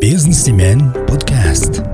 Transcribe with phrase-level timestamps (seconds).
[0.00, 1.84] Businessman podcast.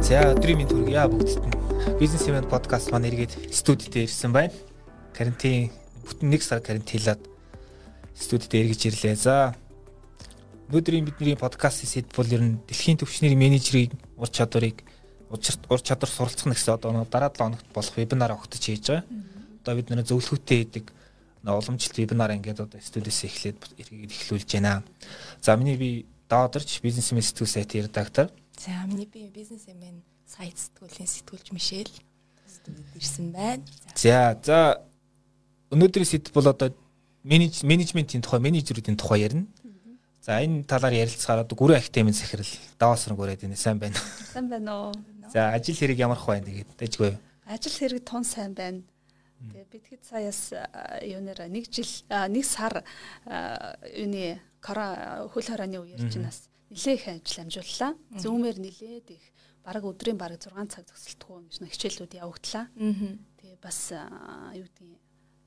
[0.00, 1.54] За өдрийн мэнд хүргье бүгдд нь.
[2.00, 4.56] Businessman podcast маань эргээд студид ирсэн байна.
[5.12, 5.68] Карантин
[6.08, 7.20] бүтэн нэг сар карантинлаад
[8.16, 9.14] студид эргэж ирлээ.
[9.20, 9.52] За
[10.72, 14.80] өнөөдрийн бидний подкастын сэдв бол ер нь дэлхийн түвшний менежерийн ур чадварыг
[15.28, 19.04] ур чадвар суралцах гэсэн одоо дараа 7 хоногт болох вебинар огтж хийж байгаа.
[19.60, 21.03] Одоо бид нэр зөвлөхөттэй хийдэг
[21.52, 24.80] уламжлалт вебинар ингээд одоо студиэс эхлээд эргээд эхлүүлж байна.
[25.44, 28.32] За миний би Даадэрч бизнесмен сэтгүүл сайтын редактор.
[28.56, 31.92] За миний би бизнесмен сайт сэтгүүлийн сэтгүүлч Мишель
[32.48, 33.62] студид ирсэн байна.
[33.94, 34.80] За за
[35.68, 36.72] өнөөдрийн сэдв бол одоо
[37.22, 39.46] менеж менежментийн тухай менежерүүдийн тухай ярина.
[40.24, 42.48] За энэ талаар ярилцахаар одоо гүрэн академийн захирал
[42.80, 43.56] даваасран гүрээд байна.
[43.56, 44.00] Сайн байна.
[44.32, 44.92] Сайн байна уу?
[45.28, 47.18] За ажил хэрэг ямарх байна тэгээд дэжгүй юу?
[47.44, 48.80] Ажил хэрэг тун сайн байна.
[49.52, 50.40] Тэгээ би тэгэхэд саяас
[51.04, 52.84] юунаар нэг жил нэг сар
[53.92, 57.92] юуны хөл хорооны үеэр чинь бас нэлээ их ажил амжууллаа.
[58.16, 59.24] Зүүмээр нэлээд их
[59.64, 62.66] бараг өдрийн бараг 6 цаг зогсолтгүй ингэж нэг хичээлүүд явагдлаа.
[62.74, 63.78] Тэгээ бас
[64.56, 65.00] юу гэдгийг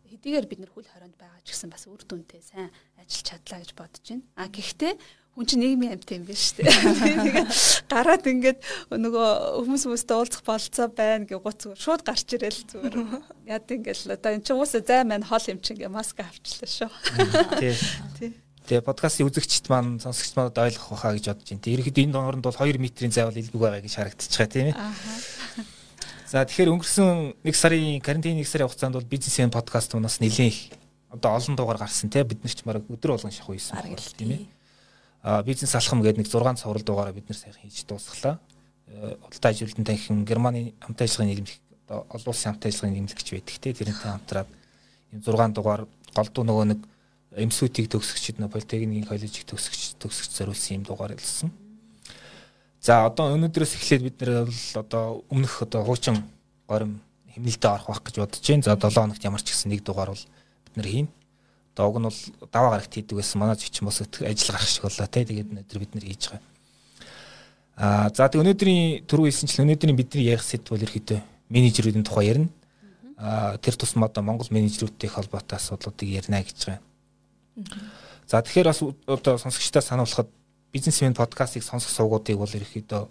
[0.08, 3.72] хэдийгээр бид нар хөл хороонд байгаа ч гэсэн бас үр дүнтэй сайн ажиллаж чадлаа гэж
[3.76, 4.24] бодож байна.
[4.40, 4.94] А гэхдээ
[5.38, 6.66] хүн чинь нийгмийн амьт юм биш үү?
[7.94, 8.58] Гараад ингээд
[8.90, 12.98] нөгөө хүмүүс хүмүүстэй уулзах болцоо байна гэж гуц зүгээр шууд гарч ирэл зүгээр.
[13.46, 16.90] Яд ингээд одоо эн чинь уусаа зай маань хол юм чинь ингээд маска авчлаа шүү.
[18.18, 18.34] Тий.
[18.66, 21.70] Тэгээ подкастын үзэгчд маань сонсогчд маань ойлгох байхаа гэж бодож байна.
[21.70, 24.78] Ерхэд энэ дооронд бол 2 метрийн зай бол илбэг байгаа гэж харагдчихаа тийм ээ.
[26.26, 30.60] За тэгэхээр өнгөрсөн 1 сарын карантин 1 сарын хугацаанд бол бизнесийн подкаст унаас нэлээд их
[31.14, 33.80] одоо олон дугаар гарсан тийм бид нар ч мараг өдөр болгон шахуу хийсэн
[34.20, 34.57] тийм ээ
[35.44, 38.40] бизнес алхам гэдэг нэг 6 цоврал дугаараа бид нэр сайхан хийж дуусглаа.
[38.88, 43.74] Худалдаа ажилтан танхим Германы хамт ажиллагааны нэмлэх одоо олон улсын хамт ажиллагааны нэмлэгч байдаг те
[43.74, 44.48] тэрнтэй хамтраад
[45.12, 46.80] энэ 6 дугаар голдуу нөгөө нэг
[47.36, 51.52] эмсүүтийг төгсөгчд нөө политехникийн коллежийг төгсөгч төгсөгч зориулсан юм дугаар илсэн.
[52.80, 56.24] За одоо өнөөдрөөс эхлээд бид нэр бол одоо өмнөх одоо хуучин
[56.72, 57.04] горим
[57.36, 58.64] хэмнэлтэд орох байх гэж бодож байна.
[58.64, 60.24] За 7 хоногт ямар ч гэсэн нэг дугаар бол
[60.66, 61.08] бид нэр хийн.
[61.78, 63.38] Одоо уг нь бол даваа гарагт хийдэг байсан.
[63.38, 65.22] Манай зочин бас ажил гарах шиг боллоо те.
[65.30, 66.42] Тэгээд өнөөдөр бид нэр хийж байгаа.
[67.78, 71.22] Аа за тэг өнөөдрийн түрүү хэлсэнчлэн өнөөдрийн бидний ярих сэдв бол ерөөдөө
[71.54, 72.50] менежерүүдийн тухай ярина.
[73.22, 76.82] Аа тэр тусмаа одоо Монгол менежерүүдтэй холбоотой асуудлуудыг ярина гэж байгаа.
[78.26, 80.34] За тэгэхээр бас одоо сонсогчдаа сануулхад
[80.74, 83.06] бизнесмен подкастыг сонсох суугуудыг бол ерөөдөө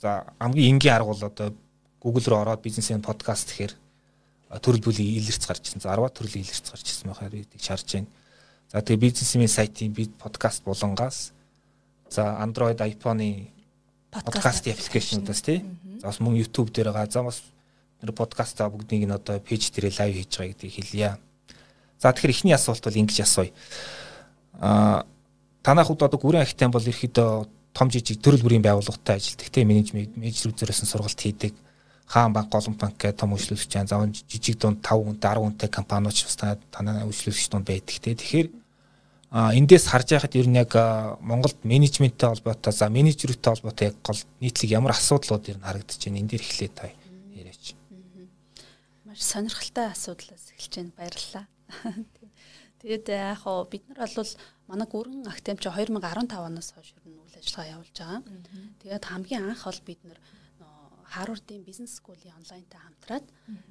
[0.00, 1.52] за хамгийн энгийн арга бол одоо
[2.00, 3.76] Google руу ороод бизнесмен подкаст гэхээр
[4.50, 5.82] төрөл бүлийн илэрч гарч ирсэн.
[5.82, 8.10] 10 төрлийн илэрч гарч ирсэн байхаар бидийг шаарж байна.
[8.72, 11.32] За тэгээ бизнесмен сайтын бид подкаст булангаас
[12.10, 13.50] за Android, iPhone-ы
[14.10, 15.64] подкаст аппликейшнудаас тий.
[16.00, 17.10] За бас мөн YouTube дээр байгаа.
[17.10, 17.42] За бас
[18.02, 21.18] нэр подкаста бүгднийг нь одоо пэйж дээр лайв хийж байгаа гэдгийг хэлье.
[21.98, 23.50] За тэгэхээр эхний асуулт бол ингэж асууя.
[24.60, 25.06] Аа
[25.62, 30.16] танах хувьд одоо гүрэн ахтай бол ерөөхдөө том жижиг төрөл бүрийн байгууллагатай ажилладаг тий менежмент
[30.16, 31.56] менежер үзээрсэн сургалт хийдэг
[32.06, 35.68] хаан банк, голомт банк гэх том үйлчлүүлэгч жан заван жижиг дунд 5 хүнтэй 10 хүнтэй
[35.68, 36.36] компаниуд бас
[36.70, 38.14] танаа үйлчлүүлэгч дунд байдаг те.
[38.14, 38.48] Тэгэхээр
[39.34, 40.70] а эндээс харж байхад ер нь яг
[41.18, 46.20] Монголд менежменттэй холбоотой за менежертэй холбоотой яг гол нийтлэг ямар асуудлууд ер нь харагдаж байна.
[46.22, 46.86] Энд дээр эхлэе та
[47.34, 47.74] яриач.
[49.02, 50.92] Маш сонирхолтой асуудлаас эхэлж байна.
[50.94, 51.46] Баярлалаа.
[52.84, 54.32] Тэгээд яг хоо бид нар бол
[54.70, 58.22] манай гүрэн актемч 2015 оноос хойш ер нь үйл ажиллагаа явуулж байгаа.
[58.84, 60.18] Тэгээд хамгийн анх бол бид нар
[61.14, 63.26] Харвардын бизнес скуулийн онлайнтай хамтраад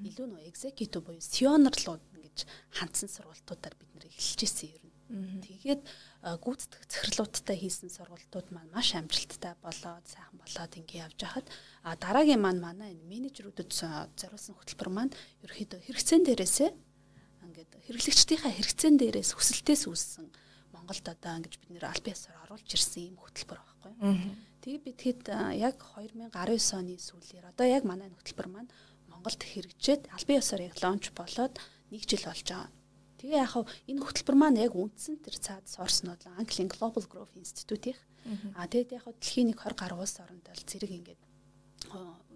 [0.07, 2.47] илүү нөө executive буюу сионерлууд ингэж
[2.79, 4.87] хандсан сургалтуудаар бид нэр эхэлж ирсэн юм.
[5.43, 5.81] Тэгээд
[6.23, 11.47] гүйцэтгэх захирлуудтай хийсэн сургалтууд маань маш амжилттай болоод сайхан болоод ингэ явж хахад
[11.83, 13.69] а дараагийн маань манай энэ менежерүүдэд
[14.17, 16.71] зориулсан хөтөлбөр маань ерөөхдөө хэрэгцээн дээрээсээ
[17.45, 20.27] ингээд хэрэглэгчдийнхаа хэрэгцээн дээрээс хүсэлтээс үүссэн
[20.73, 23.93] Монголд одоо ингэж бид нэр аль биесээр оруулж ирсэн юм хөтөлбөр байхгүй.
[24.63, 25.27] Тэгээ би тэгэхэд
[25.59, 26.31] яг 2019
[26.79, 28.71] оны сүүлээр одоо яг манай хөтөлбөр маань
[29.11, 31.59] Монголд хэрэгжээд албан ёсоор яг лонч болоод
[31.91, 32.71] нэг жил болж байгаа.
[33.19, 37.99] Тэгээ яг энэ хөтөлбөр маань яг үндсэн тэр цаад сорснууд Английн Global Growth Institute-ийнх.
[38.55, 41.21] А тэгээд яг дэлхийн нэг 20 гаруй улс оронд бол зэрэг ингээд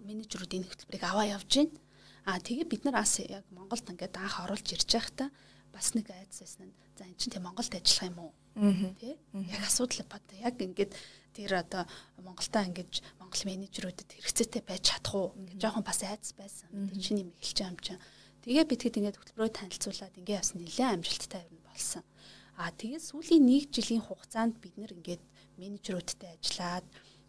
[0.04, 1.80] менежерүүд энэ хөтөлбөрийг аваа явж байна.
[2.28, 5.32] А тэгээ бид нар бас яг Монголд ингээд анх оруулж ирж байхдаа
[5.72, 8.32] бас нэг айдас байсан за эн чинь тэг Монголд ажиллах юм уу?
[8.58, 9.14] Тэ?
[9.54, 10.92] Яг асуудал бод яг ингээд
[11.32, 11.86] тэр одоо
[12.18, 16.66] Монголтаа ингэж Монгол менежерүүдэд хэрэгцээтэй байж чадах уу гэж жоохон бас айдас байсан.
[16.90, 18.02] Тэг чинь юм эхэлж байгаа юм чинь.
[18.42, 22.02] Тэгээ би тэгэд ингээд хөтөлбөрөөр танилцуулаад ингээд бас нэлээд амжилттай юм болсон.
[22.58, 25.22] А тэгээ сүүлийн нэг жилийн хугацаанд бид нэр ингээд
[25.62, 26.86] менежерүүдтэй ажиллаад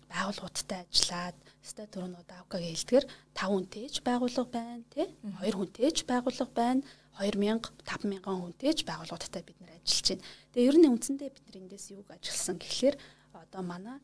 [0.09, 3.05] байгууллагуудтай ажиллаад ста дөрөв удаа авкаг хэлдгэр
[3.37, 6.81] 5 хүнтэйч байгууллага байна тий 2 хүнтэйч байгууллага байна
[7.19, 10.25] 2000 5000 хүнтэйч байгууллагуудтай бид нэр ажиллаж байна.
[10.55, 12.95] Тэгээ ер нь үндсэндээ бид нар эндээс юуг ажилласан гэхлээр
[13.35, 13.97] одоо манай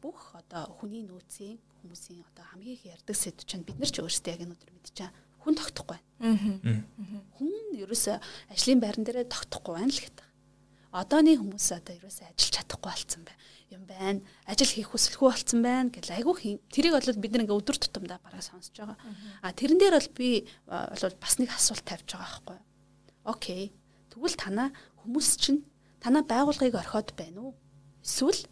[0.00, 4.32] бүх одоо хүний нөөцийн хүмүүсийн одоо хамгийн их ярддаг сэдв чинь бид нар ч өөрсдөө
[4.32, 5.10] яг энэ өдөр мэдчихэе
[5.42, 6.82] хүн тогтохгүй байна.
[7.34, 7.52] Хүн
[7.82, 8.16] ерөөсөө
[8.54, 10.26] ажлын байран дээрээ тогтохгүй байна л гэдэг.
[10.94, 13.42] Одооны хүмүүс одоо ерөөсөө ажиллаж чадахгүй болсон байна
[13.72, 14.20] юм байна.
[14.46, 18.74] Ажил хийх хүсэлгүй болсон байна гэл айгүй тэрийг бол бид нэг өдөр тутамдаа бараг сонсож
[18.76, 18.98] байгаа.
[19.42, 20.28] А тэрэн дээр бол би
[20.66, 22.58] бол бас нэг асуулт тавьж байгаа байхгүй.
[23.28, 23.64] Окей.
[24.08, 24.68] Тэгвэл танаа
[25.04, 25.64] хүмүүс чинь
[26.00, 27.52] танаа байгууллагыг орхиод байна уу?
[28.00, 28.42] Эсвэл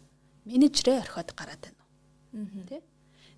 [0.45, 2.65] менежерээ орхиод гараад байна уу?
[2.69, 2.85] Тэ?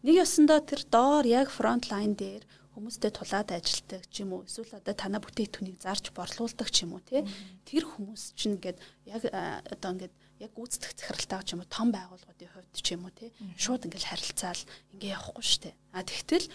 [0.04, 2.44] Нэг ёсондоо тэр доор яг фронт лайн дээр
[2.80, 7.04] хүмүүстэй тулаад ажилтдаг ч юм уу эсвэл одоо танаа бүтээгдэхүүнийг зарж борлуулдаг ч юм уу
[7.04, 7.28] тий
[7.68, 8.80] тэр хүмүүс чинь ингээд
[9.12, 13.14] яг одоо ингээд яг гүйцэтгэх захиралтайгаа ч юм уу том байгууллагуудын хувьд ч юм уу
[13.14, 14.62] тий шууд ингээл харилцаал
[14.96, 16.48] ингээ явахгүй штэ а тэгтэл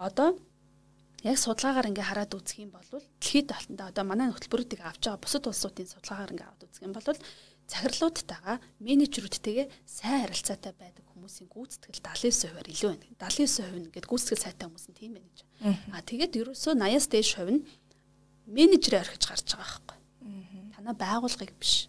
[0.00, 0.28] одоо
[1.24, 5.44] яг судалгаагаар ингээ хараад үзэх юм бол дэлхийд талтанда одоо манай хөтөлбөрүүдийг авч байгаа бусад
[5.44, 7.04] улсуудын судалгаагаар ингээ аваад үзэх юм бол
[7.70, 13.06] захирлуудтайгаа менежерүүдтэйгээ сайн харилцаатай байдаг хүмүүсийн гүйцэтгэл 79%-аар илүү байна.
[13.20, 15.40] 79% нь ингээд гүйцэтгэл сайтай хүмүүс нь тийм байна гэж.
[15.94, 17.62] Аа тэгээд ерөөсөө 80-аас дээш хувь нь
[18.50, 19.98] менежерээ орхиж гарч байгаа байхгүй.
[20.74, 21.86] Танаа байгуулгыг биш.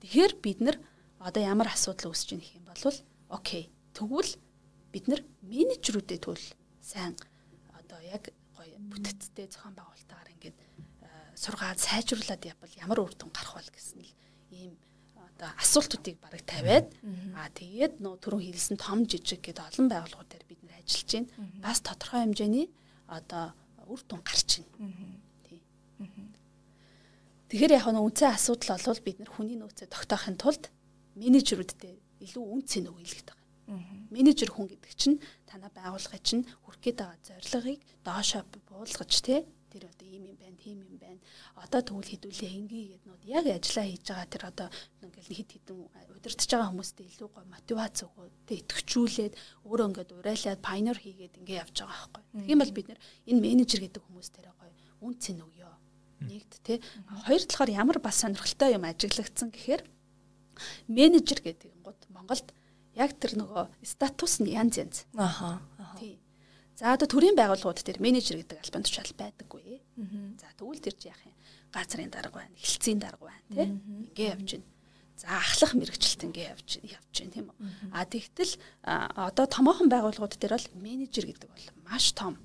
[0.00, 0.76] Тэгэхээр бид нар
[1.20, 2.96] одоо ямар асуудал үүсэж гэх юм бол
[3.28, 3.68] окей.
[3.92, 4.32] Тэгвэл
[4.92, 6.44] бид нар менежерүүдэд төл
[6.80, 7.14] сайн
[7.76, 10.58] одоо яг гоё бүтцтэй зохион байгуулалтаар ингээд
[11.36, 14.12] сургаад сайжруулад явбал ямар үр дүн гарах вэ гэсэн л
[14.50, 14.72] ийм
[15.16, 16.88] одоо асуултуудыг бараг тавиад
[17.36, 21.28] аа тэгээд нөө түрүүн хэлсэн том жижиг гэдэг олон байгууллагууд дээр бид нэр ажиллаж байна.
[21.64, 22.66] Бас тодорхой хэмжээний
[23.08, 23.52] одоо
[23.88, 25.19] үр дүн гарч байна.
[27.50, 30.70] Тэгэхээр яг нэг үнцэн асуудал бол бид нар хүний нөөцөө тогтоохын тулд
[31.18, 33.38] менежерүүдтэй илүү үн цэн өгөх гэдэг.
[34.14, 35.18] Менежер хүн гэдэг чинь
[35.50, 40.58] танай байгууллагын чинь хүрх гээд байгаа зорилгыг доошоо буулгаж тий тэр одоо ийм юм байна,
[40.58, 41.18] тийм юм байна.
[41.58, 44.68] Одоо тэгвэл хэдүүлээ ингээ гэдэг нүүд яг ажиллаа хийж байгаа тэр одоо
[45.02, 45.78] ингээл хит хитэн
[46.10, 49.34] удирдах байгаа хүмүүстэй илүү гоо мотивац өгөө тэ итгэжүүлээд
[49.66, 52.22] өөрөө ингээд урайлаад пайнер хийгээд ингээ явж байгаа байхгүй.
[52.50, 53.00] Юм бол бид нэр
[53.30, 54.74] энэ менежер гэдэг хүмүүс тэрэ гоё
[55.06, 55.79] үн цэн өгөө.
[56.20, 56.74] Нэгт тэ
[57.26, 59.82] хоёр талаар ямар бас сонирхолтой юм ажиглагдсан гэхээр
[60.88, 62.52] менежер гэдэг гот Монголд
[62.96, 64.96] яг тэр нөгөө статус нь янз янз.
[65.16, 65.60] Аха.
[65.96, 66.20] Тий
[66.80, 69.84] За одоо төрийн байгууллагууд дээр менежер гэдэг албан тушаал байдаггүй.
[70.40, 71.36] За тэгвэл тэр чи яах юм?
[71.76, 73.68] Газрын дарга байна, хилцээний дарга байна, тий?
[74.08, 74.68] Ингээ явж байна.
[75.20, 77.60] За ахлах мэрэгчлэлт ингээ явж явж байна тийм үү?
[77.92, 82.40] А тэгтэл одоо томоохон байгууллагууд дээр бол менежер гэдэг бол маш том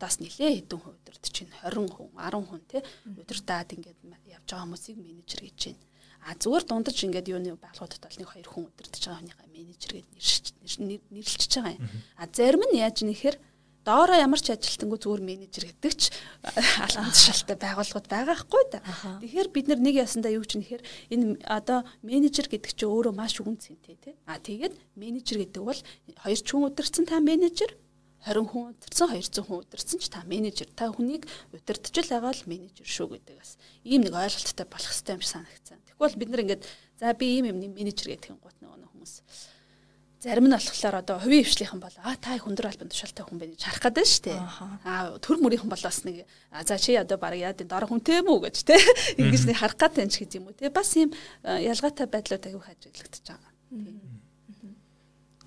[0.00, 2.80] одоос нэлээ хэдэн хүн өдөрт чинь 20 хүн, 10 хүн тий
[3.20, 4.00] өдөртаад ингээд
[4.32, 5.84] явж байгаа хүмүүсийг менежер гэж байна.
[6.24, 10.72] А зүгээр дундаж ингээд юуны байгууллагуудад бол нэг хоёр хүн өдөртөж байгаа хүнийхээ менежер гэж
[10.80, 11.84] нэрлэлчихэж байгаа юм.
[12.16, 13.36] А зарим нь яаж нэхэр
[13.84, 16.12] доороо ямар ч ажилтнгүй зүгээр менежер гэдэг ч
[16.84, 18.80] албан тушаалтай байгууллагууд байгаа хгүй да.
[19.24, 23.56] Тэгэхээр бид нэг ясандаа юу ч нэхэр энэ одоо менежер гэдэг чинь өөрөө маш үн
[23.56, 24.14] цэнтэй тий.
[24.28, 25.80] А тэгээд менежер гэдэг бол
[26.20, 27.72] хоёр ч хүн удирцсан та менежер
[28.26, 31.24] 20 хүн удирцсан 200 хүн удирцсан ч та менежер та хүнийг
[31.54, 33.56] удирдах л байгаа л менежер шүү гэдэг бас.
[33.84, 35.78] Ийм нэг ойлголттой болох хэрэгтэй юм шиг санагцсан.
[35.88, 36.62] Тэгвэл бид нар ингээд
[37.00, 39.22] за би ийм юм менежер гэдэг юм гот нөгөө хүмүүс.
[40.20, 43.56] Зарим нь болохоор одоо хувийн хвшлийнхэн бол а та их өндөр албан тушаалтай хүн байна
[43.56, 44.40] гэж харах гэдэг шүү дээ.
[44.84, 48.52] Аа төр мөрийнхэн бол бас нэг за чи одоо баг яа дэ дор хүнтэй мүү
[48.52, 48.76] гэж те.
[49.16, 50.68] Ингэж нэг харах гэдэг юм ч гэж юм уу те.
[50.68, 54.19] Бас ийм ялгаатай байдлууд аягүй хажиглагдаж байгаа.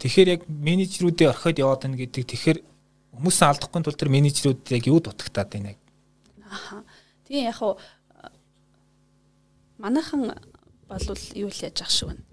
[0.03, 2.59] Тэгэхээр яг менежерүүдээ орхиод яваад байна гэдэг тэгэхээр
[3.15, 5.79] хүмүүсээ алдахгүй тул тэр менежерүүд яг юу дутагтаад байна яг.
[6.43, 6.83] Аха.
[7.23, 7.79] Тийм яг хуу
[9.79, 10.35] манайхан
[10.91, 12.23] болвол юу л яаж ах шиг байна.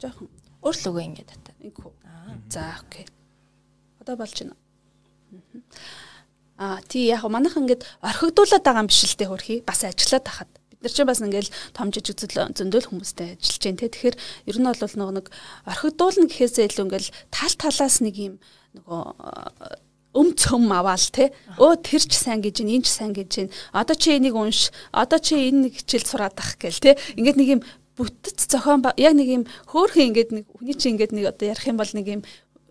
[0.00, 1.56] Жохон Өөрлөгөө ингэ татаа.
[1.64, 1.92] Инхүү.
[2.52, 3.06] За окей.
[4.00, 4.56] Одоо болж байна.
[6.60, 10.50] Аа тий яг манайхан ингээд орхигдуулаад байгаа юм биш л те хөрхий бас ажиллаад тахад
[10.80, 13.92] бид нар чинь бас ингээл том жижиг зөндөөл хүмүүстэй ажиллаж जैन те.
[13.92, 14.16] Тэгэхээр
[14.48, 15.26] ер нь бол нөгөө нэг
[15.68, 18.34] орхигдуулна гэхээсээ илүү ингээл тал талаас нэг юм
[18.80, 19.04] нөгөө
[20.16, 21.30] өм цөм аваал те.
[21.60, 25.52] Өө тэр ч сайн гэж энэ ч сайн гэж одоо чи энийг унш одоо чи
[25.52, 26.96] энэ нэг хичээл сураад ах гэл те.
[27.14, 27.62] Ингээд нэг юм
[27.94, 31.76] бүтэц зохион яг нэг юм хөөхөн ингээд нэг хүний чинь ингээд нэг одоо ярих юм
[31.76, 32.22] бол нэг юм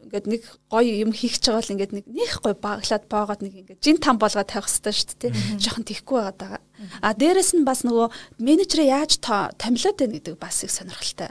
[0.09, 0.41] ингээд нэг
[0.73, 4.01] гоё юм хийх ч байгаа л ингээд нэг нэх гоё баглаад боогоод нэг ингээд жин
[4.01, 5.31] там болгоод тавих хэрэгтэй шүү дээ.
[5.61, 6.61] Жохон тийхгүй байгаад байгаа.
[7.05, 8.09] А дээрэс нь бас нөгөө
[8.41, 11.29] менежерээ яаж томилоод байна гэдэг бас их сонирхолтой.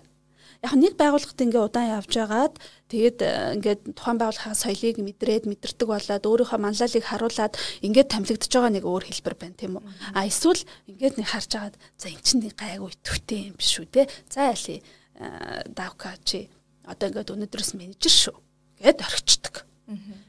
[0.58, 2.54] Яг нэг байгууллагт ингээ удаан явж байгаад
[2.90, 3.30] тэгээд э,
[3.62, 9.04] ингээд тухайн байгууллагын соёлыг мэдрээд мэдэрдэг болоод өөрийнхөө манлайлыг харуулад ингээд томилогдож байгаа нэг өөр
[9.06, 9.86] хэлбэр байна тийм үү?
[10.18, 10.58] А эсвэл
[10.90, 14.50] ингээд нэг харж агаад за эн чинь нэг гайгүй төвтэй юм биш үү те за
[14.50, 16.50] яли э, давка чи
[16.82, 18.36] одоо ингээд өнөөдрөөс менежер шүү
[18.82, 19.64] гэд орхичдаг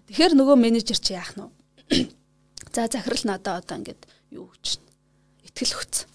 [0.10, 1.46] тэгэхээр нөгөө менежер чи яах нь
[2.74, 4.78] За захирал надаа одоо ингээд юу гэж
[5.50, 6.08] итгэл өгсөн.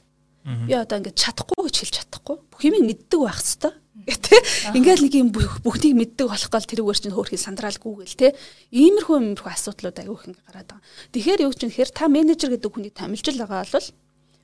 [0.70, 2.36] Би одоо ингээд чадахгүй гэж хэлж чадахгүй.
[2.46, 3.74] Бүх юм мэддэг байх хэвээр
[4.04, 4.38] Тэ
[4.74, 8.28] ингээл нэг юм бүхнийг мэддэг болох гол тэрүүгээр чинь хөөрхий сандрaalгүй гэл тэ
[8.74, 10.82] иймэрхүү иймэрхүү асуудлууд аягүй их ингээ гараад байгаа.
[11.14, 13.88] Тэгэхээр юу ч юм хэр та менежер гэдэг хүнийг томилж байгаа бол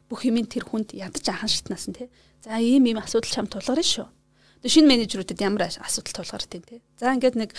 [0.06, 2.08] бүх юмын тэр хүнд ядаж ахан шатнаас нь тэ.
[2.46, 4.06] За ийм ийм асуудал чам тулгарна шүү.
[4.60, 6.84] Тэгээ шинэ менежерүүдэд ямар асуудал тулгардаг юм те.
[7.00, 7.50] За ингээд нэг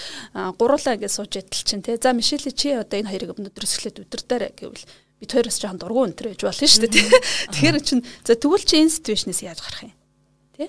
[0.62, 1.98] гуруулаа ингээд сууж ядал чинь те.
[1.98, 4.86] За Мишель чи одоо энэ хоёрыг өнөөдрөөс эхлээд өдөртөө гэвэл
[5.18, 7.10] бид хоёроос жоохон дургуун өнтер гэж болно шүү дээ.
[7.58, 9.98] Тэгэхээр чинь за тэгвэл чи энэ ситүэйшнээс яаж гарах юм?
[10.58, 10.66] Тэ?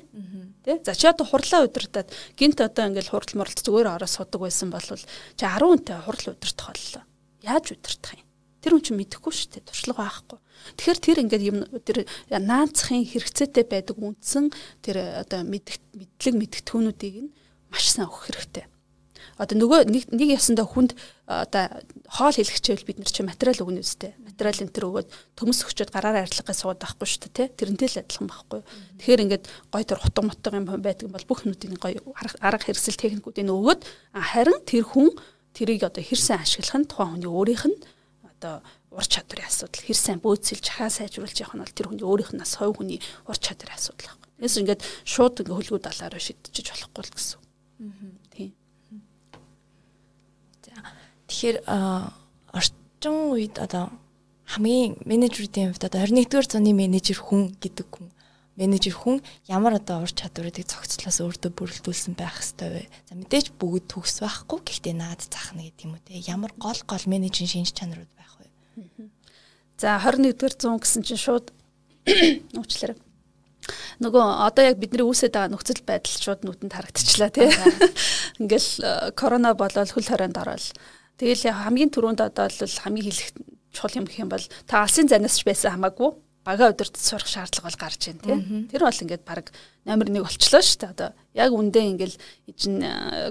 [0.65, 0.73] Тэ?
[0.85, 4.85] За чи одоо хурлаа удирдаад гинт одоо ингээл хурал муралд зүгээр ороо судаг байсан бол
[4.85, 7.05] чи 10 хүнтэй хурал удирдах боллоо.
[7.45, 8.29] Яаж удирдах юм?
[8.61, 9.69] Тэр хүн чинь мэдэхгүй шүү дээ.
[9.69, 10.39] Туршлага байхгүй.
[10.77, 14.51] Тэгэхээр тэр ингээд юм тэр наацхийн хэрэгцээтэй байдаг үндсэн
[14.83, 17.35] тэр одоо мэддэг мэдлэг мэдгтүүнүүдийг нь
[17.73, 18.67] маш сайн өгөх хэрэгтэй
[19.43, 20.93] одоо нөгөө нэг нэг ясандаа хүнд
[21.27, 24.13] одоо хоол хэлгчээл бид нар чи материал өгнө үстэй.
[24.21, 27.57] Материал энэ төр өгөөд төмс өгчөөд гараараа арилгахыг сууд байхгүй шүү дээ, тэ.
[27.57, 28.61] Тэрнтэй л адилхан байхгүй.
[29.01, 33.49] Тэгэхээр ингээд гой төр хутга мутга юм байдаг бол бүх нүдийн гой арга хэрэгсэл техникүүдийг
[33.49, 33.81] өгөөд
[34.13, 35.11] харин тэр хүн
[35.57, 37.79] тэрийг одоо хэрсэн ашиглах нь тухайн хүний өөрийнх нь
[38.29, 38.61] одоо
[38.93, 42.41] ур чадварын асуудал хэр сайн бөөцөлж хаа сайжруулж явах нь бол тэр хүний өөрийнх нь
[42.45, 44.31] нас хой хүний ур чадварын асуудал байхгүй.
[44.37, 47.41] Тэгээс ингээд шууд ингээ хөлгүү далаараа шидчихэж болохгүй л гэсэн.
[48.33, 48.53] Тийм.
[51.27, 51.57] Тэгэхээр
[52.53, 53.89] орчин үед одоо
[54.53, 58.13] хамгийн менежерүүдийн хувьд одоо 21-р зууны менежер хүн гэдэг хүн
[58.57, 62.93] менежер хүн ямар одоо ур чадварыг цогцлоос өөртөө бүрэлдүүлсэн байх хэвээр вэ?
[63.09, 66.21] За мэдээж бүгд төгс байхгүй гэхдээ наад захна гэдэг юм уу те.
[66.21, 68.32] Ямар гол гол менежерийн шинж чанарууд байх?
[69.79, 71.53] За 21-р зуун гэсэн чинь шууд
[72.59, 72.99] уучлаарай.
[74.03, 77.47] Нөгөө одоо яг бидний үүсэт байгаа нөхцөл байдал шууд нүдэнд харагдчихлаа тий.
[78.43, 80.75] Ингээл корона болоод хөл хорионд ороод
[81.23, 83.31] Тэгэл хамгийн түрүүнд одоо бол хамгийн хэлэх
[83.71, 86.11] чухал юм гэх юм бол та алсын занаас ч байсан хамаагүй
[86.43, 88.67] бага өдөрт сурах шаардлага бол гарч байна тийм.
[88.67, 89.55] Тэр бол ингээд баг
[89.87, 90.91] номер 1 болчлоо шүү дээ.
[90.91, 92.17] Одоо яг үндэ ингээл
[92.51, 92.83] ижин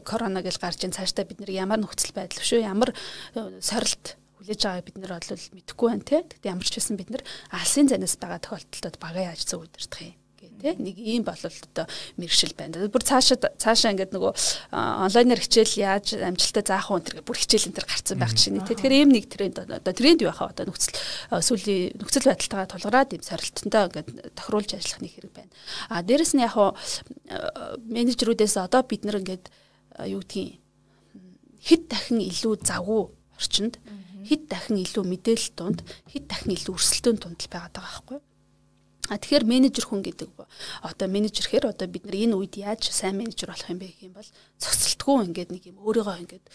[0.07, 2.95] корона гэж гарч ин цаашдаа бид нэр ямар нөхцөл байдал шүү ямар
[3.35, 6.25] э, сорилт хүлээж байгаа бид нар бол мэдэхгүй байна тийм.
[6.25, 10.17] Тэгтээ ямар ч байсан бид нар алсын занаас байгаа тохиолдолд бага яаж зөв удирдах юм
[10.61, 11.85] тий нэг ийм бол одоо
[12.17, 12.89] мэрэгшил байна.
[12.89, 14.33] Бүр цаашаа цаашаа ингээд нөгөө
[14.73, 18.77] онлайнаар хичээл яаж амжилттай заах уу энэ бүр хичээл энэ төр гарцсан байх чинь тий.
[18.77, 20.97] Тэгэхээр ийм нэг тренд одоо тренд байхаа одоо нөхцөл
[21.29, 25.51] сүүлийн нөхцөл байдалтайгаа тулгараад ийм сорилтонтой ингээд тохируулж ажиллах нэг хэрэг байна.
[25.89, 26.73] А дээрэс нь яг хуу
[27.89, 29.45] менежерүүдээс одоо бид нар ингээд
[30.09, 30.61] юу гэдгийг
[31.61, 33.77] хэд дахин илүү завгүй орчинд
[34.31, 38.19] хэд дахин илүү мэдээлэл тунд хэд дахин илүү өрсөлдөөн тунд байгаад байгаа байхгүй.
[38.23, 38.29] Юу
[39.11, 40.29] А тэгэхээр менежер хүн гэдэг
[40.87, 44.07] одоо менежер хэр одоо бид нар энэ үед яаж сайн менежер болох юм бэ гэх
[44.07, 46.45] юм бол цогцолтгүй ингээд нэг юм өөрийгөө ингээд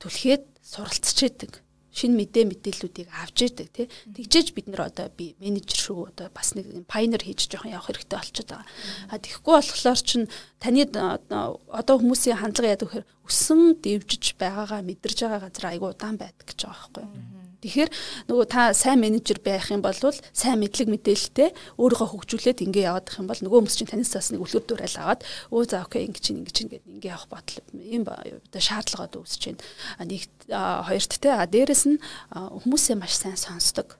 [0.00, 1.52] түлхээд суралцж идэг
[1.96, 6.52] шинэ мэдээ мэдээллүүдийг авч идэг тий тэгжээж бид нар одоо би менежер шүү одоо бас
[6.52, 8.68] нэг пайнер хийж жоохон явах хэрэгтэй болчиход байгаа.
[9.08, 10.28] А тэгэхгүй болохоор чин
[10.60, 16.44] таны одоо хүмүүсийн хандлага яадаг гэхээр өссөн дэвжиж байгаагаа мэдэрж байгаа газар айгуу удаан байдаг
[16.44, 17.35] гэж байгаа байхгүй юу?
[17.62, 17.90] Тэгэхээр
[18.28, 23.26] нөгөө та сайн менежер байх юм бол сайн мэдлэг мэдээлэлтэй өөрийгөө хөгжүүлээд ингэ явах юм
[23.26, 25.20] бол нөгөө хүмүүс чинь танаас бас нэг үлгэр дуурайл аваад
[25.50, 28.20] өө за окей ингэ чинь ингэ чинь гэдэг ингэ явах бодол ийм оо
[28.54, 29.62] шаардлагууд үүсэж байна.
[30.04, 31.98] Нэг хоёрт те а дээрэс нь
[32.30, 33.96] хүмүүсээ маш сайн сонсдог.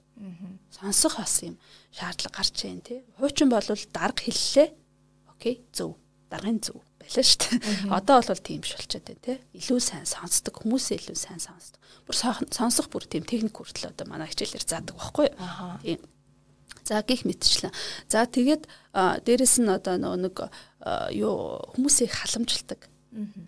[0.71, 1.57] Сонсох бас юм
[1.91, 3.03] шаардлага гарч байна те.
[3.19, 4.69] Хуучин бол дарга хэллээ.
[5.33, 5.97] Окей зөв.
[6.29, 7.95] Даргын зөв байлаа шүү дээ.
[7.95, 9.35] Одоо бол тийм биш болчиход байна те.
[9.55, 11.79] Илүү сайн сонсдог, хүмүүсээ илүү сайн сонсдог.
[12.03, 12.15] Бүр
[12.51, 15.39] сонсох бүр тийм техник хүртэл одоо манай хичээлээр заадаг байхгүй юу?
[15.81, 15.99] Тийм.
[16.83, 17.71] За гих мэдчлээ.
[18.07, 20.35] За тэгээд дээрэс нь одоо нэг
[21.15, 22.87] юу хүмүүсийг халамжилдаг.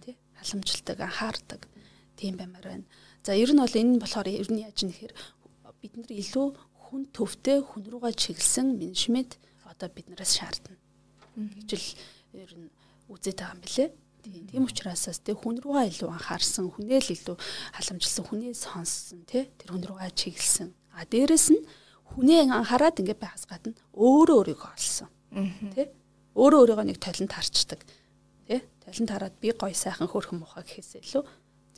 [0.04, 0.16] Тий?
[0.40, 1.62] Халамжилдаг, анхаардаг.
[2.20, 2.88] Тийм баймаар байна.
[3.24, 5.14] За ер нь бол энэ нь болохоор ер нь яаж нэхэр
[5.80, 6.48] бид нар илүү
[6.90, 10.76] хүн төвтэй хүн руугаа чиглэсэн менежмент одоо биднээс шаардна.
[11.38, 11.88] Гэж л
[12.36, 12.68] ер нь
[13.10, 13.86] үзээд байгаа юм билэ.
[14.54, 17.36] Тийм учраас тэг хүн руугаа илүү анхаарсан, хүнээ л илүү
[17.74, 20.70] халамжилсан, хүнээ сонссон тий тэр хүн руугаа чиглэсэн.
[20.94, 21.64] А дээрэс нь
[22.14, 25.10] хүнээ анхаарад ингээд байхаас гадна өөрөө өөрийгөө олсон.
[25.74, 25.88] Тий
[26.36, 27.82] өөрөө өөрийгөө нэг талент харчдаг.
[28.46, 31.24] Тий талент хараад би гой сайхан хөөрхөн мухаа гэхээс илүү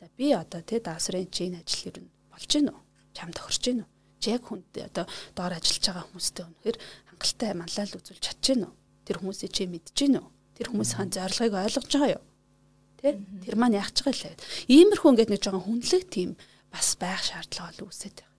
[0.02, 2.80] за би одоо тий даасрын чи энэ ажил нь болж гин үү?
[3.14, 3.90] Чам тохирч гин үү?
[4.18, 8.72] Чи яг хүнд одоо доор ажиллаж байгаа хүмүүстэй өнөхөр хангалттай манлайл үзүүлж чадж гин үү?
[9.06, 10.18] Тэр хүмүүсийг чи мэдж гин
[10.56, 12.24] тэр хүмүүсийн зорилгыг ойлгож байгаа юу?
[13.00, 13.18] Тэ?
[13.44, 14.36] Тэр маань яах ч байгаа лээ.
[14.68, 16.30] Иймэрхүү ингээд нэг жоохон хүнлэг тийм
[16.72, 18.30] бас байх шаардлага бол үүсэж байгаа.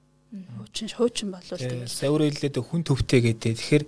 [0.57, 1.85] Хуучин хуучин болвол тийм.
[1.85, 3.53] Сая өөрөө хэлээд хүн төвтэй гэдэг.
[3.53, 3.83] Тэгэхээр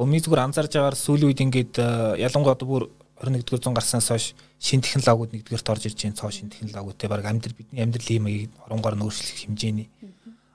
[0.00, 2.88] өмнө зүгээр анзаарж байгаагаар сүүлийн үед ингээд э, ялангуяа бүр
[3.20, 7.52] 21-р зуун гарснаас хойш шин технологиуд нэгдүгээрт орж ирж байгаа цоо шин технологиудтэй баг амьдрал
[7.52, 9.92] бидний амьдралын маяг оронгоор нөөцлөх хэмжээний.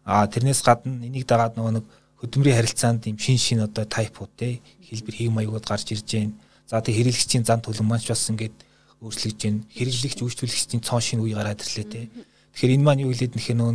[0.01, 1.85] Аа тэрнээс гадна энийг дагаад нөгөө нэг
[2.25, 6.33] хөдөлмөрийн харилцаанд юм шин шин одоо тайпууд те хэлбэр хэв маягууд гарч ирж байна.
[6.65, 8.55] За тэг хэрэглэгчийн зан төлөв маань ч бас ингээд
[9.05, 9.61] өөрчлөгдөж байна.
[9.69, 12.09] Хэрэглэгч үйлчлүүлэгчдийн цоон шин үе гараад ирлээ те.
[12.53, 13.71] Тэгэхээр энэ маань юу хэлээд нэхэр нөө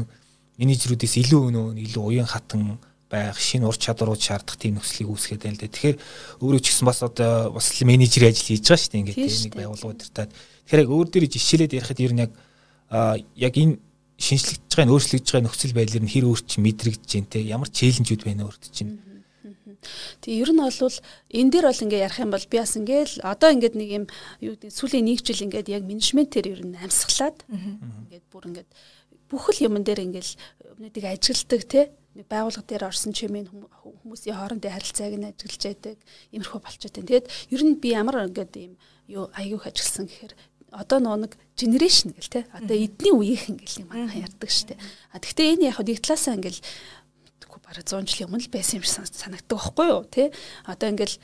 [0.58, 2.80] менежерүүдээс илүү өнөө илүү уян хатан
[3.10, 5.70] байх шинэ ур чадварууд шаардах тийм нөхцөлийг үүсгэж байна л да.
[5.70, 5.96] Тэгэхээр
[6.42, 9.00] өөрөө ч гэсэн бас одоо бас менежерийн ажил хийж байгаа шүү дээ.
[9.02, 10.30] Ингээд нэг байгууллагууд тартаад.
[10.30, 12.32] Тэгэхээр яг өөр дээр жишээлээд ярихад ер нь яг
[13.34, 13.74] яг энэ
[14.20, 18.64] шинжлэгдэж байгаа өөрчлөгдөж байгаа нөхцөл байдлаар нь хэр өөрч мэдрэгдэж те ямар челленжүүд байна өөрт
[18.70, 19.00] чинь.
[20.20, 20.96] Тэгээ ер нь бол
[21.32, 24.04] энэ дээр бол ингээ ярих юм бол би бас ингээл одоо ингээд нэг юм
[24.44, 28.70] юу гэдэг сүүлийн нэг жил ингээд яг менежментээр ер нь амьсгалаад ингээд бүр ингээд
[29.30, 30.32] бүх л юмн дээр ингээл
[30.76, 31.80] өмнөдийг ажилтдаг те
[32.18, 33.46] нэг байгууллага дээр орсон чимээ
[34.02, 35.98] хүмүүсийн хоорондын харилцааг нь ажиглаж байдаг
[36.34, 37.08] иймэрхүү болчиход байна.
[37.08, 38.74] Тэгээд ер нь би ямар ингээд юм
[39.06, 40.34] юу аягүй ажилласан гэхээр
[40.70, 44.78] одоо нэг генерашн гэл те одоо эдний үеийнхэн гэл юм аа ярьдаг штэ.
[45.10, 46.62] А тэгвэл энэ яг нэг талаасаа ингээл
[47.58, 50.30] бараг 100 жилийн өмнө л байсан юм шиг санагддаг байхгүй юу те.
[50.70, 51.18] Одоо ингээл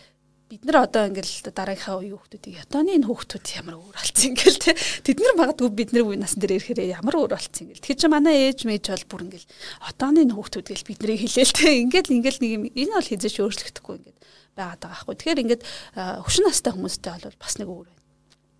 [0.46, 4.72] бид нар одоо ингээл дараагийнхаа үеийн хүүхдүүдийг ятооны энэ хүүхдүүд ямар өөр болсон ингээл те
[5.02, 7.82] тэд нар магадгүй бидний үе насн дээр ирэхээр ямар өөр болсон ингээл.
[7.82, 9.50] Тэгэхээр чи манай ээж мэж бол бүр ингээл
[9.90, 14.18] отооны хүүхдүүд гэл биднийг хэлээл те ингээл ингээл нэг юм энэ бол хизээч өөрчлөгдөхгүй ингээд
[14.54, 15.14] байгаад байгаа байхгүй.
[15.18, 15.62] Тэгэхээр ингээд
[16.22, 17.95] хөшин настай хүмүүстэй бол бас нэг өөр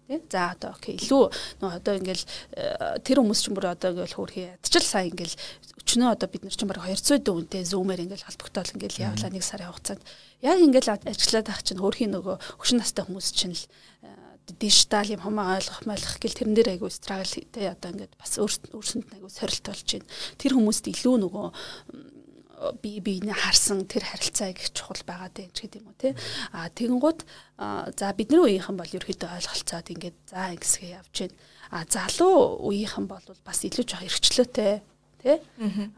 [0.06, 0.22] Тэ?
[0.30, 1.22] За одоо окей илүү
[1.60, 2.24] нөө одоо ингээл
[3.02, 5.34] тэр хүмүүс ч бүр одоо ингээл хөөрхий ядчил сайн ингээл
[5.82, 9.70] өчнөө одоо бид нар ч баг 200 дүүнтэй зүүмээр ингээл холбогдол ингээл явлаа нэг сарын
[9.70, 10.02] хугацаанд
[10.46, 13.66] яг ингээл ажиллаад ах чинь хөөрхийн нөгөө хөшин настай хүмүүс чинь л
[14.46, 19.10] дижитал юм хамаа ойлгох мэлэх гэл тэрэн дээр айгу страгл тэ одоо ингээд бас өөрсөнд
[19.18, 20.06] айгу сорилт болж байна.
[20.38, 21.46] Тэр хүмүүст илүү нөгөө
[22.80, 26.12] би биенээ харсан тэр харилцаа их чухал байгаа дээ ч гэдэг юм уу тий.
[26.56, 27.20] А тэгэнгუთ
[28.00, 31.36] за бидний үеийнхэн бол ерөөхдөө ойлголцоод ингээд за ингэсгээ явж байна.
[31.68, 34.72] А залуу үеийнхэн бол бас илүү жоох эргчлөөтэй
[35.20, 35.36] тий.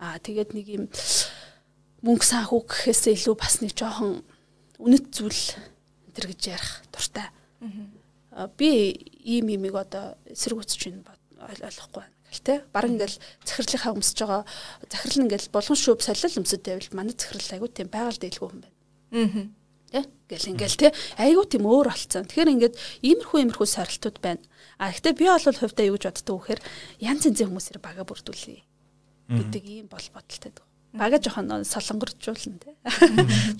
[0.02, 0.84] А тэгээд нэг юм
[2.02, 4.26] мөнгө санхүү гэхээсээ илүү бас нэг жоохон
[4.82, 5.42] үнэт зүйл
[6.10, 7.30] энэ гэж ярих дуртай.
[8.58, 14.42] Би ийм имийг одоо эсэргүүцэж байна ойлгохгүй байна те баг ингээл захирлынхаа өмсөж байгаа
[14.90, 18.62] захирал нь ингээл болгон шүүп солил өмсөд байвал манай захирал айгуу тийм байгаль дэйлгүй хүн
[18.62, 18.76] байна.
[19.12, 19.48] Аа.
[19.88, 22.28] Тэ гэл ингээл те айгуу тийм өөр болцсон.
[22.28, 24.44] Тэгэхээр ингээд иймэрхүү иймэрхүү сорилтууд байна.
[24.76, 26.60] А гэхдээ би бол хувьдаа юу гэж боддог вэхээр
[27.00, 28.60] янз янзын хүмүүсээр бага бүрдүүлээ
[29.32, 32.74] гэдэг ийм бол бодолтой дөө бага жоохон солонгоржуулна тий.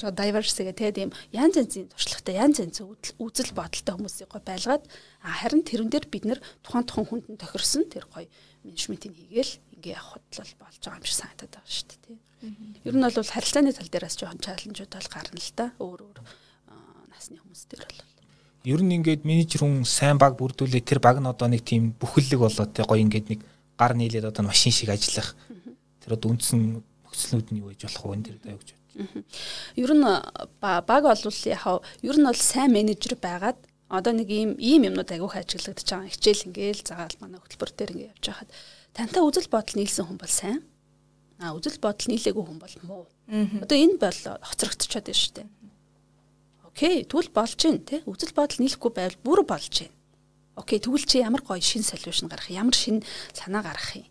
[0.00, 4.85] Жоо diverse гэх тийм янз янзын туршлагатай янз янз үзэл бодолтой хүмүүсийг гой байлгаад
[5.20, 8.33] харин тэрэн дээр бид нэр тухайн тухайн хүнд нь тохирсон тэр гой
[8.68, 12.18] менежментийг хийгээл ингээ явах бодлол болж байгаа юм шиг санагдаад байгаа шүү дээ тий.
[12.85, 15.66] Ер нь бол харилцааны тал дээрээс жоохон чаленжууд бол гарна л да.
[15.81, 16.18] Өөр өөр
[17.11, 18.00] насны хүмүүс дээр бол
[18.68, 22.40] ер нь ингээд менежер хүн сайн баг бүрдүүлээ тэр баг нь одоо нэг тийм бүхэллэг
[22.42, 23.40] болоод те гоё ингээд нэг
[23.78, 25.33] гар нийлээд одоо машин шиг ажиллах
[26.02, 28.78] тэр одоо үндсэн нөхцлүүд нь юу гэж болох вэ энэ дэр даа гэж бодож.
[29.78, 30.04] Ер нь
[30.61, 31.64] баг бол яг
[32.02, 36.12] ер нь бол сайн менежер байгаад одоо нэг ийм ийм юмнууд агиух ажиглагдаж байгаа.
[36.12, 38.51] Хичээл ингээл загаал манай хөтөлбөр дээр ингээд явж байхад
[38.92, 40.61] тантай үзэл бодол нийлсэн хүн бол сайн.
[41.40, 43.05] А үзэл бодол нийлээгүй хүн бол муу.
[43.64, 45.48] Одоо энэ бол хоцрогдчиход байна шүү дээ.
[46.68, 48.01] Окей, тэгвэл болж гин тий.
[48.05, 49.92] Үзэл бодол нийлэхгүй байвал бүр болж гин.
[50.53, 53.01] Окей, тэгвэл чи ямар гоё шин солиушн гарах, ямар шин
[53.33, 54.05] санаа гарах юм.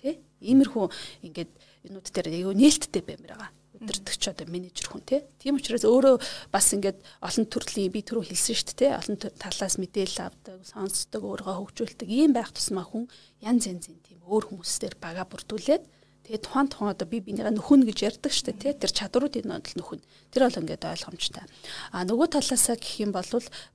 [0.00, 0.24] Тэ?
[0.40, 0.88] Иймэрхүү
[1.28, 1.50] ингээд
[1.84, 5.02] юмнууд дээр аюу нээлттэй баймир байгаа өдөртөгч одоо менежер хүн
[5.42, 6.16] тийм учраас өөрөө
[6.54, 11.56] бас ингээд олон төрлийн би түрүү хэлсэн шүү дээ олон талаас мэдээлэл авдаг сонсдог өөрийгөө
[11.58, 13.10] хөгжүүлдэг ийм байх тусмаа хүн
[13.42, 15.82] янз янзын тийм өөр хүмүүстээр бага бүрдүүлээд
[16.22, 20.00] тэгээ тухайн тухайн одоо би бинийгаа нөхөн гэж ярьдаг шүү дээ тэр чадруудын нөдөл нөхөн.
[20.30, 21.44] Тэр бол ингээд ойлгомжтой.
[21.90, 23.26] А нөгөө талаасаа гэх юм бол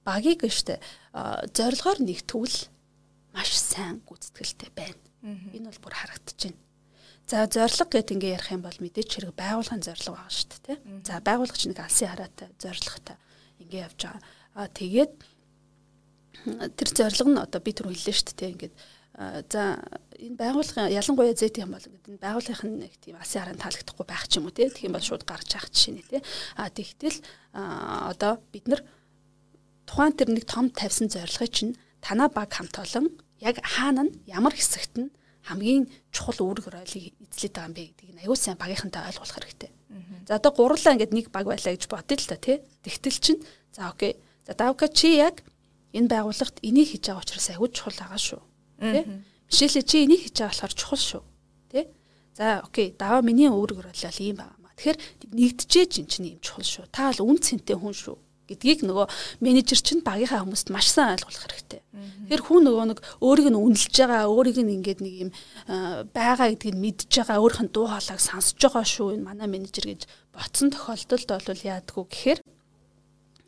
[0.07, 0.79] багийг штэ
[1.51, 2.57] зорилгоор нэгтвэл
[3.35, 5.03] маш сайн гүйцэтгэлтэй байна.
[5.51, 6.66] Энэ бол бүр харагдаж байна
[7.27, 10.77] За зорилго гэт ингээ ярих юм бол мэдээч хэрэг байгууллагын зорилго байгаа шүү дээ тий.
[11.03, 13.17] За байгууллагч нэг алсын хараатай зорилготой
[13.59, 14.23] ингээ явж байгаа.
[14.55, 15.11] Аа тэгээд
[16.79, 18.75] тэр зорилго нь одоо би түр хэллээ шүү дээ ингээд
[19.51, 19.83] за
[20.15, 24.23] энэ байгууллагын ялангуяа зэт юм бол ингээд энэ байгууллагын нэг тийм алсын хараанд таалагдахгүй байх
[24.31, 24.71] ч юм уу тий.
[24.71, 26.21] Тэгэх юм бол шууд гарч явах жишээ нэ тий.
[26.55, 27.19] Аа тэгтэл
[27.51, 28.87] одоо бид нар
[29.83, 33.11] тухайн тэр нэг том тавьсан зорилгыг чинь танаа баг хамт олон
[33.43, 35.11] яг хаана нь ямар хэсэгт нь
[35.47, 39.71] хамгийн чухал үүрэг роолыг эзлээд байгаа юм бэ гэдгийг нь аюул сайн багийнхантай ойлгуулах хэрэгтэй.
[40.27, 42.59] За одоо гурлаа ингээд нэг баг байлаа гэж бодъё л та тий.
[42.83, 44.19] Тэгтэл чинь за окей.
[44.43, 45.41] За давка чи яг
[45.95, 48.41] энэ байгууллагт энийг хийж байгаа учраас аюул чухал байгаа шүү.
[48.83, 49.03] Тий.
[49.47, 51.23] Жишээлээ чи энийг хийж байгаа болохоор чухал шүү.
[51.71, 51.85] Тий.
[52.35, 52.91] За окей.
[52.91, 54.51] Даваа миний үүрэг роол ийм маа.
[54.77, 54.99] Тэгэхээр
[55.33, 56.85] нэгдэжээ чинь юм чухал шүү.
[56.93, 58.17] Та бол үн цэнтэй хүн шүү.
[58.47, 59.05] Гэдгийг нөгөө
[59.43, 61.81] менежер чинь багийнхаа хүмүүст маш сайн ойлгуулах хэрэгтэй.
[62.27, 65.31] Тэгэхээр хүн нөгөө нэг өөрийг нь үнэлж байгаа, өөрийг нь ингээд нэг юм
[66.15, 70.07] байгаа гэдгийг мэдж байгаа, өөрийнх нь дуу хоолойг сонсож байгаа шүү энэ манай менежер гэж
[70.31, 72.39] ботсон тохиолдолд бол яадгүй гэхээр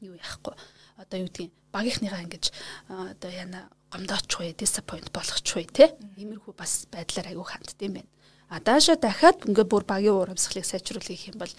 [0.04, 0.56] юу яахгүй.
[1.00, 2.46] Одоо юу гэдгийг багийнхныгаа ингэж
[2.90, 5.94] одоо яна гомдоочгүй, disappoint болгохгүй те.
[6.18, 8.10] Иймэрхүү бас байдлаар аягүй хандд юм байна.
[8.50, 11.54] А даашаа дахиад ингээд бүр багийн урамсгалыг сайжруулах юм бол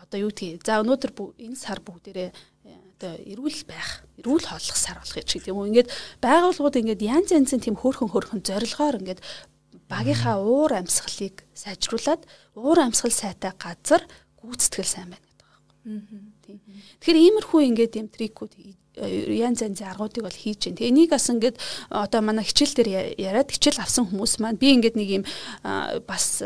[0.00, 2.30] одоо юу гэдгийг за өнөөдөр энэ сар бүгдээрээ
[2.64, 5.68] одоо эрүүл байх, эрүүл хооллох сар болох гэж гэдэг юм уу.
[5.68, 5.92] Ингээд
[6.24, 9.20] байгууллагууд ингээд янз янзын тийм хөөрхөн хөөрхөн зорилгоор ингээд
[9.88, 12.24] багийнхаа уур амьсгалыг сайжруулад
[12.56, 14.02] уур амьсгал сайтай газар
[14.40, 16.32] гүйцэтгэл сайн байна гэдэг байна.
[16.40, 16.58] Тийм.
[17.04, 18.52] Тэгэхээр иймэрхүү ингээд юм трикүүд
[18.94, 20.78] янз янзын аргуудыг бол хийж байна.
[20.78, 21.56] Тэгээ энийг бас ингээд
[21.90, 25.24] одоо манай хичээл дээр яриад хичээл авсан хүмүүс маань би ингээд нэг юм
[26.06, 26.40] бас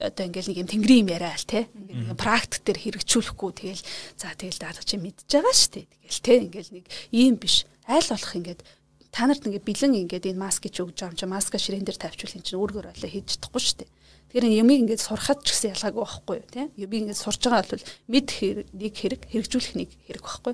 [0.00, 1.68] одоо ингээл нэг юм тэнгэрийн юм яриа л те.
[1.72, 3.50] Ингээд практик дээр хэрэгжүүлэхгүй.
[3.56, 3.82] Тэгэл
[4.20, 5.86] за тэгэл даалга чи мэдж байгаа шүү дээ.
[5.88, 6.84] Тэгэл те ингээл нэг
[7.16, 7.64] ийм биш.
[7.88, 8.60] Айл болох ингээд
[9.08, 11.96] та нарт ингээд бэлэн ингээд энэ маск гэж өгж байгаа юм чи маска ширээн дээр
[11.96, 13.90] тавьчихвал эн чинь өөргөр ойлоо хийж чадахгүй шүү дээ.
[14.36, 17.88] Тэгэхээр юмыг ингээд сурахад ч гэсэн ялгаагүй байхгүй юу тийм юмыг ингээд сурж байгаа бол
[18.12, 18.28] мэд
[18.76, 20.52] нэг хэрэг хэрэгжүүлэх нэг хэрэг байхгүй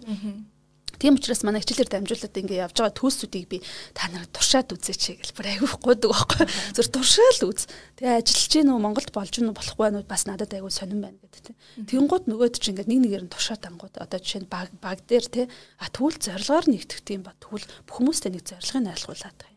[0.99, 3.59] Тийм учраас манай хичээлээр дамжуулаад ингээ явж байгаа төлсүүдийг би
[3.97, 6.45] та нарт туршаад үзээч гэл бүр айгүй гойдог байхгүй.
[6.77, 7.67] Зүр туршаал үз.
[7.97, 11.19] Тэгээ ажиллаж гин үү Монголд болж гин үү болохгүй нь бас надад айгүй сонирн байна
[11.23, 11.57] гэдэг тийм.
[11.89, 15.27] Тэнгууд нөгөөд чи ингээ нэг нэгээр нь туршаад ангууд одоо жишээ нь баг баг дээр
[15.27, 15.43] те
[15.81, 19.53] а тэгвэл зорилгоор нэгтгэх тийм ба тэгвэл бүх хүмүүстэй нэг зорилгыг ойлгуулад байгаа.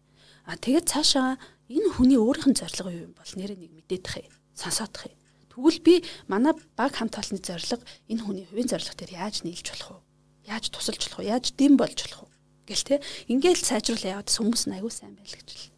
[0.46, 4.34] А тэгээд цаашаа энэ хүний өөрийнх нь зорилго юу юм бол нэрээ нэг мэдээдэх юм.
[4.54, 5.18] Сонсоодох юм.
[5.50, 5.94] Тэгвэл би
[6.30, 10.05] манай баг хамт олонны зорилго энэ хүний хувийн зорилго дээр яаж нийлж болох вэ?
[10.48, 11.32] Яаж тусалж болох вэ?
[11.34, 12.34] Яаж дэм болж болох вэ?
[12.70, 12.96] Гэл те.
[13.30, 15.70] Ингээл сайжруулаа яваад хүмүүс нь аягүй сайн байл гэж л.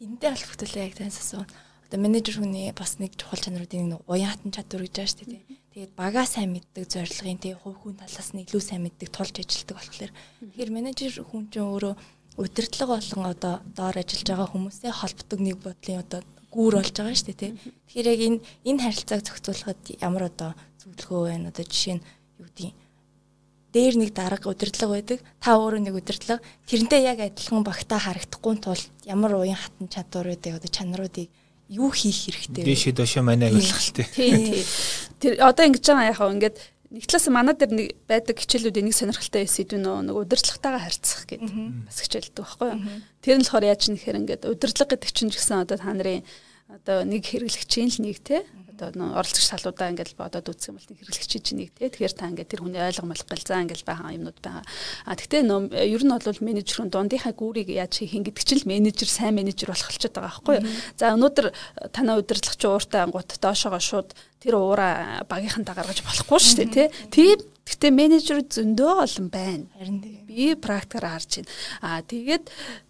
[0.00, 1.44] Эндээ холбогдлоо яг тань асуу.
[1.86, 5.44] Одоо менежер хүний бас нэг чухал чанаруудын нэг уян хатан чадвар гэж байгаа шүү дээ.
[5.76, 9.76] Тэгээд багаа сайн мэддэг зорилгын тий хувь хүн талаас нь илүү сайн мэддэг тулж ажилтдаг
[9.78, 11.94] болохоор тэгэхээр менежер хүн чинь өөрөө
[12.42, 17.28] удирдлага болон одоо доор ажиллаж байгаа хүмүүстэй холбдог нэг бодлын одоо гүүр болж байгаа шүү
[17.30, 17.52] дээ тий.
[17.86, 22.06] Тэгэхээр яг энэ энэ харилцааг зохицуулахад ямар одоо зөвлөгөө байна одоо жишээ нь
[22.40, 22.74] юу гэдгийг
[23.76, 25.20] дээр нэг дарга удирдлага байдаг.
[25.36, 26.40] Та өөрөө нэг удирдлага.
[26.64, 31.28] Тэрнтэй яг адилхан багтаа харагдахгүй тул ямар уян хатан чадвар байдаг одоо чанаруудыг
[31.68, 32.72] юу хийх хэрэгтэй вэ?
[32.72, 34.08] Дэшээ дошоо манай ойлголттой.
[34.16, 34.64] Тий.
[35.20, 36.56] Тэр одоо ингэж байгаа яхаа ингээд
[36.88, 41.52] нэг талаас манай дээр нэг байдаг хичээлүүдийн нэг сонирхолтой сэдв нөө нэг удирдлагатайгаа харьцах гэдэг
[41.90, 42.80] бас хичээлдэг байхгүй юу?
[43.20, 46.22] Тэр нь болохоор яаж нэхэр ингээд удирдлага гэдэг чинь ч гэсэн одоо та нарын
[46.70, 51.32] одоо нэг хэрэглэгчийн л нэг те одоо оролцогч салуудаа ингээл бодоод үзэх юм бол хэрэглэгч
[51.40, 54.64] чинь нэг тий тэгэхээр та ингээд тэр хүний ойлгомол гэл за ингээл байгаа юмнууд байгаа.
[55.08, 59.08] А тэгтээ ер нь бол менежер хүн дундынхаа гүүрийг яаж хийх гэдэг чинь л менежер
[59.08, 60.66] сайн менежер болох болчиход байгаа байхгүй юу.
[61.00, 61.46] За өнөөдөр
[61.96, 64.10] танаа удирдлагч ууртай ангууд доошоогоо шууд
[64.40, 66.88] тэр уура багийнхантаа гаргаж болохгүй шүү дээ тий.
[67.10, 69.66] Тийм Гэтэ менежер зөндөө олон байна.
[69.74, 71.50] Харин би практикаар харж байна.
[71.82, 72.44] Аа тэгээд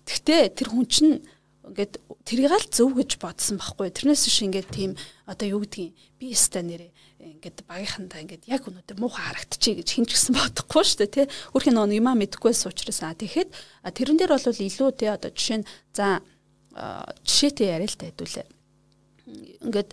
[0.04, 1.24] гэтэ тэр хүн чинь
[1.66, 3.90] ингээд тэрийг л зөв гэж бодсон байхгүй.
[3.90, 4.92] Тэрнээс биш ингээд тийм
[5.26, 10.10] одоо юу гэдгийг би өстой нэрээ ингээд багийнхандаа ингээд яг өнөөдөр муухай харагдчихъя гэж хинч
[10.14, 11.26] гисэн бодохгүй шүү дээ тий.
[11.58, 13.50] Өөрхийн нөө юмаа мэдггүйс учраас аа тэгэхэд
[13.82, 16.22] тэрэн дээр бол илүү тий одоо жишээ нь за
[17.26, 18.46] жишээтэй яриа л та хэдүүлээ
[19.26, 19.90] ингээд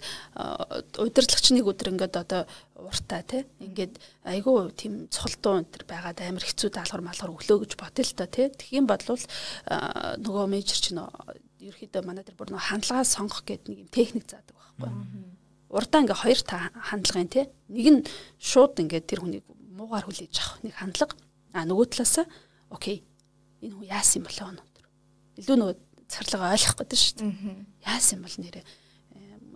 [1.02, 2.46] удирдлагч нэг өдөр ингээд одоо
[2.78, 3.98] уртаа тий ингээд
[4.30, 8.30] айгүй тийм цолдуу энэ төр байгаад амар хэцүү даалгавар малгар өглөө гэж бодъё л та
[8.30, 9.24] тий тэгхийн бодлол
[10.22, 11.02] нөгөө менежер чинь
[11.70, 14.92] ерөөхдөө манай дээр бүр нэг хандлагаа сонгох гэдэг нэг юм техник заадаг байхгүй.
[15.74, 17.46] Урдаа ингээ хоёр та хандлагын тий.
[17.70, 18.00] Нэг нь
[18.38, 21.16] шууд ингээ тэр хүнийг муугаар хүлээж авах нэг хандлага.
[21.56, 22.26] А нөгөө талаасаа
[22.70, 23.02] окей.
[23.64, 24.86] Энэ хүн яасан юм болоо өнөөдөр.
[25.42, 25.76] Илүү нөгөө
[26.12, 27.32] царлага ойлгох гэдэг шүү дээ.
[27.88, 28.66] Яасан юм бол нэрээ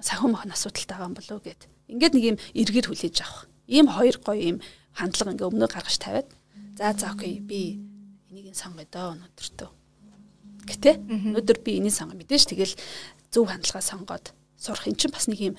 [0.01, 1.61] сахин мохн асуудалтай байгаа юм болоо гэд.
[1.89, 3.49] Ингээд нэг юм эргэр хүлээж авах.
[3.67, 4.57] Ийм хоёр гоё юм
[4.93, 6.29] хандлага ингээ өмнө гаргаж тавиад
[6.77, 7.81] за за окей би
[8.29, 9.69] энийг сонгоё доо өнөөдөртөө
[10.67, 12.75] Гэтэ өнөөдөр би энийг сонгоо мэдээж тэгэл
[13.31, 14.25] зөв хандлагаа сонгоод
[14.59, 15.55] сурах эн чинь бас нэг юм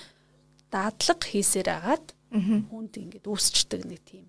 [0.69, 4.29] дадлаг хийсээр агаад хүнд ингээд үүсчдэг нэг тийм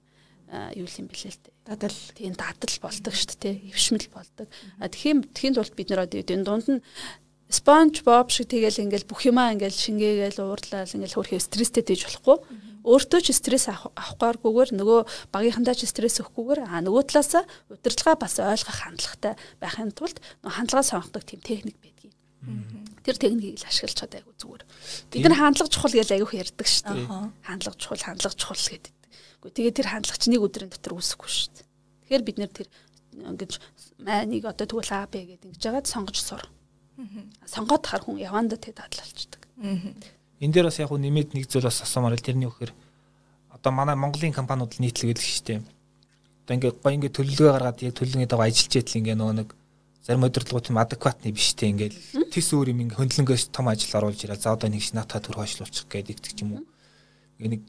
[0.50, 1.56] юу юм бэлээ л дээ.
[1.68, 2.00] Дадал.
[2.18, 3.56] Тийм дадал болдог шүү дээ.
[3.70, 4.48] Хөвшмөл болдог.
[4.82, 6.82] А тэгэхээр тхийн тулд бид нэр энэ дунд нь
[7.50, 12.38] спонж боб шиг тэгэл ингээл бүх юмаа ингээл шингээгээл уурлал ингээл хөрхөө стресстэй дэж болохгүй
[12.90, 15.00] өөртөө ч стресс авахгүйгээр нөгөө
[15.30, 20.90] багийнхандаа ч стресс өгөхгүйгээр а нөгөө талаас удирдлага бас ойлгох хандлагатай байхын тулд нөгөө хандлага
[20.90, 22.18] сонгодог тийм техник байдгийг.
[23.06, 24.64] Тэр техникийг л ашиглаж чадаа айгу зүгээр.
[25.14, 27.06] Бид нар хандлага чухал гэж айгуух ярьдаг шүү дээ.
[27.46, 28.94] Хандлага чухал, хандлага чухал гэдэг.
[29.40, 31.68] Гэхдээ тэгээд тэр хандлага чинь нэг өдрийн дотор үүсэхгүй шүү дээ.
[32.10, 32.68] Тэгэхээр бид нэр тэр
[33.20, 33.52] ингэж
[34.00, 36.44] нэг одоо тэгвэл А Б гэдэг ингэж жагаад сонгож сур.
[37.48, 39.48] Сонгоод хар хүн явандаа тэг дадлалчдаг.
[40.40, 42.72] Энэ дээр бас яг хөө нэмээд нэг зүйл бас асуумаар л тэрний үхээр
[43.52, 45.60] одоо манай Монголын компаниуд л шүү дээ.
[46.48, 49.50] одоо ингээд гоё ингээд төлөвлөгөө гаргаад яг төлөвлөгөөний дагуу ажиллаж идэл ингээд нөгөө нэг
[50.00, 51.94] зарим удирдлагууд тийм адекватны биш те ингээд
[52.32, 54.40] тис өөр юм ингээд хөндлөнгөөс том ажил оруулж ирээ.
[54.40, 56.66] За одоо нэг ш натаа төр хойшлуулчих гэдэг ч юм уу.
[57.38, 57.62] Нэг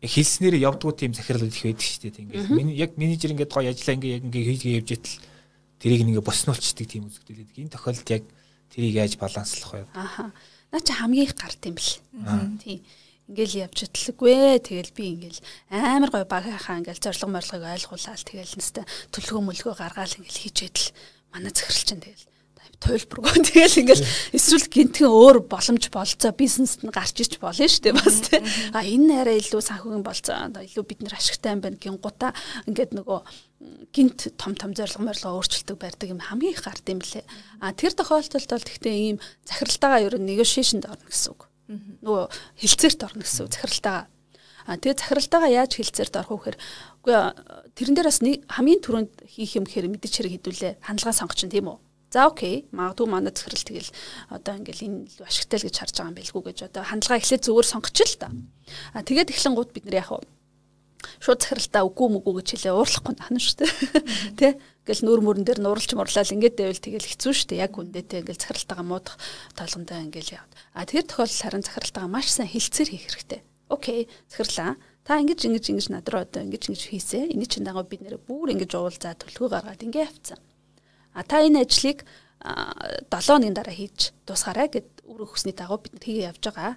[0.00, 2.22] хэлснээр явдгуу тийм захирлууд их байдаг дээ.
[2.24, 5.18] Ингээд миний яг менежер ингээд гоё ажиллаа ингээд яг ингээд хийгээ явж идэл
[5.76, 7.56] тэрийг ингээ боснуулцдаг тийм үзэгдэл байдаг.
[7.60, 8.24] Энэ тохиолдолд яг
[8.72, 9.84] тэрийг яаж баланслах вэ?
[9.92, 10.32] Ааха.
[10.70, 11.98] Наа чи хамгийн их гарт юм бэл.
[12.62, 12.80] Тийм
[13.30, 18.82] ингээл явж итлэггүй тэгэл би ингээл амар гой багийнхаа ингээл зориг морлогыг ойлгуулаад тэгэл нэстэ
[19.14, 20.90] төлгөө мөлгөө гаргаал ингээл хийж идэл.
[21.30, 22.29] Манай захирал чинь тэгэл
[22.80, 27.94] туйлбаргүй тэгэл ингээл эсвэл гинтхэн өөр боломж болцоо бизнест нь гарч ич болно шүү дээ
[27.94, 28.40] бас тий.
[28.72, 32.32] А энэ арай илүү санхүүгийн болцоо илүү бид нэр ашигтай юм байна гингуудаа
[32.64, 33.20] ингээд нөгөө
[33.92, 37.24] гинт том том зориг морлого өөрчлөлтөг барьдаг юм хамгийн их гард юм лээ.
[37.60, 41.52] А тэр тохиолдолд бол гэхдээ ийм захиралтайгаа ер нь negotiation-д орно гэсэн үг.
[42.00, 42.24] Нөгөө
[42.56, 44.08] хилцээрт орно гэсэн үг захиралтайгаа.
[44.64, 46.58] А тэгээ захиралтайгаа яаж хилцээрт орох вэ гэхээр
[47.04, 47.16] үгүй
[47.76, 51.78] тэрэн дээр бас хамгийн түрүүнд хийх юм гэхээр мэдээч хэрэг хэдүүлээ хандлага сонгоч тийм үү.
[52.10, 52.66] За окей.
[52.74, 53.90] Магадгүй манай захирал тэгэл
[54.34, 57.46] одоо ингээл энэ илүү ашигтай л гэж харж байгаа юм байлгүй гэж одоо хандлага эхлээд
[57.46, 58.28] зүгээр сонгоч л та.
[58.98, 60.10] А тэгээд эхлэн гууд бид нар яг
[61.20, 63.72] шууд захиралтаа үгүй мүгүй гэж хэлээ уурлахгүй хана шүү дээ.
[64.40, 64.48] Тэ?
[64.84, 67.62] Ингээл нүүр мөрөн дээр нуурлж мурлал ингээд дэвэл тэгэл хэцүү шүү дээ.
[67.64, 69.16] Яг үндэ тэ ингээл захиралтаагаа муудах
[69.56, 70.44] толгондоо ингээл яа.
[70.76, 73.40] А тэр тохиолдолд харин захиралтаагаа маш сайн хилцээр хийх хэрэгтэй.
[73.72, 74.00] Окей.
[74.28, 77.32] Захирлаа та ингэж ингэж ингэж над руу одоо ингэж ингэж хийсэ.
[77.32, 80.40] Эний чинь дагуу бид нэр бүр ингэж уулзаа төлхөө гаргаад ингээ явцсан.
[81.14, 82.06] А та энэ ажлыг
[82.40, 86.76] 7 хоногийн дараа хийж дуусгаарай гэд үр өгсөний дагуу бид хийгээ явж байгаа.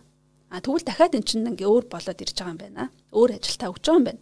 [0.51, 2.91] А тэгвэл дахиад эн чинь ингээ өөр болоод ирж байгаа юм байна.
[3.15, 4.21] Өөр ажилтаа өгч байгаа юм байна.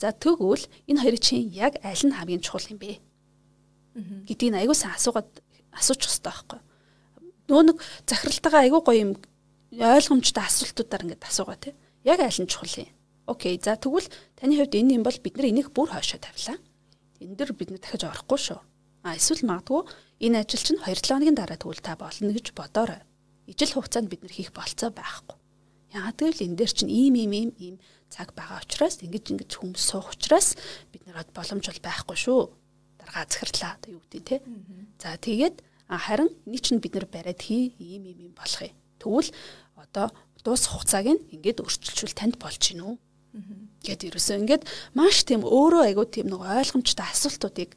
[0.00, 2.98] За тэгвэл энэ хоёрын чинь яг аль нь хамгийн чухал юм бэ?
[4.26, 5.30] гэдгийг айгуу сайн асуугаад
[5.74, 6.60] асуучих хэрэгтэй байхгүй.
[7.50, 9.12] Нөө нэг захиралтайгаа айгуу гоё юм
[9.76, 11.74] ойлгомжтой асуултуудаар ингээд асуугаа тий.
[12.04, 12.88] Яг аль нь чухал юм?
[13.26, 13.60] Окей.
[13.62, 16.58] За тэгвэл таны хувьд энэ юм бол бид нар энийг бүр хойшоо тавилаа.
[17.20, 18.60] Энэ дэр бид нар дахиж орохгүй шүү.
[19.02, 19.88] А эсвэл магадгүй
[20.20, 23.00] энэ ажил чинь 2-7 хоногийн дараа тэгвэл та болно гэж бодоорой.
[23.48, 25.36] Ижил хугацаанд бид нар хийх болцоо байхгүй.
[25.96, 27.76] Яагаад гэвэл энэ дээр чинь ийм ийм ийм ийм
[28.12, 30.54] цаг байгаа учраас ингэж ингэж хүмүүс суух учраас
[30.92, 32.42] бид нар боломж бол байхгүй шүү.
[33.00, 34.36] Даргаа захирлаа одоо юу гэдэг те.
[35.00, 38.76] За тэгээд харин энийг чинь бид нар бариад хий ийм ийм ийм болох юм.
[39.00, 39.30] Тэгвэл
[39.80, 40.06] одоо
[40.44, 42.94] дуусах хугацааг нь ингээд өөрчилжүүл танд болж гин үү?
[43.86, 44.62] Гэт ерөөсөө ингээд
[44.94, 47.74] маш тийм өөрөө айгуу тийм нэг ойлгомжтой асуултуудыг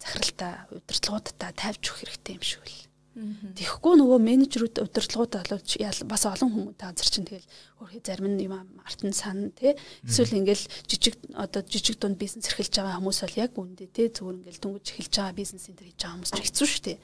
[0.00, 2.90] захиралтай удирдлагуудтай тавьж өгөх хэрэгтэй юм шиг л.
[3.20, 5.70] Тэгэхгүй нөгөө менежерүүд удирдлагууд боловч
[6.06, 7.48] бас олон хүмүүс газар чинь тэгэл
[7.82, 8.54] өөрхий зарим нь юм
[8.86, 9.74] артн сан тий
[10.06, 14.38] эсвэл ингээл жижиг одоо жижиг дунд бизнес эрхэлж байгаа хүмүүс бол яг үндэ тий зүгээр
[14.40, 16.98] ингээл дүнгиж эхэлж байгаа бизнес энэ хийж байгаа хүмүүс ч хэцүү шүү дээ.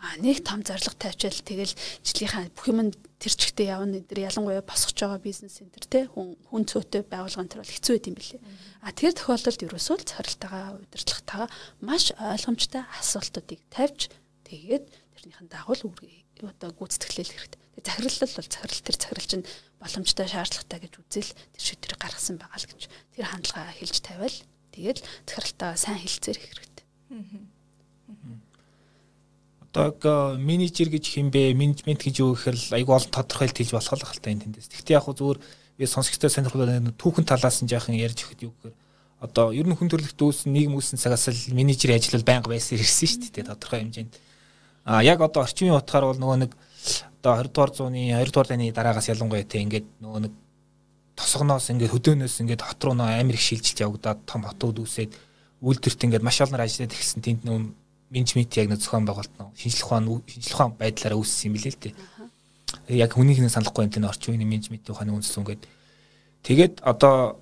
[0.00, 2.88] А нэг том зарлага тавьчаал тэгэл жилийнхаа бүх юм
[3.20, 7.60] тэр чигтээ явна энэ ялангуяа босгож байгаа бизнес центр те хүн хүн цөөтэй байгуулгын тэр
[7.60, 8.40] бол хэцүү байт юм билээ.
[8.80, 11.52] А тэр тохиолдолд ерөөсөө л царилтаага удирдлагатаага
[11.84, 14.08] маш ойлгомжтой асуултуудыг тавьж
[14.48, 15.92] тэгээд тэрнийхэн дагуу л
[16.48, 17.60] одоо гүйцэтгэлэл хэрэгтэй.
[17.76, 19.44] Тэгээд захирлал бол захирал тэр захирал чинь
[19.84, 24.38] боломжтой шаардлагатай гэж үзэл тэр шийдвэрийг гаргасан байгаа л гэж тэр хандлагаа хэлж тавиал
[24.72, 26.84] тэгээд захиралтаа сайн хэлцээр хэрэгтэй.
[27.12, 28.49] Аа
[29.74, 34.30] одоо менежер гэж хэмбэ менежмент гэж юу гэхээр айгүй олон тодорхойлт хийж болох л хаалта
[34.30, 34.68] энэ тэндээс.
[34.74, 35.38] Гэхдээ яг зүгээр
[35.78, 36.66] би сонсогчтой сонирхол
[36.98, 38.74] түүхэн талаас нь яахан ярьж өгөхөд юу гэхээр
[39.22, 42.82] одоо ер нь хүн төрөлхт үүсэн нийгэм үүсэн цагаас л менежерийн ажил бол байнга байсан
[42.82, 44.12] ирсэн шүү дээ тодорхой хэмжээнд.
[44.90, 46.52] А яг одоо орчмын утгаар бол нөгөө нэг
[47.22, 50.32] одоо 20 дугаар зууны 2 дугаар дайны дараагаас ялангуяа те ингээд нөгөө нэг
[51.20, 55.12] тосгоноос ингээд хөдөөнөөс ингээд хот руу нөө амир их шилжилт явагдаад том хотууд үүсээд
[55.60, 57.58] үйлдвэрт ингээд маш олон ажиллаад ихсэн тэнд нөө
[58.10, 61.82] менежмент яг нэг зохион байгуулалт нь шинжлэх ухааны шинжлэх ухааны байдлаараа үүссэн юм билээ л
[61.82, 61.94] дээ.
[62.98, 65.62] Яг хүнийх нь санахгүй юм тэн орчин үеийн менежментийн ухааны үндэс ингээд
[66.42, 67.38] тэгээд одоо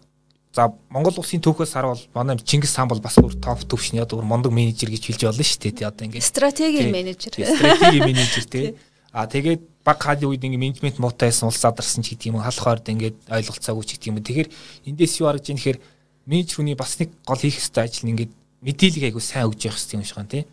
[0.52, 4.52] за Монгол улсын түүхээс харвал манай Чингис хаан бол бас бүр топ төвшний одоо мондөг
[4.52, 5.88] менежер гэж хэлж болно шүү дээ.
[5.88, 7.32] Одоо ингээд стратегийн менежер.
[7.32, 8.74] Стратегийн менежер тий.
[9.12, 12.88] А тэгээд баг хааны үед ингээд менежмент муутайсан улс задарсан ч гэдэг юм халах ойрд
[12.88, 14.20] ингээд ойлголцоогүй ч гэдэг юм.
[14.20, 14.48] Тэгэхээр
[14.88, 15.78] эндээс юу харагдж ийм гэхээр
[16.26, 18.32] менежер хүний бас нэг гол хийх ёстой ажил нь ингээд
[18.64, 20.44] мэдээлэл айгу сайн өгж явах хэрэгтэй юм шиг байна тий.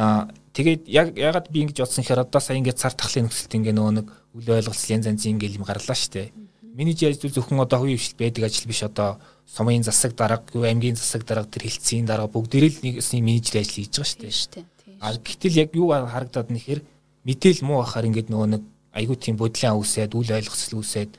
[0.00, 3.76] Аа тэгээд яг ягаад би ингэж бодсон хэрэг одоо сая ингэж цар тахлын нөхцөлд ингээ
[3.76, 6.32] нөгөө нэг үл ойлголцол янз янзын ингээ юм гарлаа штэ.
[6.72, 11.28] Миний ажил зөвхөн одоо хувийн хвшил байдаг ажил биш одоо сумын засаг дарга, аймгийн засаг
[11.28, 14.64] дарга тэр хилцээний дарга бүгдээрээ л нэгсний менежер ажил хийж байгаа штэ.
[15.04, 16.80] А гэтэл яг юу харагдаад нэхэр
[17.28, 18.62] мэдээл муу ахаар ингээд нөгөө нэг
[18.96, 21.10] айгуу тийм бодлын үүсээд үл ойлгоцол үүсээд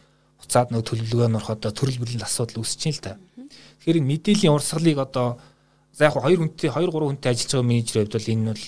[0.42, 3.22] буцаад нөгөө төлөвлөгөө нөрөх одоо төрөл бүрийн асуудал үүсэж чинь л та.
[3.86, 5.38] Тэгэхээр мэдээлийн урсгалыг одоо
[5.94, 8.66] За яг хоёр хүнтэй 2 3 хүнтэй ажиллаж байгаа менежерийн хувьд бол энэ бол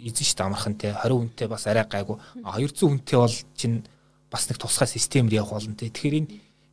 [0.00, 3.78] эзэн шүү дээ амархан те 20 хүнтэй бас арай гайгүй 200 хүнтэй бол чинь
[4.30, 6.30] бас нэг тусгай системээр явах болно те тэгэхээр энэ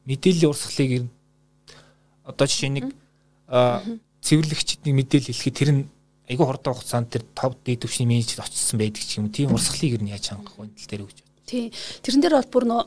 [0.08, 1.06] мэдээллийн урсгалыг
[2.26, 2.88] одоо жишээ нэг
[3.48, 5.84] цэвэрлэгчдийн мэдээлэл хэлэхэд тэр нь
[6.28, 9.36] айгүй хурдан хугацаанд тэр топ дээд түвшний менежер очсон байдаг ч юм уу.
[9.36, 11.18] Тийм урсгалыг ер нь яаж хангах вэ тал дээр гэж.
[11.48, 11.72] Тийм.
[12.04, 12.84] Тэрэн дээр бол бүр нөө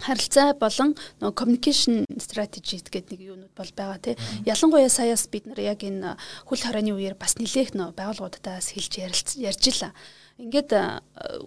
[0.00, 4.16] харилцаа болон нөө communication strategy гэдэг нэг юунууд бол байгаа тий.
[4.44, 8.92] Ялангуяа саяас бид нар яг энэ хөл хорооны үеэр бас нэлээх нөө байгууллагуудаас хэлж
[9.40, 9.92] ярьж илаа.
[10.36, 10.70] Ингээд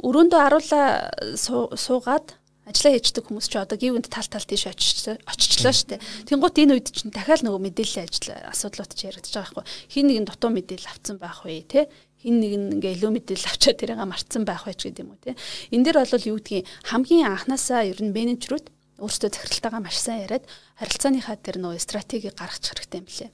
[0.01, 2.33] өрөөндөө аруулаа суугаад
[2.69, 6.01] ажиллаа хийдэг хүмүүс ч одоо гівэнд тал тал тийш очичлаа штэ.
[6.29, 9.65] Тэнгуут энэ үед чинь дахиад нөгөө мэдээллийн ажил асуудлууд ч яригдж байгаа байхгүй.
[9.89, 13.73] Хин нэгэн дутуу мэдээлэл авцсан байх вэ те хин нэг нь ингээ илүү мэдээлэл авчаа
[13.79, 15.39] тэрийг марцсан байх байж гэдэг юм уу те.
[15.71, 18.67] Энд дэр бол юу гэдгийг хамгийн анханасаа ер нь менежерүүд
[18.99, 23.31] өөртөө захиралтайгаа маш сайн яриад харилцааныхаа тэр нөө стратеги гаргачих хэрэгтэй юм лээ.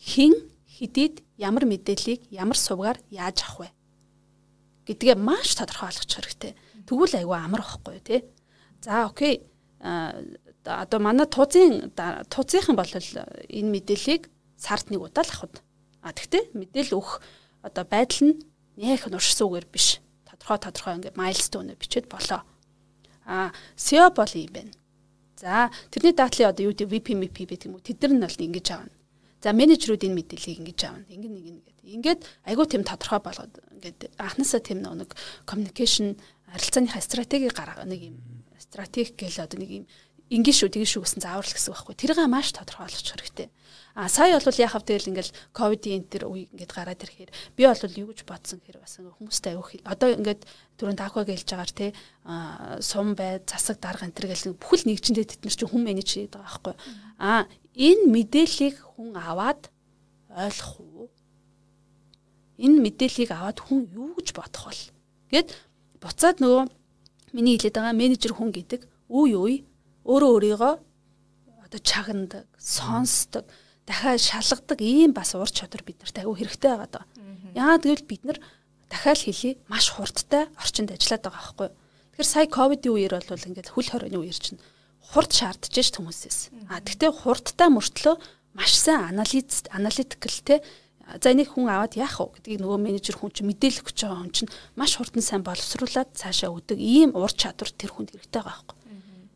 [0.00, 0.32] Хин
[0.64, 3.68] хэдийд ямар мэдээллийг ямар сувгаар яаж авах вэ
[4.86, 6.52] гэдгээ маш тодорхой ойлгочих хэрэгтэй.
[6.88, 8.24] Тэгвэл айгүй амар واخгүй те.
[8.82, 9.46] За окей.
[9.78, 10.18] Э,
[10.64, 15.62] одоо манай туузын туузынхан бол энэ мэдээллийг сард нэг удаа л авахд.
[16.02, 17.22] А тэгтээ мэдээлэл өгөх
[17.62, 18.40] одоо байдал нь
[18.76, 20.02] нэх нуршсуугаар биш.
[20.26, 22.42] Тодорхой тодорхой ингээд майлстоуныг бичээд болоо.
[23.24, 24.72] А SEO бол юм байна.
[25.38, 28.46] За тэрний даатлын одоо юу гэдэг VP MP гэдэг юм уу тэд нар нь бол
[28.46, 28.94] ингэж аавна.
[29.42, 31.06] За менежерүүд энэ мэдээллийг ингэж аавна.
[31.10, 31.78] Ингэ нэг ингээд.
[31.82, 35.10] Ингээд айгүй тийм тодорхой болгоод ингээд анханасаа тийм нэг
[35.46, 36.14] communication
[36.50, 38.16] харилцааныхаа стратеги гаргаа нэг юм
[38.58, 39.84] стратеги гэл одоо нэг юм
[40.30, 41.94] ингийн шүү тэгэн шүү гэсэн заавар л гэсэн байхгүй.
[41.98, 43.48] Тэрийг маш тодорхой болгочих хэрэгтэй.
[43.94, 48.00] А сая бол яхав тэгэл ингээл ковидын энэ төр үе ингээд гараад ирэхээр би бол
[48.00, 50.42] юу гэж бодсон хэрэг бас хүмүүстэй аюух одоо ингээд
[50.80, 51.86] түрүүн таахыг хэлж байгаагаар те
[52.80, 56.40] сум бай засаг дарга энэ төр гэл бүхэл нэгжиндээ тэд нар чинь хүн менеж хийдэг
[56.40, 56.74] байгаа байхгүй.
[57.20, 57.44] А
[57.76, 59.68] энэ мэдээллийг хүн аваад
[60.32, 61.08] ойлгох уу?
[62.56, 64.82] Энэ мэдээллийг аваад хүн юу гэж бодох бол?
[65.28, 65.52] Гэт
[66.00, 66.64] буцаад нөгөө
[67.36, 69.56] миний хэлээд байгаа менежер хүн гэдэг үе үе
[70.08, 70.74] өөрөө өөрийгөө
[71.64, 73.44] одоо чагнадаг, сонсдог,
[73.86, 77.06] дахиад шалгадаг ийм бас ур чадвар биднэрт аюу хэрэгтэй байгаа даа.
[77.54, 78.38] Яагаад гэвэл бид нар
[78.88, 81.68] дахиад хэлий маш хурдтай орчинд ажиллаад байгаа байхгүй?
[82.12, 84.60] Тэгэхээр сая ковидын үеэр бол ингээд хөл хорооны үеэр чинь
[85.02, 86.38] хурд шаардж ш хүмүүсээс.
[86.70, 88.16] А тэгтээ хурдтай мөртлөө
[88.54, 90.62] маш сайн анализ аналитикл те
[91.20, 94.32] за энийг хүн аваад яах вэ гэдгийг нөгөө менежер хүн чинь мэдээлэл өгч байгаа хүн
[94.32, 98.76] чинь маш хурдан сайн боловсруулад цаашаа өгдөг ийм ур чадвар тэр хүнд хэрэгтэй байгаа байхгүй.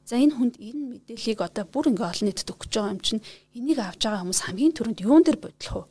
[0.07, 3.27] За энэ хүнд энэ мэдээллийг одоо бүр ингээ олон нийтэд өгч байгаа юм чинь
[3.59, 5.90] энийг авч байгаа хүмүүс хамгийн түрүүнд юун дээр бодлох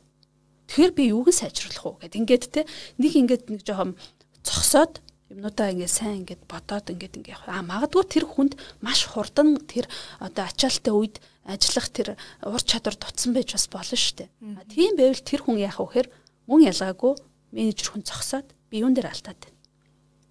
[0.72, 2.64] Тэгэхээр би юуг нь сайжруулах вэ гэд ингээд те
[2.96, 3.92] нэг ингээд нэг жоохон
[4.40, 9.84] цогсоод юмнуудаа ингээ сайн ингээд бодоод ингээд ингээ а магадгүй тэр хүнд маш хурдан тэр
[10.16, 12.08] одоо ачаалттай үед ажиллах тэр
[12.40, 14.30] ур чадвар дутсан байж бас болно шүү дээ.
[14.72, 16.08] Тийм байвал тэр хүн яах вэ гэхээр
[16.48, 17.12] мөн ялгаагүй
[17.52, 19.60] менежер хүн зогсоод би юун дээр алдаад байна.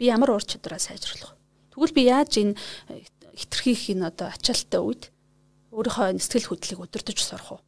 [0.02, 1.40] Би ямар ур чадвараа сайжруулах вэ?
[1.76, 2.56] Тэгвэл би яаж энэ
[3.36, 5.04] хитрхийх энэ одоо ачаалттай үед
[5.76, 7.62] өөрийнхөө сэтгэл хөдлөлийг өдөртөж сурах уу?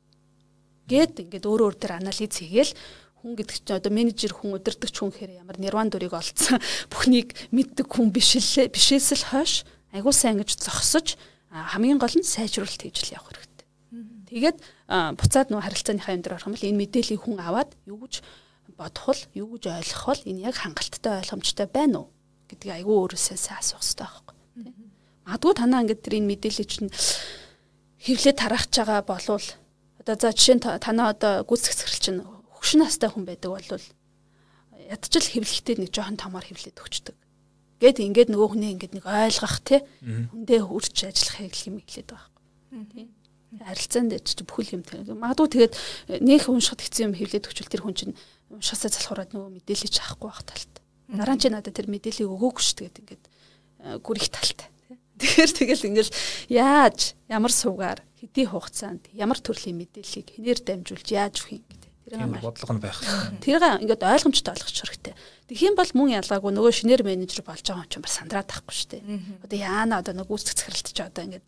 [0.87, 2.73] Гэт ингээд өөр өөр төр анализ хийгээл
[3.19, 7.87] хүн гэдэг чинь одоо менежер хүн өдөртөгч хүн гэхээр ямар нирван дүрийг олцсон бүхнийг мэддэг
[7.91, 11.19] хүн биш л бишээс л хойш айгуу сайн гэж зогсож
[11.51, 13.35] хамгийн гол нь сайжруулалт хийж л явах
[14.27, 14.57] Тэгээд
[15.19, 18.23] буцаад нөө харилцааныхаа юм дээр орох юм бол энэ мэдээллийг хүн аваад юу гэж
[18.75, 19.39] бодох вэ?
[19.39, 20.27] Юу гэж ойлгох вэ?
[20.27, 22.07] Энэ яг хангалттай ойлгомжтой байна уу?
[22.51, 24.86] гэдгийг айгүй өөрөөсөө асуух хэрэгтэй байхгүй
[25.27, 26.89] Магадгүй танаа ингээд тэр энэ мэдээлэл чинь
[27.99, 29.47] хевлээ тараахж байгаа болвол
[29.99, 32.23] одоо за жишээ нь танаа одоо захирал чинь
[32.55, 33.85] хөгшин настай хүн байдаг болвол
[34.87, 37.15] ядчил хевлэхтэй нэг жоохон томоор хевлээд өгчдөг.
[37.83, 39.83] Гэт ингээд нөгөө хүнээ ингээд нэг ойлгох тий.
[39.99, 42.31] Хүндээ үрч ажиллахыг юм хэлээд байгаа
[42.71, 43.05] байхгүй.
[43.67, 45.11] Харилцаанд ч бүхэл юм тийм.
[45.11, 45.73] Магадгүй тэгээд
[46.23, 48.15] нөх уншихад хэцүү юм хөвлөд өгчөл тэр хүн чинь
[48.47, 50.73] уншихасаа залхуураад нөгөө мэдээлэл ч авахгүй байх талт.
[51.11, 54.59] Дараа нь ч надад тэр мэдээллийг өгөөгүй шүү тэгээд ингээд э, гүрих талт.
[55.17, 56.11] Тэгэхээр тэгэл ингээл
[56.53, 61.91] яаж ямар суугаар хэдий хугацаанд ямар төрлийн мэдээллийг хинээр дамжуулж яаж өгөх юм гэдэг.
[62.07, 62.99] Тэр бодлого нь байх.
[63.43, 65.15] Тэрийг ингээд ойлгомжтой ойлгох хэрэгтэй.
[65.51, 68.73] Тэгэх юм бол мөн ялгаагүй нөгөө шинээр менежер болж байгаа юм чинь бас сандраад тахгүй
[68.77, 69.03] шүү дээ.
[69.43, 71.45] Одоо яана одоо нөгөө гүйцэтгэх захиралт ч одоо ингээд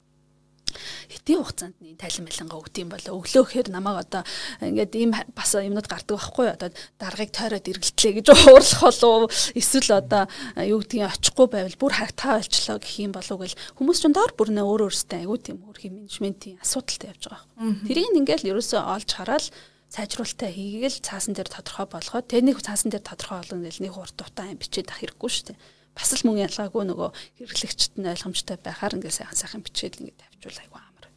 [1.10, 3.14] хэдийн хугацаанд нэг тайлан байлангаа өгд юм болоо.
[3.20, 4.22] Өглөөхөр намайг одоо
[4.62, 10.24] ингээд ийм бас юмнууд гардаг байхгүй одоо даргаыг тойроод эргэлтлээ гэж уурлах болов эсвэл одоо
[10.62, 13.60] юу гэдгийг очихгүй байвал бүр харагтаа болчлоо гэх юм болов гэл.
[13.78, 18.16] Хүмүүс ч доор бүрнээ өөр өөрсдөө айгүй тийм хөрхийн менежментийн асуудалтай явж байгаа байхгүй тэрийг
[18.16, 19.46] ингээл ерөөсөө олж хараад
[19.90, 24.16] сайжруулалтаа хийгээл цаасан дээр тодорхой болгоод тэр нэг цаасан дээр тодорхой болгоно гэл нэг урт
[24.16, 25.58] дутаа юм бичээд ах хэрэггүй шүү дээ
[26.00, 27.10] бас л мөн ялгаагүй нөгөө
[27.44, 31.08] хэрэглэгчд нь ойлгомжтой байхаар ингээ сайхан сайхан бичээд ингээ тавьчвал айгүй амар.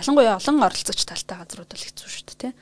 [0.00, 2.52] Ялангуяа олон оролцогч талтай газрууд бол хэцүү шүү дээ тий.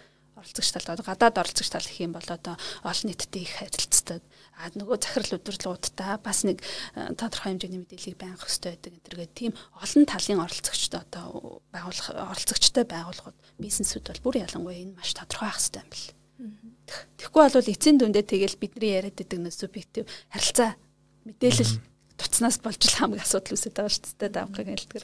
[0.42, 4.22] оролцогч тал гадаад оролцогч тал гэх юм бол одоо олон нийттэй их харилцдаг.
[4.58, 6.58] А нөгөө захирал өдөрлгуудтай бас нэг
[6.98, 12.84] э, тодорхой хэмжээний мэдээллийг байнга хөстэй байдаг энэ тийм олон талын оролцогчтой одоо байгуулах оролцогчтой
[12.90, 16.10] байгууллагууд бизнесүүд бол бүр ялангуяа энэ маш тодорхой ах хэрэгтэй юм бэл.
[17.16, 20.74] Тэгэхгүй бол эцсийн дүндээ тэгэл бидний яриад байдаг нэг субъектив харилцаа
[21.26, 21.74] мэдээлэл
[22.18, 25.02] туцнаас болж л хамгийн асуудал үүсэж байгаа шүү дээ давхыг хэлдэг.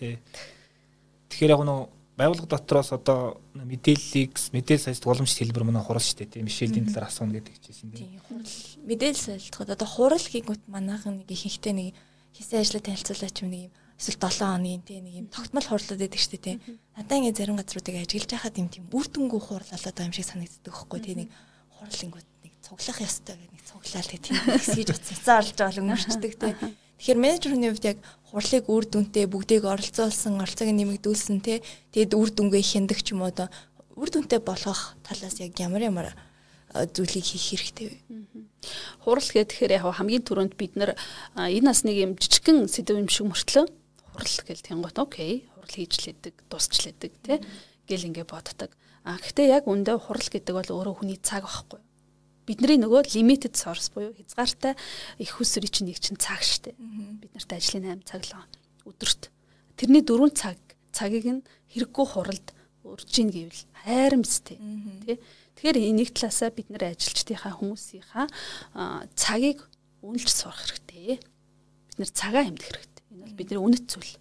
[1.29, 1.81] Тэгэхээр яг нөө
[2.19, 7.07] байгууллага дотроос одоо мэдээллийг мэдээлэл саясат уламжлалт хэлбэр манай хурал шүү дээ тийм мишэлийн талаар
[7.07, 8.59] асууна гэдэг чийсэн тийм хурал
[8.91, 11.95] мэдээлэл саялтахад одоо хурал хийгүүт манайхан нэг ихэнхдээ нэг
[12.35, 16.19] хийсэн ажлаа танилцуулаач юм нэг юм эсвэл 7 хоногийн тийм нэг юм тогтмол хурлууд байдаг
[16.19, 16.59] шүү дээ тийм
[16.99, 20.27] надаа ингээ зарим газруудыг ажиглаж байхад юм тийм үр дүнгүй хурал болоод байгаа юм шиг
[20.27, 21.31] санагддаг байхгүй тийм нэг
[21.79, 22.38] хурлингууд нэг
[22.69, 27.71] цуглах ёстой гэх нэг цуглаал гэх тийм хэсгийж утсаа олж байгаа өнгөрчдөг тийм Тэгэхээр менежерийн
[27.71, 31.63] хувьд яг хурлыг үр дүнтэй бүгдийг оролцуулсан, оролцоог нэмэгдүүлсэн те
[31.95, 33.47] тэгэд үр дүнгээ хяндаг ч юм уу одоо
[33.95, 36.11] үр дүнтэй болгох талаас яг ямар ямар
[36.75, 37.97] зүйлийг хийх хэрэгтэй вэ?
[39.07, 40.99] Хурал гэхээр яг хамгийн түрүүнд бид нар
[41.39, 43.65] энэ нас нэг юм жижигхэн сэдв юм шиг мөртлөө
[44.19, 47.39] хурал гэл тэнгот окей хурал хийжлээдэг, дусчлээдэг тий
[47.87, 48.75] гэл ингээ боддог.
[49.07, 51.79] А гэхдээ яг үндэ хурал гэдэг бол өөрөө хүний цаг байхгүй
[52.49, 54.73] бидний нөгөө limited source буюу хязгаартай
[55.21, 56.73] их хүсрийн чинь нэг чинь цаг штэ.
[56.73, 59.29] Бид нарт ажлын 8 цаг л өдөрт.
[59.77, 60.57] Тэрний 4 цаг
[60.97, 62.49] цагийг нь хэрэггүй хуралд
[62.89, 64.57] урж ийн гэвэл хайрамстэй.
[65.05, 65.21] Тэ.
[65.61, 68.27] Тэгэхээр нэг талаасаа бид нар ажилчдынхаа хүмүүсийнхаа
[69.13, 69.69] цагийг
[70.01, 71.21] үнэлж сурах хэрэгтэй.
[71.21, 73.05] Бид нар цагаа хэмдэх хэрэгтэй.
[73.13, 74.17] Энэ бол бидний үнэт зүйл.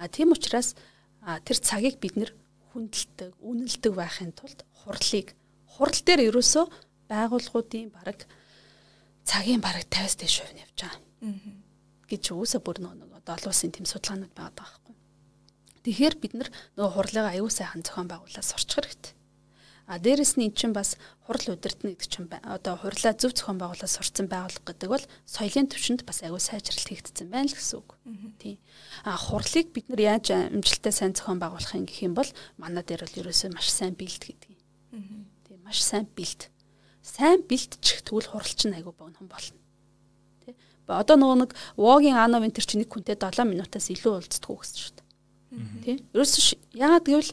[0.00, 0.72] А тийм учраас
[1.20, 2.32] тэр цагийг бид нар
[2.72, 5.34] хүндэлдэг, үнэлдэг байхын тулд хурлыг
[5.66, 6.64] хурал дээр ерөөсөө
[7.08, 8.28] байгууллагуудын бараг
[9.24, 11.02] цагийн бараг 50-аас дээш хувь нь явж байгаа.
[12.08, 14.94] гэж үүсэ бүр нэг одоо олон улсын тэм судалгаанууд байгаа байхгүй.
[15.84, 19.12] Тэгэхээр бид нар нөгөө хурлыг аюул сайхан зохион байгуулаад сурчих хэрэгтэй.
[19.88, 23.88] А дээрэс нь эн чинь бас хурал удирдна гэдэг чинь одоо хурлаа зөв зохион байгуулаад
[23.88, 27.96] сурцсан байгууллага гэдэг бол соёлын төвшөнд бас аюул сайжралт хийгдсэн байна л гэсэн үг.
[28.36, 28.60] Тийм.
[29.08, 32.28] А хурлыг бид нар яаж амжилттай сайн зохион байгуулах юм гэх юм бол
[32.60, 34.52] манай дээр бол ерөөсөө маш сайн бэлд гэдэг.
[35.48, 36.52] Тийм маш сайн бэлд
[37.08, 39.56] сайн бэлтчих тэгвэл хуралч нь айгүй богино болно.
[40.44, 40.52] Тэ.
[40.84, 44.78] Одоо нөгөө нэг вогийн анав энэ чинь нэг хүнтэй 7 минутаас илүү уулздаг уу гэсэн
[44.78, 45.08] шүү дээ.
[45.84, 45.92] Тэ.
[46.12, 46.46] Ерөөсөш
[46.76, 47.32] яагаад гэвэл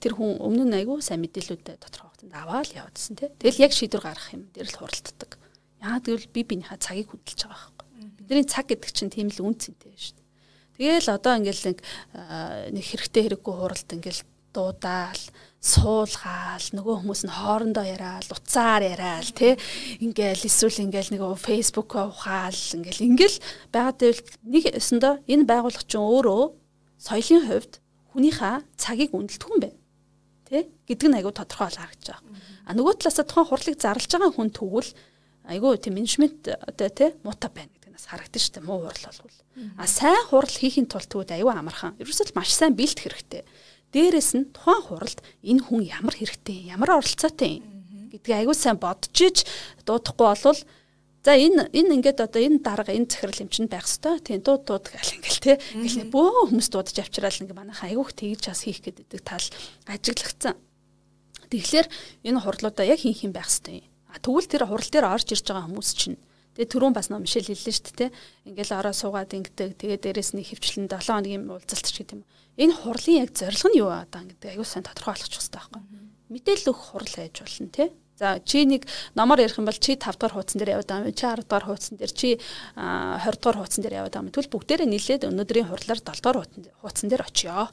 [0.00, 3.28] тэр хүн өмнө нь айгүй сайн мэдээлэлүүд тодорхой хугацаанд аваад явуулсан тий.
[3.36, 5.30] Тэгэл яг шийдвэр гаргах юм дээр л хуралддаг.
[5.82, 7.86] Яагаад гэвэл би биенийхээ цагийг хөдөлж байгаа байхгүй.
[8.24, 10.26] Бидний цаг гэдэг чинь тийм л үнцэнтэй шүү дээ.
[10.78, 11.76] Тэгэл одоо ингээл
[12.72, 14.22] нэг хэрэгтэй хэрэггүй хуралд ингээл
[14.54, 15.22] дуудаал
[15.66, 19.58] суулгаал нөгөө хүмүүс нь хоорондоо яриад уцаар яриад тий
[19.98, 23.38] ингээл эсвэл ингээл нэг Facebook ухаал ингээл ингээл
[23.74, 23.98] байгаад
[24.46, 26.42] нэг өсөндөө энэ байгууллага чинь өөрөө
[27.02, 27.72] соёлын хувьд
[28.14, 29.78] хүнийхээ цагийг үнэлдэг юм байна
[30.46, 32.22] тий гэдэг нь айгүй тодорхой бол харагдаж байгаа.
[32.66, 34.90] А нөгөө талаасаа тухайн хурлыг зарлж байгаа хүн тэгвэл
[35.50, 39.38] айгүй тийм менежмент одоо тий муута байна гэдэг нас харагдаж штэ муу хурл болвол.
[39.74, 41.98] А сайн хурл хийхин тулд тэгвэл айгүй амархан.
[41.98, 43.42] Ерөөсөл маш сайн бэлт хэрэгтэй.
[43.94, 49.14] Дээрээс нь тухайн хуралд энэ хүн ямар хэрэгтэй, ямар оролцоотой юм гэдгийг аягүй сайн бодож
[49.14, 49.46] иж
[49.86, 50.60] дуудахгүй болвол
[51.26, 54.62] За энэ энэ ингээд одоо энэ дарга энэ захирал юм чинь байх хэвээр тийм дууд
[54.62, 58.78] дууд гэл ингээл те ингээл бөө хүмүүс дуудаж авчирал ингээ манайхаа айгүйх тэгж бас хийх
[58.86, 59.42] гэдэг тал
[59.90, 60.54] ажиглагдсан.
[61.50, 61.86] Тэгэхээр
[62.30, 63.82] энэ хурлуудаа яг хийх юм байх хэвээр.
[64.14, 66.14] А тэгвэл тэр хурал дээр орж ирж байгаа хүмүүс чинь
[66.56, 68.10] Тэгээ түрүүн бас нөө Мишель хэллээ шүү дээ.
[68.48, 69.76] Ингээл ороо суугаад ингэдэг.
[69.76, 72.24] Тэгээ дээрэс нь хөвчлэн 7 хоногийн уулзалт ч гэдэг юм.
[72.56, 75.82] Энэ хурлын яг зорилго нь юу аа гэдэг аюул сайн тодорхой болгочих хэрэгтэй байхгүй.
[76.32, 77.88] Мэдээлэл өгөх хурл байж болно тий.
[78.16, 81.12] За чи нэг номоор ярих юм бол чи 5 дахь хуудсан дээр яваад байгаа юм.
[81.12, 84.32] Чи 10 дахь хуудсан дээр чи 20 дахь хуудсан дээр яваад байгаа юм.
[84.32, 86.24] Тэгвэл бүгдээрээ нийлээд өнөөдрийн хурлаар 7 дахь
[86.80, 87.68] хуудсан дээр очиё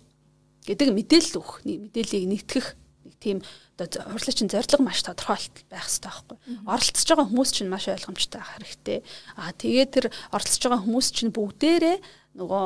[0.68, 2.83] гэдэг мэдээлэл өгөх, мэдээллийг нэгтгэх нэг
[3.24, 3.40] тийм
[3.80, 6.38] одоо хурлаачин зорилго маш тодорхойлт байх хэрэгтэй байхгүй.
[6.68, 9.00] Оролцож байгаа хүмүүс чинь маш ойлгомжтой байх хэрэгтэй.
[9.40, 10.06] Аа тэгээд тэр
[10.36, 11.98] оролцож байгаа хүмүүс чинь бүгдээрээ
[12.38, 12.66] нөгөө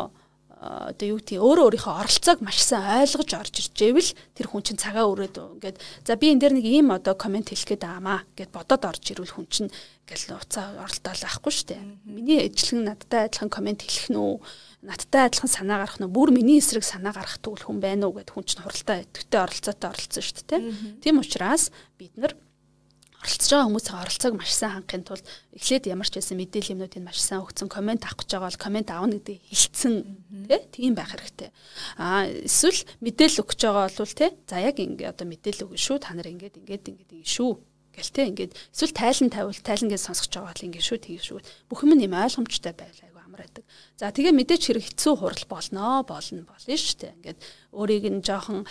[0.58, 5.05] одоо юу гэдэг өөрөө өөрийнхөө оролцоог маш сайн ойлгож орж иржээвэл тэр хүн чинь цагаа
[5.05, 8.82] өрөөд ингээд за би энэ дээр нэг ийм одоо комент хэлэх гээд аамаа гэд бодоод
[8.89, 11.82] орж ирвэл хүн чинь ингээл уцаа оролдоол байхгүй шүү дээ.
[12.10, 14.41] Миний ижлэгэн надтай адилхан комент хэлэх нь үү?
[14.86, 18.30] Надтай адилхан санаа гарах нь бүр миний эсрэг санаа гарах төгөл хүн байна уу гэд
[18.30, 20.61] хүн чинь хуралдаа өтөвтэй оролцоотой оролцсон шүү дээ.
[21.01, 22.38] Тийм учраас бид нар
[23.17, 25.25] оролцож байгаа хүмүүсийн оролцоог маш сайн хангахын тулд
[25.57, 28.89] эхлээд ямар ч байсан мэдээлэл юмнуудыг маш сайн өгсөн комент авах гэж байгаа бол комент
[28.93, 29.93] аавна гэдэг хэлсэн
[30.69, 31.49] тийм байх хэрэгтэй.
[31.97, 36.13] Аа эсвэл мэдээлэл өгч байгаа бол тий за яг ингэ одоо мэдээлэл өгнө шүү та
[36.13, 37.51] нар ингэж ингэж ингэж шүү
[37.97, 41.41] гэл тий ингээд эсвэл тайлан тавил тайлангээ сонсгож байгаа бол ингэ шүү тгий шүү.
[41.65, 43.63] Бүх юм нэм ойлгомжтой байлаа амар байдаг.
[43.97, 47.13] За тэгээ мэдээч хэрэг хэцүү хурал болноо болно болно шүү дээ.
[47.21, 47.39] Ингээд
[47.77, 48.65] өөрийг нь жоохон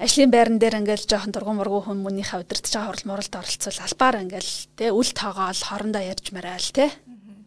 [0.00, 4.52] ажлын байран дээр ингээл жоохон дургуун мургуу хүмүүнийхээ удирдах байгаа хурал муралд оролцвол албаар ингээл
[4.76, 6.88] те үл тоогоол хоорондоо ярьж мараал те.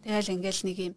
[0.06, 0.94] Тэгэл ингээл нэг юм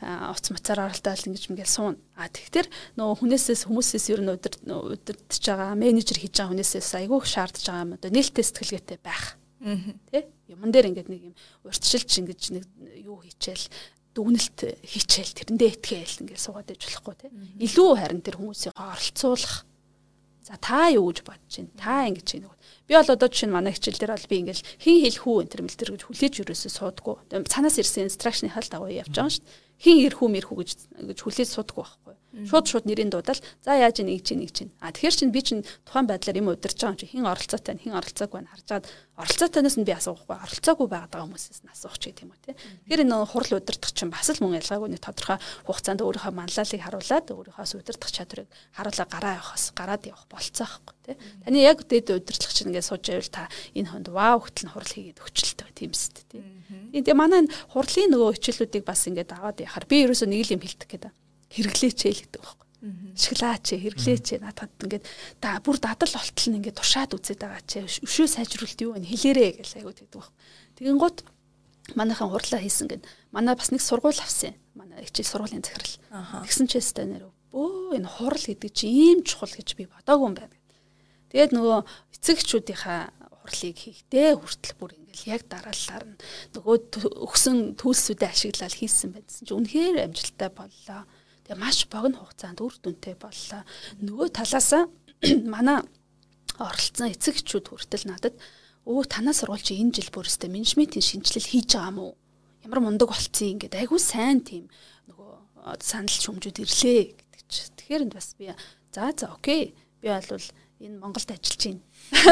[0.00, 1.96] уц мацаар оролдоод ингэж ингээл суун.
[2.16, 7.64] А тэгэхээр нөгөө хүнээсээс хүмүүсээс ер нь удирдах байгаа менежер хийж байгаа хүнээсээс айгүй шаардж
[7.68, 7.96] байгаа юм.
[8.00, 9.36] Одоо нээлттэй сэтгэлгээтэй байх.
[9.60, 10.24] Тэ?
[10.48, 11.34] Юмн дээр ингээд нэг юм
[11.68, 12.64] урьдчилж ингэж нэг
[13.04, 13.68] юу хийчихэл
[14.20, 17.30] дүгнэлт хийчихэл тэрэндээ итгээл ингээд суугаад иж болохгүй тий.
[17.64, 19.64] Илүү харин тэр хүмүүсийн оролцуулах.
[20.44, 21.72] За та юу гэж бодож байна?
[21.80, 22.52] Та ингэж байна.
[22.84, 25.64] Би бол одоо жишээ нь манай хичээл дээр бол би ингээл хин хэлэх үү энэ
[25.64, 27.16] мэл төр гэж хүлээж юрээсээ суудаггүй.
[27.48, 30.70] Цанаас ирсэн инстракшны хал дагуу явж байгаа шүү дээ хин ирэх үү мэрхүү гэж
[31.08, 32.09] гэж хүлээж судаггүй байхгүй.
[32.30, 34.70] Шууд шууд нэрийн дуудаад за яаж нэг чинь нэг чинь.
[34.78, 37.98] А тэгэхээр чинь би чинь тухайн байдлаар юм удирж байгаа юм чи хин оролцоотой хин
[37.98, 38.84] оролцоогүй байна харж чад
[39.18, 42.54] оролцоотойноос нь би асуухгүй оролцоогүй байгаа хүмүүсээс нь асуух ч гэдэм үү те.
[42.54, 47.26] Тэгэхээр энэ хурал удирдах чинь бас л мөн ялгаагүй нэг тодорхой хугацаанд өөрийнхөө манлайлалыг харуулад
[47.34, 51.12] өөрийнхөөс удирдах чадварыг харуулаа гараа явахаас гараад явах болцоо байхгүй те.
[51.42, 54.94] Таны яг дэд удирдлага чинь ингээд сууж байвал та энэ хонд вау хөтл нь хурал
[54.94, 56.38] хийгээд өгчлөлтэй тийм үст те.
[56.94, 60.88] Тэгээ манай хурлын нөгөө хичээлүүдийг бас ингээд аваад яхаар би ерөөсөө нэг л юм хэлдэг
[60.88, 61.12] гэдэг.
[61.50, 62.68] Хэрэглээч ээ л гэдэг байхгүй.
[63.12, 64.40] Ашиглаач ээ, хэрэглээч ээ.
[64.40, 65.04] Надад ингээд
[65.42, 69.04] да бүр дадал болтол нь ингээд туршаад үзээд байгаа чи өшөө сайжруулалт юу вэ?
[69.04, 70.34] Хэлээрээ гэж аягүй тэгдэг байхгүй.
[70.80, 71.18] Тэгэн гут
[71.98, 74.54] манайхан хурлаа хийсэн гэд манай бас нэг сургууль авсан.
[74.78, 76.46] Манай хичээл сургуулийн захирал.
[76.46, 80.36] Тэгсэн чи өстой нэр бөө энэ хурал гэдэг чи ийм чухал гэж би бодоагүй юм
[80.38, 80.56] байна.
[81.34, 81.78] Тэгээд нөгөө
[82.14, 83.00] эцэгчүүдийнхаа
[83.42, 86.04] хурлыг хийхдээ хүртэл бүр ингээл яг дараалалаар
[86.54, 86.76] нөгөө
[87.26, 91.02] өгсөн төлсүүдээ ашиглаад хийсэн байсан чинь үнэхээр амжилттай боллоо.
[91.50, 93.66] Тэгээ маш богино хугацаанд үр дүнтэй боллоо.
[93.98, 94.70] Нөгөө талаас
[95.50, 95.82] манай
[96.62, 98.38] оролцсон эцэгчүүд хүртэл надад
[98.86, 102.12] өө танаа сургууль чи энэ жил бүрстэ менежментийн шинжилэл хийж байгаа юм уу?
[102.62, 104.70] Ямар мундаг болцсон ингээд айгүй сайн тийм
[105.10, 107.66] нөгөө санал шүмжүүд ирлээ гэдэг чи.
[107.82, 108.54] Тэгэхээр бас би
[108.94, 109.74] за за окей.
[109.98, 110.46] Би бол
[110.78, 111.82] энэ Монголд ажиллаж байна.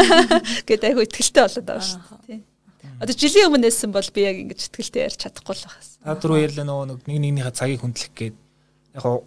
[0.71, 2.41] Гэт айгүй ихтэлтэй болоод байгаа шүү дээ.
[3.03, 5.99] Одоо жилийн өмнө нээсэн бол би яг ингэж ихтэлтэй ярьж чадахгүй л байхаас.
[6.07, 8.37] Та дөрөв ярьлаа нөгөө нэг нэгнийхээ цагийг хүндлэх гээд
[8.99, 9.25] яг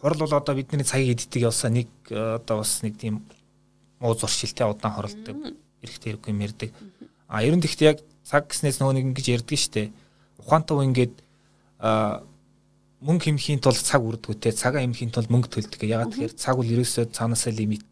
[0.00, 3.22] хурал бол одоо бидний цагийг эддэг явсаа нэг одоо бас нэг тийм
[4.00, 5.36] муу зуршилтэй удаан хоролдог
[5.82, 6.70] эрэхтэй хэрэггүй юм ярддаг.
[7.28, 9.90] А ерөн тэгт яг цаг гэснээс нөгөө нэг ингэж ярддаг штэ.
[10.42, 11.14] Ухаантай ингээд
[13.00, 15.80] мөнгө хэмхийн тулд цаг үрдгүүтэй цагаа хэмхийн тулд мөнгө төлдөг.
[15.84, 17.84] Ягаад тэгэхээр цаг бол ерөөсөө цаанаасаа лимит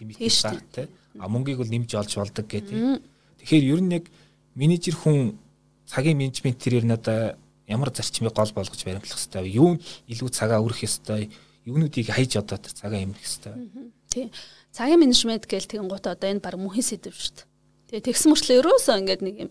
[0.00, 0.88] лимит тий.
[1.18, 3.02] А мөнгийг бол нэмж олж болдог гэдэг.
[3.44, 4.04] Тэгэхээр ер нь яг
[4.54, 5.38] менежер хүн
[5.86, 7.36] цагийн менежмент тэрээр надаа
[7.68, 9.76] ямар зарчмыг гол болгож баримтлах хэвээр юу
[10.08, 11.28] илүү цагаа өрөх хэвээр
[11.68, 13.92] юунуудыг хайж одоо цагаа эмрэх хэвээр.
[14.08, 14.32] Тий.
[14.72, 17.48] Цагийн менежмент гээл тэгэн гут одоо энэ баг мөнхийн сэдв шүү дээ.
[17.88, 19.50] Тэгээ тэгсэн мөрчлөө ерөөсөө ингээд нэг юм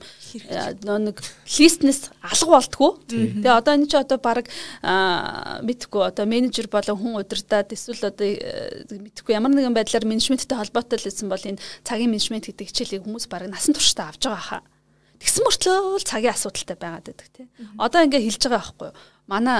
[0.86, 1.18] нөө нэг
[1.57, 3.01] листнес алга болтгоо.
[3.09, 4.45] Тэгээ одоо энэ чи одоо баг
[5.65, 11.01] мэдхгүй одоо менежер болон хүн удирдаад эсвэл одоо э, мэдхгүй ямар нэгэн байдлаар менежменттэй холбоотой
[11.01, 14.61] л байсан бол энэ цагийн менежмент гэдэг хичээлийг хүмүүс баг насан туршдаа авч байгаа хаа.
[15.18, 17.47] Тэгсэн мөрчлөө л цагийн асуудалтай байгаад байдаг тий.
[17.82, 18.97] Одоо ингээд хэлж байгаа байхгүй юу?
[19.28, 19.59] Манай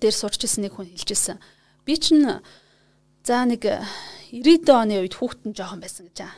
[0.00, 1.38] дээр сурч ирсэн нэг хүн хэлж ирсэн.
[1.84, 2.24] Би чинь
[3.26, 3.62] за нэг
[4.32, 6.34] 90-ад оны үед хүүхдэн жоохон байсан гэж аа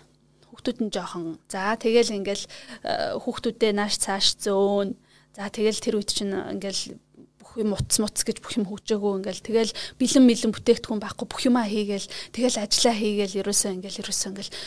[0.58, 2.44] хүүхдүүд нь жоохон за тэгэл ингээл
[2.82, 4.98] э, хүүхдүүдээ нааш цааш зөөн
[5.38, 6.98] за тэгэл тэр үед чинь ингээл
[7.38, 11.42] бүх юм утас муц гэж бүх юм хөгжөөгөө ингээл тэгэл бэлэн мэлэн бүтээгдэхүүн байхгүй бүх
[11.46, 14.58] юмаа хийгээл тэгэл ажиллаа хийгээл ерөөсөө ингээл ерөөсөө ингээл э,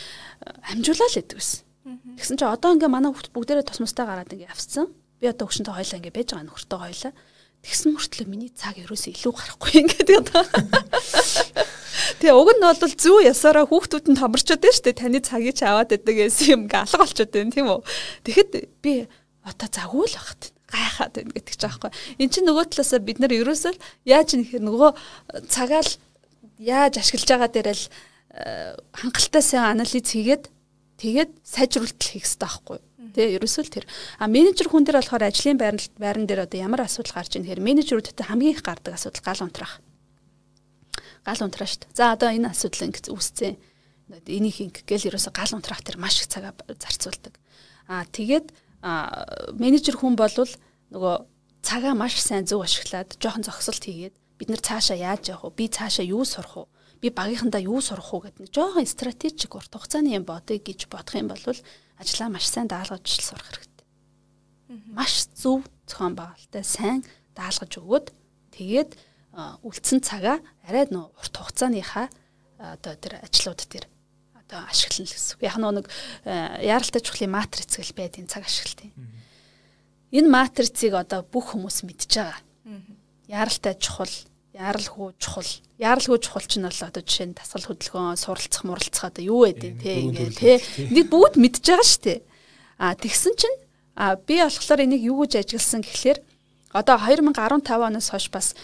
[0.72, 1.60] амжуулаа л гэдэг байсан.
[1.82, 4.86] Тэгсэн чинь одоо ингээ манай хүүхд бүгдээрээ тосмостой гараад ингээ авцсан.
[5.18, 7.12] Би одоо өгшөнтэй хойлоо ингээ байж байгаа нөхөртэй хойлоо.
[7.62, 10.42] Тэгсэн мөртлөө миний цаг ерөөсөө илүү гарахгүй ингээд одоо.
[12.22, 14.98] Тэгээ уг нь бол зүү ясаараа хүүхдүүд нь томорчод байна шүү дээ.
[14.98, 17.80] Таны цагийг ч аваад байдаг гэсэн юм алга болчиход байна тийм үү.
[18.26, 18.50] Тэгэхэд
[18.82, 18.92] би
[19.42, 21.90] одоо загвал багт гайхаад байна гэдэг ч аахгүй.
[22.18, 23.74] Эн чинь нөгөө талаасаа бид нар ерөөсөө
[24.06, 24.90] яаж нэхэр нөгөө
[25.50, 25.90] цагаал
[26.58, 30.46] яаж ашиглаж байгаа дээрэл э, хангалттай сайн анализ хийгээд
[31.02, 32.78] тэгээд сайжруулалт хийх хэрэгтэй байхгүй?
[33.12, 33.86] Тэ ерөөсөө л тэр.
[34.22, 37.66] А менежер хүн дээр болохоор ажлын байран байран дээр одоо ямар асуудал гарч ийн тэгэхээр
[37.66, 39.82] менежерүүдтэй хамгийн их гардаг асуудал гал унтрах
[41.26, 41.96] гал унтраа шүү дээ.
[41.96, 43.54] За одоо энэ асуудал ингэ үүсцэн.
[44.26, 47.38] Энийг ингэ гэл ерөөсө гал унтраах тэр маш их цагаа зарцуулдаг.
[47.86, 48.50] Аа тэгээд
[49.58, 50.50] менежер хүн болвол
[50.90, 51.14] нөгөө
[51.62, 55.58] цагаа маш сайн зөв ашиглаад жоохон зогсолт хийгээд бид нар цаашаа яаж явах вэ?
[55.62, 56.66] Би цаашаа юу сурах вэ?
[57.02, 61.18] Би багийнхандаа юу сурах уу гэдэг нэг жоохон стратегик урт хугацааны юм бодъё гэж бодох
[61.18, 61.42] юм бол
[61.98, 63.86] ажлаа маш сайн даалгаж сурах хэрэгтэй.
[64.94, 67.02] Маш зөв зохион байгуулалттай сайн
[67.34, 68.06] даалгаж өгөөд
[68.54, 68.94] тэгээд
[69.66, 72.06] үлдсэн цагаа арай нөө урт хугацааныхаа
[72.62, 73.90] одоо тэр ажлууд тэр
[74.38, 75.42] одоо ашиглана л гэсэн.
[75.42, 75.86] Яг нэг
[76.22, 78.94] яаралтай чухлын матриц гэл байдгийн цаг ашиглалтын.
[80.12, 82.38] Энэ матрицыг одоо бүх хүмүүс мэдж байгаа.
[83.26, 84.12] Яаралтай чухал
[84.52, 85.50] яаралгүй чухал.
[85.80, 90.04] Яаралгүй чухал чинь бол одоо жишээ нь тасгал хөдөлгөөн, суралцах, муралцах одоо юу байдیں۔ Тэ
[90.12, 90.60] ингээд тэ.
[90.92, 92.20] Энийг бүгд мэдж байгаа шүү дээ.
[92.76, 93.58] А тэгсэн чинь
[93.96, 96.18] а би болохоор энийг юу гэж ажигласан гэхлээр
[96.72, 98.56] одоо 2015 оноос хойш бас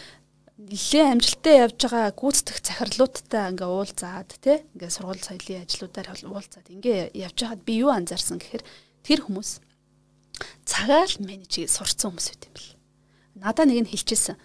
[0.59, 7.15] нэлээ амжилттай явж байгаа гүйцэтгэх захирлуудтай ингээ уулзаад тий ингээ сургууль соёлын ажлуудаар уулзаад ингээ
[7.15, 8.65] явж байгаад би юу анзаарсан гэхээр
[9.05, 9.61] тэр хүмүүс
[10.65, 12.75] цагаал менежийг сурцсан хүмүүс байт юм бэл.
[13.39, 14.37] Надаа нэг нь хэлчихсэн.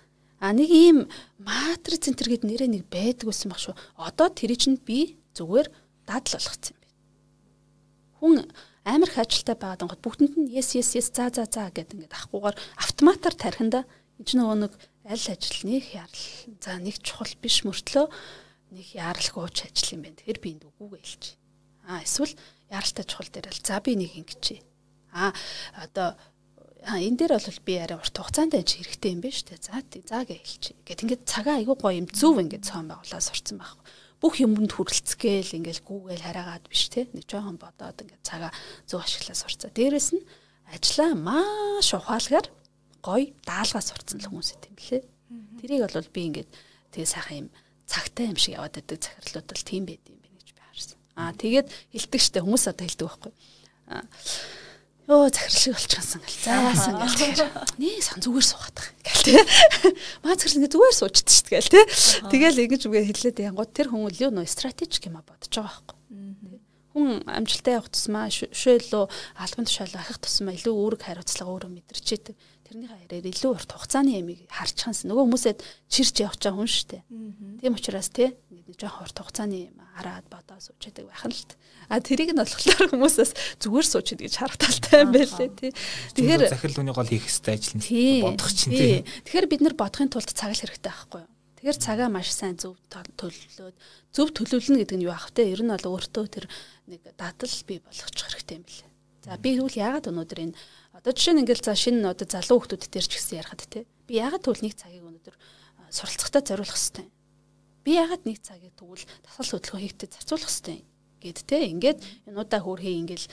[0.44, 0.98] А нэг ийм
[1.40, 3.80] матриц центр гэдэг нэрээ нэг байдаг байсан баг шүү.
[3.96, 5.72] Одоо тэр чинь би зүгээр
[6.04, 7.00] дадал болгоцсон юм байна.
[8.20, 8.36] Хүн
[8.84, 12.20] амар их ажилтай байгаад гот бүгдэнд нь yes yes yes за за за гэдэг ингээд
[12.20, 13.88] ахгүйгээр автоматар тархинда
[14.20, 14.74] энэ ч нөгөө нэг
[15.08, 16.28] аль ажил нэг ярал
[16.60, 18.12] за нэг чухал биш мөртлөө
[18.76, 20.20] нэг яралгүй ууч ажил юм байна.
[20.20, 21.24] Тэгэхээр би энд үгүйгээ хэлж.
[21.88, 22.36] А эсвэл
[22.68, 24.60] яралтай чухал дээр л за би нэг ингэчээ.
[25.16, 25.32] А
[25.80, 26.20] одоо
[26.84, 29.62] энэ дээр бол би арай урт хугацаанд ажиж хэрэгтэй юм байна шүү дээ.
[29.64, 30.78] За за гэж хэлчих.
[30.84, 33.84] Гэт ингээд цагаа айгүй гоё юм зөв ингээд цаан байгуулаад сурцсан байхгүй.
[34.20, 37.08] Бүх юмд хүрэлцгээл ингээд гүүгээл хараагаад биш те.
[37.16, 38.52] Нэг жоохон бодоод ингээд цагаа
[38.84, 39.72] зөв ашиглаа сурцаа.
[39.72, 40.24] Дээрэс нь
[40.76, 42.48] ажлаа маш ухаалгаар
[43.04, 45.04] гоё даалгаа сурцсан л хүмүүс юм лээ.
[45.60, 46.50] Тэрийг бол би ингээд
[46.92, 47.50] тэгээ сайхан юм
[47.88, 51.00] цагтай юм шиг яваад байдаг захирлууд бол тийм байд юм байна гэж би харсан.
[51.20, 53.34] Аа тэгээд хилдэг штэ хүмүүс одоо хилдэг байхгүй.
[53.92, 54.04] Аа
[55.04, 56.40] Йоо захирал шиг болчихсон гэл.
[56.48, 57.40] Заасан тэгэхээр
[57.76, 59.42] nee сан зүгээр суугаад байгаа гэл тий.
[60.24, 61.86] Маа захирал ингээ зүгээр суучдаг шүү дээ гэл тий.
[62.32, 65.76] Тэгэл ингэж үгээ хэлээд янгууд тэр хүн үл юу нөө стратегик юм а бодож байгаа
[65.76, 66.00] байхгүй.
[66.96, 69.04] Хүн амжилтаа явах тусмаа шөөлөө
[69.44, 72.08] албан тушаалаа ахих тусмаа илүү үүрэг хариуцлага өөрөө мэдэрч
[72.74, 75.10] идэг тэрний хайраар илүү урт хугацааны ямиг харчихсан.
[75.10, 75.60] Нөгөө хүмүүсэд
[75.90, 77.06] чирч явах чаа хүн штэ.
[77.62, 81.46] Тийм учраас тий нэг жоохон урт хугацааны юм хараад бодоо сууж байдаг байх нь л
[81.46, 81.54] т.
[81.90, 85.72] А тэрийг нь болохоор хүмүүсээс зүгээр сууж идэг гэж харагдaltaй юм байлээ тий.
[86.18, 89.06] Тэгэхээр захирал үнийг гол хийх хэрэгтэй ажил нь бодох чинь тий.
[89.06, 91.32] Тэгэхээр бид нар бодохын тулд цаг л хэрэгтэй байхгүй юу?
[91.62, 93.76] Тэгэхээр цагаа маш сайн зөв төлөвлөөд
[94.12, 95.54] зөв төлөвлөнө гэдэг нь юу ах вэ?
[95.54, 96.46] Ер нь бол өөртөө тэр
[96.90, 98.92] нэг дадал бий болгочих хэрэгтэй юм билээ.
[99.24, 100.56] За би тэгвэл яагаад өнөөдөр энэ
[101.04, 103.84] Одоо жишээ нь ингээл за шинэ одоо залуу хүмүүс дээр ч гэсэн ярихад тий.
[104.08, 105.36] Би ягаад тэгвэл нэг цагийг өнөөдөр
[105.92, 107.12] суралцахтаа зориулах хэвтэй.
[107.84, 110.80] Би ягаад нэг цагийг тэгвэл тасгал хөдөлгөөн хийхдээ зарцуулах хэвтэй
[111.20, 111.64] гэд тий.
[111.76, 112.00] Ингээд
[112.32, 113.28] энуудаа хөөрхий ингээл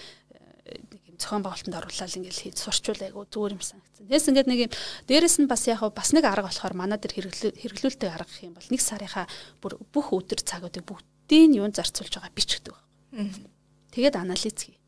[0.66, 4.02] нэг юм зохион байгуулалтанд оруулаад ингээл хийж сурчвал айгу зүгээр юм санагдсан.
[4.02, 4.72] Тэгээс ингээд нэг юм
[5.06, 8.66] дээрэс нь бас яг бас нэг арга болохоор манай дээр хэрэглүүлдэг арга гэх юм бол
[8.66, 9.30] нэг сарынхаа
[9.62, 12.74] бүх өдөр цагуудыг бүгдийг юунд зарцуулж байгаа бичдэг.
[13.94, 14.79] Тэгээд анализ хий.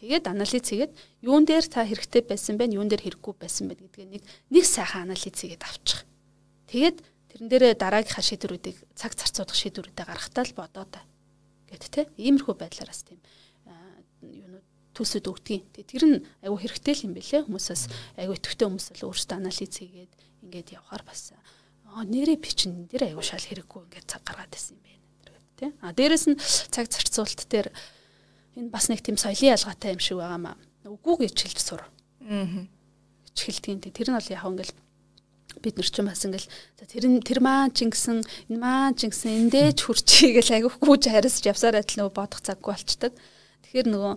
[0.00, 4.08] Тэгээд анализ хийгээд юун дээр та хэрэгтэй байсан бэ, юун дээр хэрэггүй байсан бэ гэдгээ
[4.08, 6.08] нэг нэг сайхан анализ хийгээд авчих.
[6.72, 6.96] Тэгээд
[7.28, 11.04] тэрэн дээрээ дараагийнхаа шийдвэрүүдийг цаг зарцуулах шийдвэрүүдээ гаргахтаа л бодоо та.
[11.68, 12.08] Гэт те.
[12.16, 13.20] Иймэрхүү байдлаараас тийм
[14.24, 14.64] юунууд
[14.96, 15.68] төсөд өгдгийг.
[15.76, 16.16] Тэгээд тэр нь
[16.48, 17.44] айгүй хэрэгтэй л юм бэлээ.
[17.44, 17.82] Хүмүүсээс
[18.16, 20.12] айгүй өтөвтэй хүмүүс л өөрсдөө анализ хийгээд
[20.48, 21.36] ингээд явхаар бас
[21.92, 25.04] нэрээ бичин дээр айгүй шал хэрэггүй ингээд цаг гаргаад байсан юм байна.
[25.60, 25.66] Тэ.
[25.84, 26.40] А дээрэс нь
[26.72, 27.68] цаг зарцуулалт дээр
[28.56, 30.56] энэ бас нэг тийм соёлын ялгаатай юм шиг байгаамаа.
[30.86, 31.82] Үгүй гэж хэлж сур.
[32.26, 32.66] Аа.
[33.30, 34.74] Хичгэлтгийн тэр нь бол яг ингээл
[35.60, 36.48] бид нар ч юм бас ингээл
[36.78, 40.96] тэр нь тэр маань ч ингэсэн энэ маань ч ингэсэн эндээ ч хүрчий гэл айгүйхгүй
[40.98, 43.12] ч харьсаж явсаар адил нөгөө бодох цаггүй болчдөг.
[43.66, 44.14] Тэгэхээр нөгөө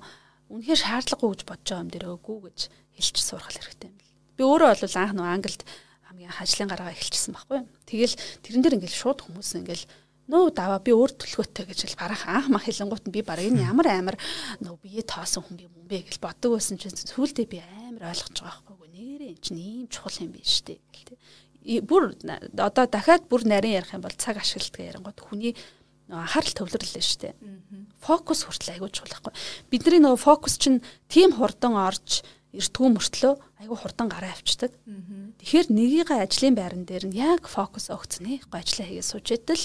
[0.53, 2.59] үнэхээр шаардлагагүй гэж бодож байгаа юм дээр үгүй гэж
[2.97, 4.13] хэлж сурах хэрэгтэй юм бэл.
[4.38, 5.61] Би өөрөө бол анх нөгөө англид
[6.05, 7.59] хамгийн хажлын гарагаа эхэлчихсэн байхгүй.
[7.89, 8.15] Тэгэл
[8.45, 9.86] тэрэн дээр ингээл шууд хүмүүс ингээл
[10.32, 12.24] нөө даваа би өөр төлөвлөгөөтэй гэж л барах.
[12.28, 14.17] Анх мах хэлэнгуут нь би баг энэ ямар амар
[14.63, 18.63] нөө бие тоосон хүн юм бэ гэж боддог байсан чинь сүүлдээ би амар ойлгож байгаа
[18.63, 20.80] байхгүй нэрээ эн чинь ийм чухал юм биш гэл
[21.11, 22.15] тэ бүр
[22.59, 25.55] одоо дахиад бүр нарийн ярих юм бол цаг ашигладаг ярингууд хүний
[26.11, 27.36] анхаарал төвлөрлөө штэ
[28.03, 29.34] фокус хүртэл айгүй чухал байхгүй.
[29.71, 34.76] Бидний нөгөө фокус чинь тийм хурдан орж эртгүү мөртлөө айгүй хурдан гараа авчдаг.
[35.39, 39.63] Тэгэхээр нэгийгээ ажлын байран дээр нь яг фокус өгцөн нэ ажлаа хийгээ сууж идэл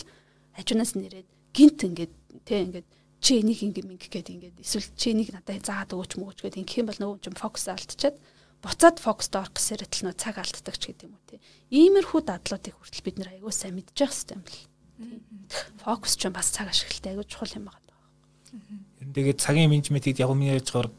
[0.59, 2.13] хажуунаас нэрээд гинт ингээд
[2.45, 2.89] тэ ингээд
[3.23, 6.81] чи энийг ингэ минг гэдэг ингээд эсвэл чи энийг надад заагаад өгөөч мөгөөч гэдэг ингэх
[6.83, 8.17] юм бол нөгөө юм фокус алдчихад
[8.63, 11.41] буцаад фокуст орох гэсээр л нөө цаг алддаг ч гэдэг юм уу тий.
[11.71, 14.63] Иймэрхүү дадлуудыг хүртэл бид нэр аягүй сайн мэдчих хэвээр юм бэл.
[15.87, 17.95] Фокус ч бас цаг ашигладаг аягүй чухал юм байна.
[18.99, 20.91] Ер нь тэгээд цагийн менежментийг яг миний ярьж байгаа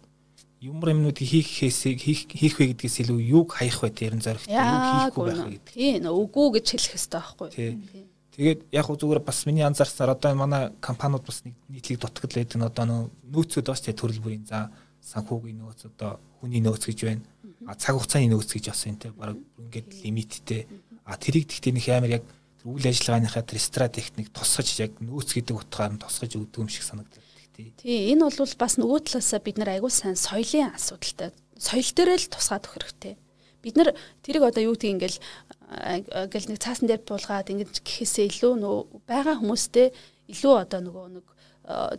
[0.63, 4.87] юмр юмнуудыг хийх хийсийг хийх вэ гэдгээс илүү юуг хаях вэ тэр нь зоригтой юуг
[4.91, 5.71] хийхгүй байх вэ гэдэг.
[5.75, 7.47] Тий, үгүй гэж хэлэх хэрэгтэй байхгүй.
[7.55, 7.71] Тий.
[8.39, 12.63] Тэгээд яг хөө зүгээр бас миний анзаарсаар одоо манай компаниуд бас нийтлэг дутгал байдаг нь
[12.63, 14.71] одоо нөөцүүд бас тэгээ төрөл бүрийн за
[15.03, 17.27] санхүүгийн нөөц одоо хүний нөөц гэж байна.
[17.67, 20.71] А цаг хугацааны нөөц гэж бас энэ баг ингээд лимиттэй.
[21.03, 22.23] А тэрийг тэгтээ нэг амар яг
[22.63, 26.87] үйл ажиллагааныхаа тэр стратегт нэг тусгаж яг нөөц гэдэг утгаар нь тусгаж өгдөг юм шиг
[26.87, 27.19] санагдав.
[27.59, 31.35] Тий, энэ бол бас нөгөө талаасаа бид нар аягүй сайн соёлын асуудалтай.
[31.59, 33.13] Соёл дээр л тусгаад өгөх хэрэгтэй.
[33.61, 35.19] Бид нар тэрийг одоо юу гэдгийг ингээл
[36.29, 39.87] ингээл нэг цаасан дээр буулгаад ингэж гэхээсээ илүү нөгөө байгаа хүмүүстэй
[40.31, 41.25] илүү одоо нөгөө нэг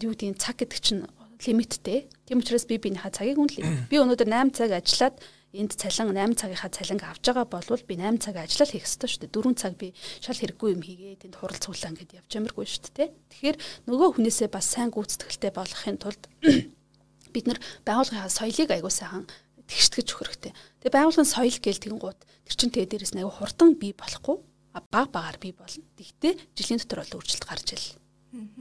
[0.01, 1.05] юу гэдгийг цаг гэдэг чинь
[1.47, 2.09] лимиттэй.
[2.27, 3.89] Тийм учраас би биенийхээ цагийг үнэлээ.
[3.91, 5.17] Би өнөөдөр 8 цаг ажиллаад
[5.57, 9.21] энд цалин 8 цагийнхаа цалинг авч байгаа болвол би 8 цаг ажиллал хийх ёстой шүү
[9.25, 9.35] дээ.
[9.35, 9.89] 4 цаг би
[10.21, 13.09] шал хэрэггүй юм хийгээ тэнд хурал цуглаа гэдээ явж амиргүй шүү дээ.
[13.33, 13.57] Тэгэхээр
[13.89, 16.23] нөгөө хүнээсээ бас сайн гүйцэтгэлтэй болохын тулд
[17.35, 19.27] бид нар байгууллагын соёлыг сайхан
[19.71, 20.53] тэгштгэж өгөх хэрэгтэй.
[20.83, 24.37] Тэгээ байгууллагын соёл гээл тэгэнгუут тэр чин тэгээ дээрээс аягүй хурдан бий болохгүй
[24.91, 25.87] баг багаар бий болно.
[25.95, 27.87] Тэгтээ жилийн дотор бол өөрчлөлт гарч ил.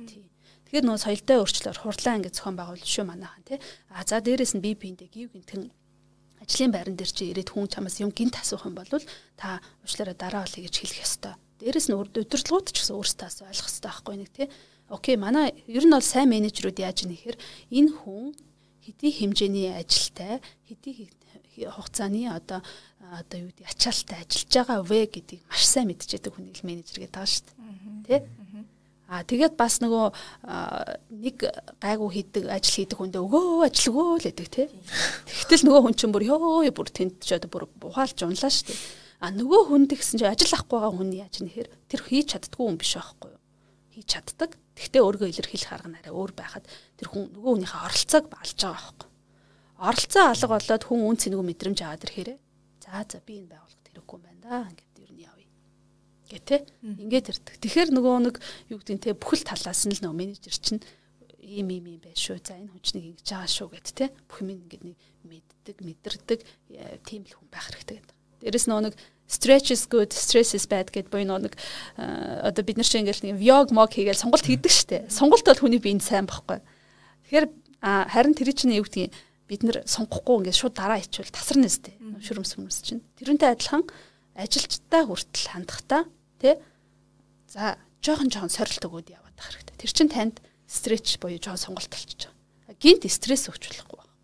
[0.05, 0.29] Тий.
[0.69, 3.57] Тэгэхээр нөгөө соёлтой өөрчлөлөөр хурдлаа ингэ зохион байгуул шүү манайхан тий.
[3.89, 5.73] А за дээрээс нь бие биендээ гів гинтэн
[6.41, 8.89] ажлын байран дээр чи ирээд хүн чамаас юм гинт асуух юм бол
[9.37, 11.33] та уучлаарай дараа олъё гэж хэлэх ёстой.
[11.61, 14.47] Дээрэс нь удирдлагууд ч гэсэн өөрсдөө ойлгох ёстой байхгүй нэг тий.
[14.89, 17.37] Окей, манай ер нь бол сайн менежерүүд яаж нэхэр
[17.69, 18.33] энэ хүн
[18.89, 21.13] хэдий хэмжээний ажилтай, хэдий
[21.69, 22.65] хугацааны одоо
[22.99, 27.13] одоо юу гэдэг ачаалттай ажиллаж байгаа вэ гэдгийг маш сайн мэдчихэдэг хүнийг л менежер гэдэг
[27.13, 27.45] байгаа шүү
[28.05, 28.21] дээ.
[28.21, 28.27] Тэ?
[29.09, 30.05] Аа тэгээд бас нөгөө
[31.09, 31.37] нэг
[31.81, 34.67] гайгүй хийдэг ажил хийдэг хүндээ өгөө ажил өгөө л гэдэг тий.
[35.25, 38.79] Тэгтэл нөгөө хүн чинь бүр ёо бүр тэнд ч одоо бүр ухаалж унлаа шүү дээ.
[39.25, 42.77] А нөгөө хүнд гэсэн чинь ажил авахгүй байгаа хүн яаж нэхэр тэр хийж чаддгүй хүн
[42.77, 43.41] биш байхгүй юу?
[43.97, 44.51] Хийж чаддаг.
[44.79, 46.63] Тэгтээ өөргөө илэрхийлэх арга нараа өөр байхад
[46.95, 49.09] тэр хүн нөгөө хүнийхээ оролцоог алж байгаа байхгүй.
[49.83, 52.37] Оролцоо алга болоод хүн үн цэнэгүй мэдрэмж аваад ирэхээрээ
[52.79, 54.71] за за би энэ байгууллагт хэрэггүй юм байна да.
[54.71, 54.89] Ингээд
[56.29, 57.55] гэ тэ ингээд ирдэг.
[57.57, 58.35] Тэгэхээр нөгөө нэг
[58.69, 60.81] юу гэдэг те бүхэл талаас нь л нөгөө менежер чинь
[61.41, 62.37] ийм ийм юм байш шүү.
[62.45, 66.39] За энэ хүчнийг ингэж байгаа шүү гэд те бүх юм ингээд нэг мэддэг, мэдэрдэг
[66.77, 68.18] э, тийм л хүн байх хэрэгтэй гэдэг.
[68.41, 68.95] Дээрэс нэг
[69.29, 71.53] stretch is good, stress is bad гэд буй нэг
[71.97, 75.05] э, одоо бид нар чинь ингээл нэг vlog mog хийгээл сонголт хийдэг штэ.
[75.11, 76.63] Сонголт бол хүний биенд сайн байхгүй.
[77.29, 77.47] Тэгэхээр
[77.79, 79.13] харин тэр чинь юу гэдгийг
[79.45, 81.93] бид нар сонгохгүй ингээд шууд дараа ичвэл тасарна сте.
[82.25, 83.05] Шүрмс хүмүүс чинь.
[83.21, 83.85] Тэрнтэй адилхан
[84.33, 86.09] ажилчтай хүртэл хандахтаа
[86.39, 86.55] Тэ?
[87.51, 89.75] За жоохон жоохон сорилт өгөөд яваад байх хэрэгтэй.
[89.75, 90.39] Тэр чин танд
[90.71, 92.79] стретч буюу жоохон сонголт болчихж байгаа.
[92.79, 94.15] Гинт стресс өгч болохгүй байна.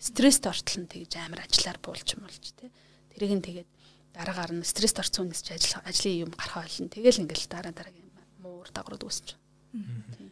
[0.00, 2.72] Стресст ортол нь тэгж амар ажиллаар буулж муулж тэ.
[3.16, 3.68] Тэрийг нь тэгээд
[4.12, 6.92] дараагаар нь стресст орсон хүнээс ч ажил ажлын юм гарах болно.
[6.92, 8.12] Тэгэл ингээл дараа дараагийн
[8.44, 9.40] муур дагрууд үүсч.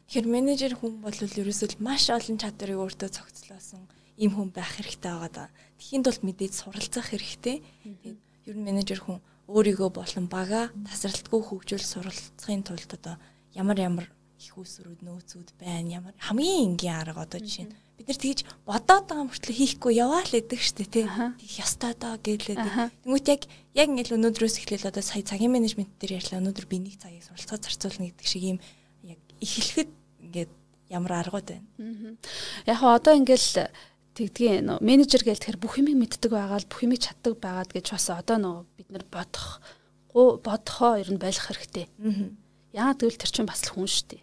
[0.05, 3.89] Тэгэхээр менежер хүн бол ерөөсөө маш олон чадварыг өөртөө цогцлоосон
[4.21, 5.45] ийм хүн байх хэрэгтэй байгаа да.
[5.81, 7.65] Тэхийн тулд мэдээж суралцах хэрэгтэй.
[8.05, 8.19] Тэгээд
[8.53, 9.19] ер нь менежер хүн
[9.49, 13.17] өөрийгөө болон бага тасралтгүй хөгжүүл суралцахын тулд одоо
[13.53, 14.07] ямар ямар
[14.45, 15.89] их усрүүд нөөцүүд байна.
[16.05, 20.23] Ямар хамгийн энгийн арга одоо жишээ нь бид нар тэгж бодоод байгаа мөртлөө хийхгүй яваа
[20.27, 21.07] л гэдэг штэ тий.
[21.09, 22.59] Тийх ёстой доо гэлээ
[23.07, 23.43] Тэнгүүт яг
[23.73, 26.43] яг ингээл өнөөдрөөс эхлээл одоо сая цагийн менежмент дээр ярьлаа.
[26.43, 28.59] Өнөөдөр би нэг цагийг суралцаа зарцуулна гэдэг шиг юм
[29.07, 29.91] яг эхлэхэд
[30.27, 30.53] ингээд
[30.91, 32.19] ямар аргууд байна?
[32.67, 33.71] Яг одоо ингээл
[34.15, 37.87] тэгдгийн нөө менежер гээл тэгэхээр бүх юмыг мэддэг байгаа л бүх юмыг чаддаг байгаад гэж
[37.95, 39.63] бас одоо нөө бид нар бодох
[40.15, 41.91] бодохоо ер нь байх хэрэгтэй.
[42.75, 44.23] Яагаад гэвэл тэр чинь бас л хүн шүү дээ.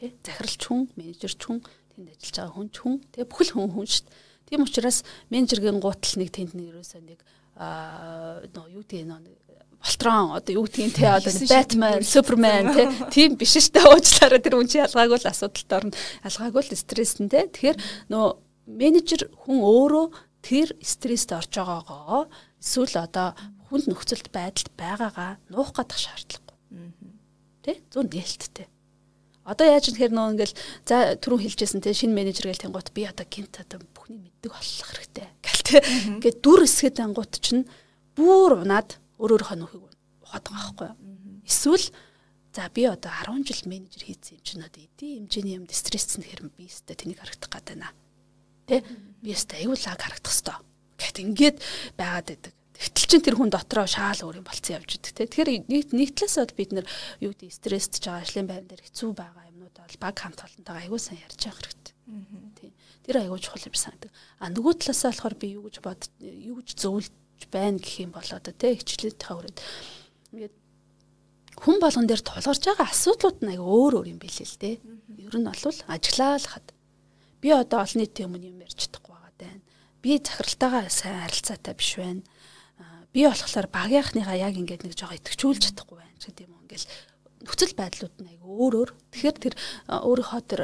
[0.00, 0.06] Тэ?
[0.24, 1.60] Захиралч хүн, менежерч хүн,
[1.92, 4.16] тэнд ажиллаж байгаа хүн ч хүн, тэ бүхэл хүн хүн шүү дээ.
[4.48, 7.20] Тийм учраас менежергийн гутал нэг тэнд нэг ерөөсөө нэг
[7.60, 9.20] аа нөө юу гэдэг нөө
[9.82, 14.70] Волтрон одоо юу гэдгийг те одоо Batman, Superman те тийм биш штэ уучлаарай тэр хүн
[14.70, 15.92] чи ялгаагүй л асуудалтай орно.
[16.22, 17.50] Ялгаагүй л стрессэнтэй.
[17.50, 18.26] Тэгэхээр нөө
[18.70, 20.06] менежер хүн өөрөө
[20.46, 22.30] тэр стресст орж байгаагаа
[22.62, 23.34] эсвэл одоо
[23.66, 26.51] хүнд нөхцөлд байдалд байгаагаа нуух гадах шаардлагагүй.
[27.62, 27.80] Тэ?
[27.94, 28.66] Зүүн нээлттэй.
[29.42, 30.54] Одоо яаж тэгэхээр нөө ингээл
[30.86, 34.86] за түрүүн хэлжсэн те шинэ менежер гээл тэнгуут би одоо гинт одоо бүхний мэддэг болох
[34.86, 35.26] хэрэгтэй.
[35.42, 35.76] Гэл те.
[36.14, 37.66] Ингээд дүр эсгээд ангуут чинь
[38.14, 39.82] бүр унаад өөр өөрийнхөө нөхөг
[40.22, 40.98] ухаад байгаа байхгүй юу?
[41.42, 41.86] Эсвэл
[42.54, 46.54] за би одоо 10 жил менежер хийсэн юм чинь одоо эдийн хэмжээний юмд стрессцэн хэрэг
[46.54, 47.90] би өстэй тэнийг харагдах гээд байна
[48.66, 48.86] Тэ
[49.20, 50.62] би өстэй аюулаг харагдах хэвээр.
[51.02, 51.56] Гэт ингээд
[51.98, 52.54] байгаад байдаг.
[52.82, 55.30] Тэгтэл чин тэр хүн дотроо шаал өөр юм болцсон явж идэг те.
[55.30, 56.86] Тэгэхээр нэг талаас бол бид нар
[57.22, 60.82] юу гэдэг стрессд ч байгаа ажлын байран дээр хэцүү байгаа юмнууд бол баг хамт олонтойгоо
[60.82, 61.94] аягүй сайн ярьж явах хэрэгтэй.
[62.58, 62.72] Тийм.
[63.06, 64.10] Тэр аягүй чухал юм санагдав.
[64.42, 68.26] А нөгөө талаас болохоор би юу гэж бод юу гэж зөвлөж байна гэх юм бол
[68.26, 69.58] одоо те хичээлийнхаа хүрээд
[70.34, 70.54] ингээд
[71.62, 74.70] хүн болгон дээр тулгарч байгаа асуудлууд нь аягүй өөр өөр юм билээ л те.
[75.22, 76.66] Ер нь бол ажиглаа л хад
[77.38, 79.56] би одоо олон нийтийн өмнө юм ярьж чадахгүй байгаа даа.
[80.02, 82.22] Би захиралтайгаа сайн харилцаатай биш байна.
[83.12, 86.88] Би болохоор багийнхныгаа яг ингээд нэг жоо итгэжүүлж чадахгүй байна гэдэг юм ингээл
[87.44, 88.90] нөхцөл байдлууд нь айгүй өөр өөр.
[89.12, 89.54] Тэгэхээр тэр
[89.90, 90.60] өөрийнхөө тэр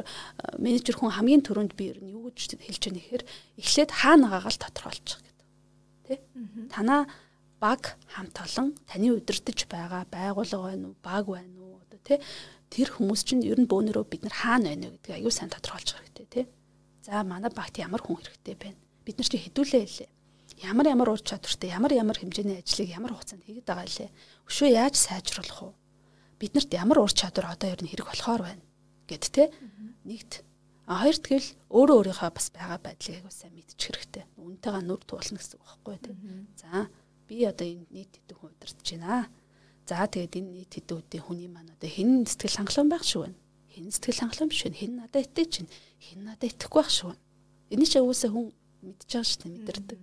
[0.56, 3.22] менежер хүн хамгийн түрүүнд би ер нь юу гэж хэлж байгаа нэхэр
[3.58, 5.46] эхлээд хаанагаага л тодорхойлчих гэдэг.
[6.06, 6.14] Тэ?
[6.70, 7.10] Танаа
[7.58, 12.22] баг хамт олон таны удирдах байгаа байгууллага байна уу, баг байна уу одоо тэ
[12.70, 15.88] тэр хүмүүс чинь ер нь бөөнөрөө бид нар хаана байна вэ гэдгийг аюу сайн тодорхойлж
[15.98, 16.44] хэрэгтэй тий.
[17.02, 18.78] За манай багт ямар хүн хэрэгтэй байна?
[19.02, 20.10] Бид нар чи хэдүүлээ хэлээ.
[20.62, 24.10] Ямар ямар ур чадвартай ямар ямар хэмжээний ажлыг ямар хугацаанд хийгээд байгаа лээ.
[24.48, 25.72] Өшөө яаж сайжруулах вэ?
[26.40, 28.62] Биднэрт ямар ур чадвар одоо ер нь хэрэг болохоор байна
[29.08, 29.50] гэд те.
[30.04, 30.48] Нэгт
[30.88, 34.24] А хоёрт гэвэл өөрөө өөрийнхөө бас байгаа байдлыг айгуу сайн мэдчих хэрэгтэй.
[34.40, 36.48] Үнтэйгээ нүр туулна гэсэн үг байхгүй тийм.
[36.56, 36.88] За
[37.28, 39.28] би одоо энэ нийт хэдэн хүн удирдах байна.
[39.84, 43.36] За тэгээд энэ нийт хэдэн үдийн хүний маань одоо хэн сэтгэл хангалуун байх шүү байна.
[43.68, 44.80] Хэн сэтгэл хангалуун биш вэ?
[44.80, 45.68] Хэн надад итгэж чинь?
[46.00, 47.12] Хэн надад итгэхгүй байх шүү.
[47.68, 48.46] Энийг ч өвөөсөө хүн
[48.82, 49.98] мэдж байгаа шүү дээ мэдэрдэг.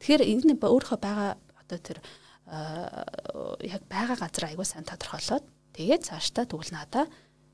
[0.00, 1.30] Тэгэхээр энэ өөрийнхөө байгаа
[1.60, 1.98] одоо тэр
[3.62, 5.44] яг байгаа газар айгуу сайн тодорхойлоод
[5.76, 7.04] тэгээд цаашдаа тэгвэл надаа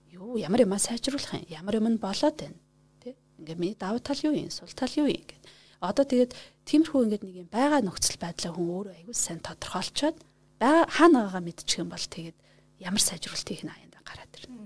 [0.08, 1.44] юу ямар юмаа сайжруулах юм?
[1.48, 2.56] Ямар юм нь болоод байна?
[3.02, 4.48] Тий ингээ миний давуу тал юу юм?
[4.48, 5.20] Сул тал юу юм?
[5.20, 5.44] Гэд
[5.80, 6.32] одоо тэгээд
[6.64, 10.16] тиймэрхүү ингээд нэг юм байгаа нөхцөл байдлаа хүн өөрөө аягүй сайн тодорхойлцоод
[10.56, 12.36] байгаа хаанагаа мэдчих юм бол тэгээд
[12.80, 14.56] ямар сайжруулалтыг н аянд гараад ирнэ.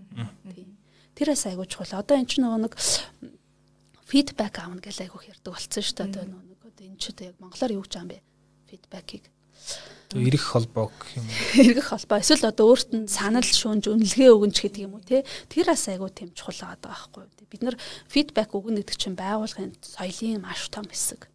[0.55, 0.67] Тий
[1.19, 2.75] тэрээс аягүй чухал одоо эн чинь нөгөө нэг
[4.11, 7.73] фидбек аавна гэж аягүй ярьдаг болсон шүү дээ одоо нөгөө одоо эн чинь яг монголоор
[7.79, 8.19] юу гэж юм бэ
[8.67, 9.25] фидбекийг
[10.15, 11.27] эрэх холбоо гэх юм.
[11.55, 15.23] Эрэх холбоо эсвэл одоо өөрт нь санал шүүнж үнэлгээ өгнч гэдэг юм уу те.
[15.47, 17.47] Тэр бас айгүй тийм чухал байгаа байхгүй юу.
[17.47, 17.77] Бид нар
[18.11, 21.31] фидбек өгнө гэдэг чинь байгууллагын соёлын маш том хэсэг.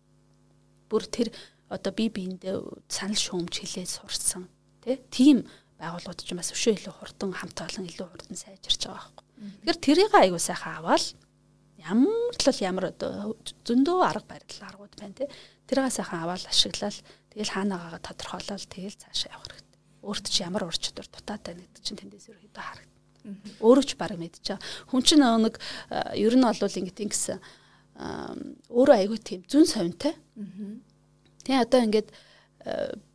[0.92, 1.32] Бүр тэр
[1.72, 2.60] одоо би биендээ
[2.92, 4.52] санал шүүмж хэлээд сурсан
[4.84, 5.00] те.
[5.08, 5.48] Тим
[5.80, 9.24] байгууллагууд ч бас өшөө илүү хурдан хамт олон илүү хурдан сайжирч байгаа байхгүй.
[9.64, 11.16] Тэгэхээр тэрийг айгүй сайхан аваад
[11.86, 15.30] ямар ч л ямар одоо зөндөө арга барил аргууд байна те.
[15.70, 16.98] Тэрийг сайхан аваад ашиглаад
[17.36, 19.80] Тэгэл хаанагаа тодорхойлол тэгэл цаашаа явах хэрэгтэй.
[20.08, 23.36] Өөрт чи ямар ур чадвар дутаатай гэдэг чинь тэндээс ерөөхдөө харагдана.
[23.60, 24.56] Өөрөө ч баг мэдчихэе.
[24.88, 25.60] Хүн чинь нэг
[26.16, 27.44] ер нь бол ингэ тийгсэн
[28.72, 30.16] өөрөө айгүй тийм зүн совинтай.
[31.44, 32.10] Тэгээ одоо ингээд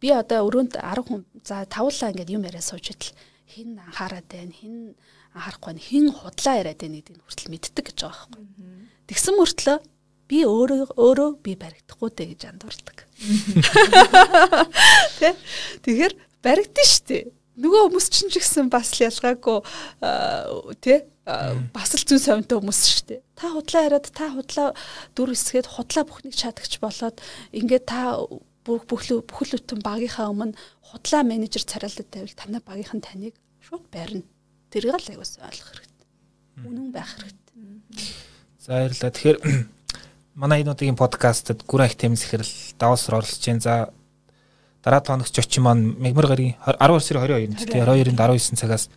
[0.04, 3.16] би одоо өрөөнд 10 хүн за тавлаа ингээд юм яриа сууж идэл
[3.48, 5.00] хин анхаарад байна хин
[5.34, 8.44] анхаарахгүй хин худлаа яриад байна гэдгийг хүртэл мэддэг гэж байгаа байхгүй.
[9.10, 9.78] Тэгсэн мөртлөө
[10.30, 12.98] би өөрөө өөрөө би баригдахгүй дээ гэж андуурдаг.
[15.18, 15.34] Тэ?
[15.82, 17.24] Тэгэхээр баригдсан шүү дээ.
[17.60, 19.58] Нөгөө хүмүүс чинь ч гэсэн бас л ялгаагүй
[20.80, 21.04] тэ
[21.74, 23.20] бас л зүүн совинтой хүмүүс шүү дээ.
[23.36, 24.68] Та худлаа яриад та худлаа
[25.18, 27.18] дүр эсгээд худлаа бүхнийг чадагч болоод
[27.52, 28.22] ингээд та
[28.64, 34.24] бүх бүхэл бүхэл бүтэн багийнхаа өмнө худлаа менежер царайлтад тавил танай багийнхан таныг шууд барина.
[34.70, 36.08] Тэрийг л аягуулсан ойлгох хэрэгтэй.
[36.62, 37.58] Үнэн байх хэрэгтэй.
[38.62, 39.10] За баярлалаа.
[39.10, 39.38] Тэгэхээр
[40.40, 43.60] манай энэ удаагийн подкастт гүрэн их тэмс ихэрл даваасар оролцож байна.
[43.60, 43.74] За
[44.82, 48.88] дараа тоногч очин маань мегмар гарын 12 сарын 22-нд тийм 22-нд 19 цагаас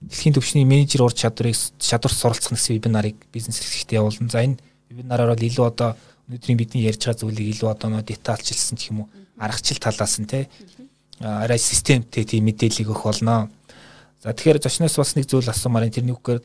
[0.00, 4.30] дэлхийн төвчний менежер ур чадварыг чадвар суралцах гэсэн вебинарыг бизнес хэлхэгт явуулна.
[4.30, 5.98] За энэ вебинараар бол илүү одоо
[6.30, 10.30] өнөөдрийн бидний ярьж байгаа зүйлийг илүү одоо нөө детальчилсан гэх юм уу аргачлал талаас нь
[10.30, 10.48] те
[11.20, 13.50] арай системтэй тийм мэдээллийг өгөх болно.
[14.20, 16.44] За тэгэхээр зочноос бас нэг зүйл асуумаар тэрний үгээр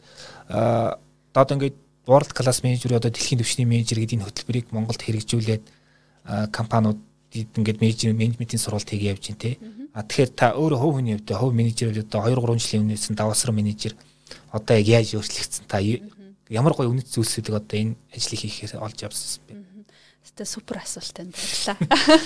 [1.35, 1.75] одоо ингээд
[2.07, 5.63] World Class Manager одоо дэлхийн түвшний менежер гэдэг энэ хөтөлбөрийг Монголд хэрэгжүүлээд
[6.55, 7.03] компаниуд
[7.35, 9.59] ингээд менежер менежментийн сургалт хийгээ явж байна те.
[9.91, 13.19] А тэгэхээр та өөрөө хувь хүний хувьд хувь менежер одоо 2 3 жилийн өмнөөс нь
[13.19, 13.93] даваасрал менежер
[14.55, 15.83] одоо яг яаж өөрчлөгдсөн та
[16.47, 19.53] ямар гоё үнэт зүйлсүүдийг одоо энэ ажлыг хийхээр олж авсан бэ?
[20.33, 21.77] Тэ супер асуулт энэ баярлаа.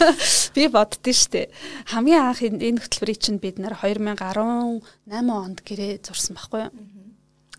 [0.56, 1.52] Би боддөө штэ.
[1.92, 4.40] Хамгийн анх энэ хөтөлбөрийг чинь бид нэр 2018
[5.12, 6.74] онд гэрээ зурсан байхгүй юу?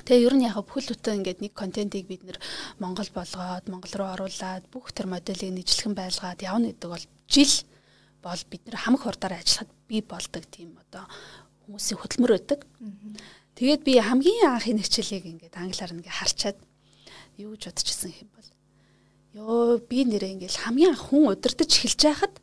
[0.08, 2.40] Тэгээ ер нь яг бүхэл бүтэн ингээд нэг контентийг бид нэр
[2.80, 7.54] Монгол болгоод Монгол руу оруулаад бүх тэр моделийг нэвчлэгэн байлгаад явна гэдэг бол жил
[8.24, 11.04] бол бид нэр хамаг хурдаар ажиллахад би болдог тийм одоо
[11.68, 12.66] хүмүүсийн хөтөлмөр байдаг.
[13.54, 16.58] Тэгээд би хамгийн анхны хичээлийг ингээд англиар ингээд харчаад
[17.38, 18.29] юу гэж бодчихсон юм
[19.34, 22.34] ёо би нэрээ ингээд хамгийн анх хүн удирдах эхэлж байхад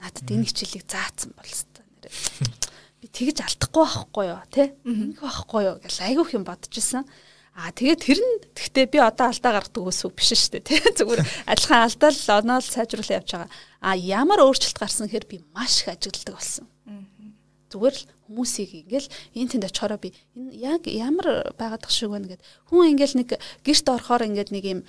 [0.00, 2.12] надад энэ хичээлийг заацсан болстой нэрээ
[3.00, 7.04] би тэгж алдахгүй байхгүй юу те ингэх байхгүй юу гэж айгүйх юм бодчихсон.
[7.56, 11.24] Аа тэгээд тэр нь тэгтээ би одоо алдаа гаргадаг ус биш шүү дээ тий зүгээр
[11.48, 13.50] адилхан алдаал оноол сайжруулах явж байгаа.
[13.80, 16.68] Аа ямар өөрчлөлт гарсан хэр би маш их ажигладаг болсон.
[17.72, 22.28] Зүгээр л хүмүүсийг ингээл энэ тэнд очихороо би энэ яг ямар байгаад тах шиг байна
[22.28, 23.28] гэд хүн ингээл нэг
[23.64, 24.80] гэрт орохоор ингээд нэг юм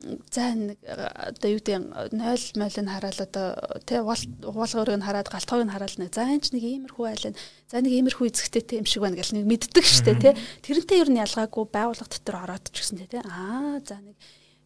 [0.00, 3.48] за нэг одоо юу гэдэг 0 молыг хараад одоо
[3.84, 7.36] тий уулгыг нь хараад галтхойг нь хараад нэг за энэ ч нэг иймэрхүү айлын
[7.68, 10.32] за нэг иймэрхүү эзэгтэй юм шиг байна гэл нэг мэддэг штэ тий
[10.64, 14.16] тэрнтэй ер нь ялгаагүй байгууллага дотор ороод ч гэсэн тий аа за нэг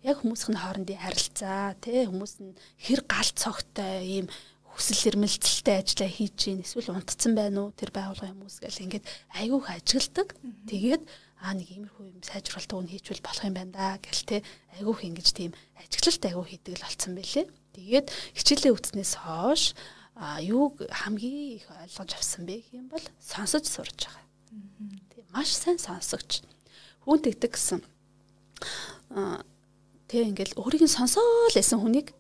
[0.07, 4.27] яг хүмүүсийн хоорондын харилцаа тий хүмүүс нь хэр гал цогтой ийм
[4.75, 9.07] хүсэл эрмэлзэлтэй ажиллаа хийж гин эсвэл унтцсан байна уу тэр байгууллагын хүмүүс гэл ингээд
[9.39, 10.29] айгүйх ажилтдаг
[10.67, 11.03] тэгээд
[11.45, 14.37] аа нэг иймэрхүү юм сайжруулалтыг нь хийчихвэл болох юм байна да гэл те
[14.81, 17.47] айгүйх ингэж тийм ажиглалт айгүй хийдэг л болсон байлээ.
[17.77, 19.77] Тэгээд хичээлээ үтснээс хойш
[20.17, 24.25] а юуг хамгийн их ойлгож авсан бэ гэх юм бол сонсож сурж байгаа.
[25.13, 26.41] Тийм маш сайн сонсогч.
[27.05, 27.85] Хүн тэгдэг гэсэн.
[29.13, 29.45] А
[30.09, 32.17] тэг ингээл өөрийг нь сонсоол байсан хүнийг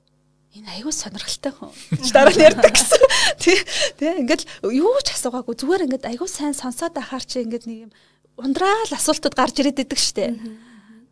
[0.55, 1.70] энэ аюу сонирхолтой хүн
[2.14, 3.02] дараа нь ярьдаг гэсэн.
[3.42, 3.59] Тий.
[3.98, 7.92] Тий ингээд юу ч асуугаагүй зүгээр ингээд аюу сайн сонсоод ахаар чи ингээд нэг юм
[8.38, 10.30] ундраал асуултууд гарч ирээд идэг штэ.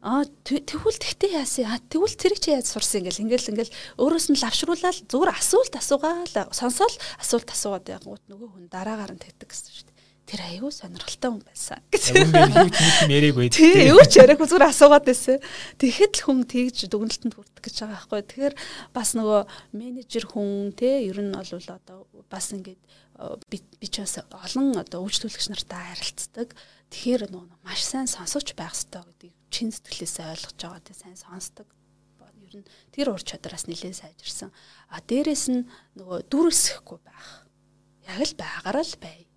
[0.02, 1.70] Аа тэгвэл тэгтээ яасан?
[1.70, 6.50] Аа тэгвэл тэр чи яаж сурсан ингээл ингээл ингээл өөрөөс нь лавшруулаад зүгээр асуулт асуугаал
[6.50, 9.91] сонсоол асуулт асуугаад явгууд нөгөө хүн дараагаар нь тэгдэг гэсэн шүү дээ.
[10.22, 12.30] Тэр аюу сонирхолтой хүн байсан гэсэн.
[12.30, 13.50] Юм яриаггүй.
[13.50, 15.42] Тий, юу ч яриаггүй зүгээр асуугаад байсан.
[15.82, 18.22] Тэгэхэд л хүн тэгж дүгнэлтэнд хүрдэг гэж байгаа байхгүй.
[18.30, 18.54] Тэгэхээр
[18.94, 19.40] бас нөгөө
[19.74, 22.80] менежер хүн те ер нь бол одоо бас ингээд
[23.50, 26.48] би ч бас олон одоо үйлчлүүлэгч нартай харилцдаг.
[26.94, 31.68] Тэгэхээр нөгөө маш сайн сонсож байх хэрэгтэй гэдгийг чин сэтгэлээсээ ойлгож байгаа те сайн сонсдог.
[32.48, 34.50] Ер нь тэр ур чадраас нэлээд сайжирсан.
[34.88, 37.48] А дээрэс нь нөгөө дүрсэхгүй байх.
[38.08, 39.28] Яг л байгаараа л бай.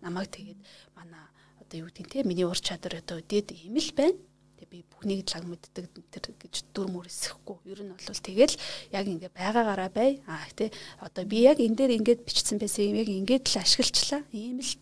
[0.00, 0.60] Намайг тэгээд
[0.96, 1.24] манай
[1.60, 4.18] одоо юу гэдэг те миний ур чадвар одоо дээд юм л байна.
[4.60, 7.56] Тэг би бүхнийг лаг мэддэг тэр гэж дүр мөр эсэхгүй.
[7.68, 8.56] Ер нь бол тэгэл
[8.92, 10.20] яг ингээ байгаагаараа бай.
[10.28, 14.22] А те одоо би яг энэ дээр ингээд бичсэн байсан юм яг ингээд л ашиглачлаа.
[14.32, 14.72] Ийм л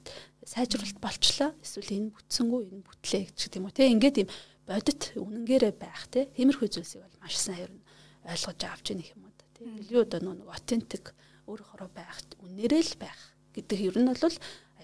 [0.43, 1.55] сайжруулалт болчлоо.
[1.63, 4.31] Эсвэл энэ бүтсэнгүү энэ бүтлээ гэж юм уу те ингээд юм
[4.69, 7.83] бодит үнэнгээрээ байх тий тиймэрхүү зүйлсийг бол маш сайн ер нь
[8.29, 11.17] ойлгож авч яах юм да тий илүү одоо нэг аутентик
[11.49, 13.21] өөрөөрөө байх үнээрээ л байх
[13.57, 14.37] гэдэг ер нь бол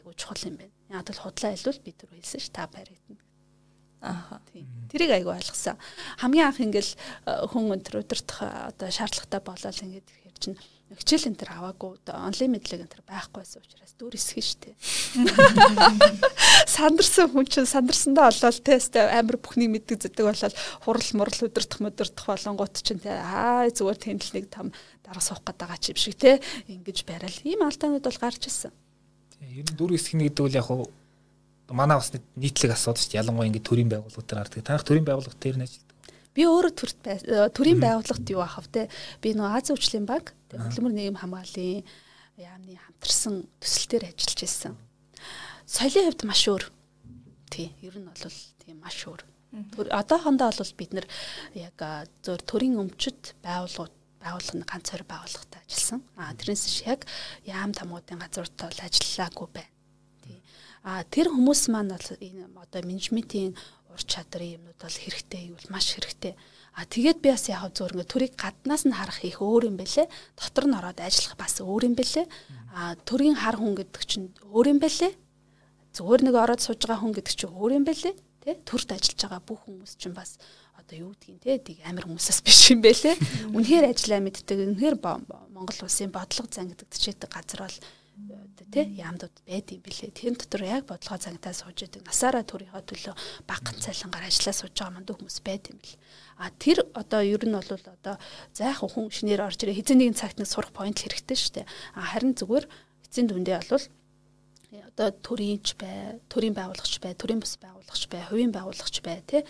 [0.04, 3.24] айгуу чухал юм байна яг л худлаа илүүл би түр хэлсэн ш та баригдана
[4.04, 4.36] Аа.
[4.92, 5.80] Тэрийг айгу ойлгосон.
[6.20, 6.92] Хамгийн анх ингээл
[7.24, 8.36] э, хүн өнтер өдөртөх
[8.76, 10.60] одоо шаардлагатай болоод ингээд хэрэг чинь
[10.92, 14.76] хичээл энэ төр аваагүй онлимидлэг энэ төр байхгүйсэн учраас дүр эсгэн штэ.
[16.76, 22.28] Сандарсан хүн чинь сандарсандаа олоод тест амар бүхнийг мэддэг зэдэг болоод хурал мурал өдөртөх мөдөртөх
[22.28, 24.68] болонгууд чинь те аа зүгээр тэндл нэг там
[25.00, 27.40] дараа суух гэдэг байгаа ч юм шиг те ингэж барайл.
[27.48, 28.70] Ийм алдаанууд бол гарч ирсэн.
[29.50, 30.88] Ер нь дүр эсгэн гэдэг бол яг хуу
[31.68, 33.20] манай бас нийтлэг асуудал шүү дээ.
[33.20, 34.64] Ялангуяа ингэ төрийн байгууллагууд төр гардаг.
[34.64, 35.96] Танах төрийн байгууллага дээр нь ажилладаг.
[36.34, 36.98] Би өөрөө төрт
[37.56, 38.90] төрийн байгууллагт юу ахав те.
[39.22, 41.86] Би нөгөө Азийн хөгжлийн банк хөдөлмөр нийгэм хамгааллын
[42.36, 44.74] яамны хамтарсан төсөл дээр ажиллаж байсан.
[45.64, 46.64] Соёлын хувьд маш өөр.
[47.48, 49.22] Тий, ер нь бол тийм маш өөр.
[49.94, 51.06] Одоохондоо бол бид нэр
[51.54, 51.78] яг
[52.26, 53.94] зөөр төрийн өмчөд байгууллагууд
[54.24, 56.00] байгууллагын ганц хоёр байгууллагатай ажилласан.
[56.16, 57.04] А тэрнээс яг
[57.44, 59.72] яам тамуудын газруудтай бол ажиллаагүй байна.
[60.24, 60.38] Тий.
[60.82, 63.52] А тэр хүмүүс маань бол энэ одоо менежментийн
[63.94, 66.34] ур чадрын юмнууд бол хэрэгтэй юу маш хэрэгтэй.
[66.74, 70.10] А тэгээд би бас яг зөвөр ингээ төрийг гаднаас нь харах их өөр юм бэлээ.
[70.34, 72.26] Дотор нь ороод ажиллах бас өөр юм бэлээ.
[72.74, 75.14] А төрийн хар хүн гэдэг чинь өөр юм бэлээ.
[75.94, 78.14] Зүгээр нэг ороод сууж байгаа хүн гэдэг чинь өөр юм бэлээ.
[78.42, 80.42] Тэ төрт ажиллаж байгаа бүх хүмүүс чинь бас
[80.76, 83.16] одоо юу гэдгийг те тийг амир хүмүүсээс биш юм бэлээ.
[83.54, 84.58] Үнэхээр ажиллаа мэддэг.
[84.74, 84.96] Үнэхээр
[85.54, 87.78] Монгол улсын бодлого зан гэдэг чийдэг газар бол
[88.74, 90.10] тий яамдууд байд юм билээ.
[90.10, 92.02] Тэр дотор яг бодлого цангатаа сууж идэг.
[92.06, 93.14] Насаараа төрийнхөө төлөө
[93.46, 95.94] багхан цайлангаар ажиллаа сууж байгаа манд хүмүүс байд юм бил.
[96.38, 98.16] А тэр одоо ер нь бол одоо
[98.50, 101.66] зайхан хүн шинээр орж ирээ хэзээ нэгэн цагт нэг сурах point хэрэгтэй шүү дээ.
[101.94, 102.66] А харин зүгээр
[103.06, 103.86] эцсийн дүндээ бол
[104.94, 109.46] одоо төрийнч бай, төрийн байгууллагч бай, төрийн бус байгууллагч бай, хувийн байгууллагч бай тий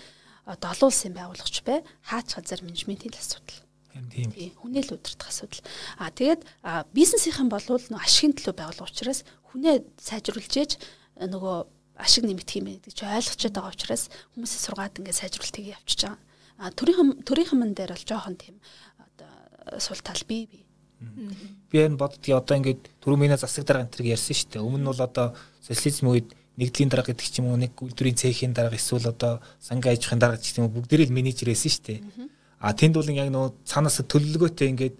[0.47, 3.65] улсын байгууллагч бай, хаач газар менежментийн асуудал
[3.95, 4.51] Тийм.
[4.59, 5.63] Хүнээ л удирдах асуудал.
[6.03, 6.43] Аа тэгээд
[6.91, 9.23] бизнесийнхэн болвол нөгөө ашигын төлөө байгуулга учраас
[9.55, 10.73] хүнээ сайжруулж ээж
[11.23, 11.57] нөгөө
[12.03, 16.19] ашиг нэмэгдэх юм гэдэг чи ойлгочод байгаа учраас хүмүүсээ сургаад ингээд сайжруултыг явчихж байгаа.
[16.59, 18.59] А төрийн төрийнхэн мэн дээр бол жоохон тийм
[18.99, 20.67] одоо сул тал бий бий.
[21.71, 24.67] Би энэ боддгийг одоо ингээд түрүү миний засаг дарга энэ ярьсан шүү дээ.
[24.67, 28.55] Өмнө нь бол одоо социализм үед нэгдлийн дарга гэдэг ч юм уу нэг үйлдвэрийн цехийн
[28.55, 31.85] дарга эсвэл одоо сангийн аж ахуйн дарга гэх юм уу бүгдээрээ л менежер байсан шүү
[31.85, 32.01] дээ.
[32.63, 34.97] А тэнд бол яг нөгөө цаанаас төлөвлөгөөтэй ингээд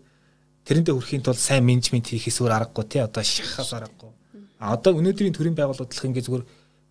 [0.67, 4.11] тэрэндээ хүрэхийн тулд сайн менежмент хийх эсвэл аргагүй тий одоо шахахаас аргагүй.
[4.59, 6.45] А одоо өнөөдрийн төрийн байгууллагуудлах ингээд зүгээр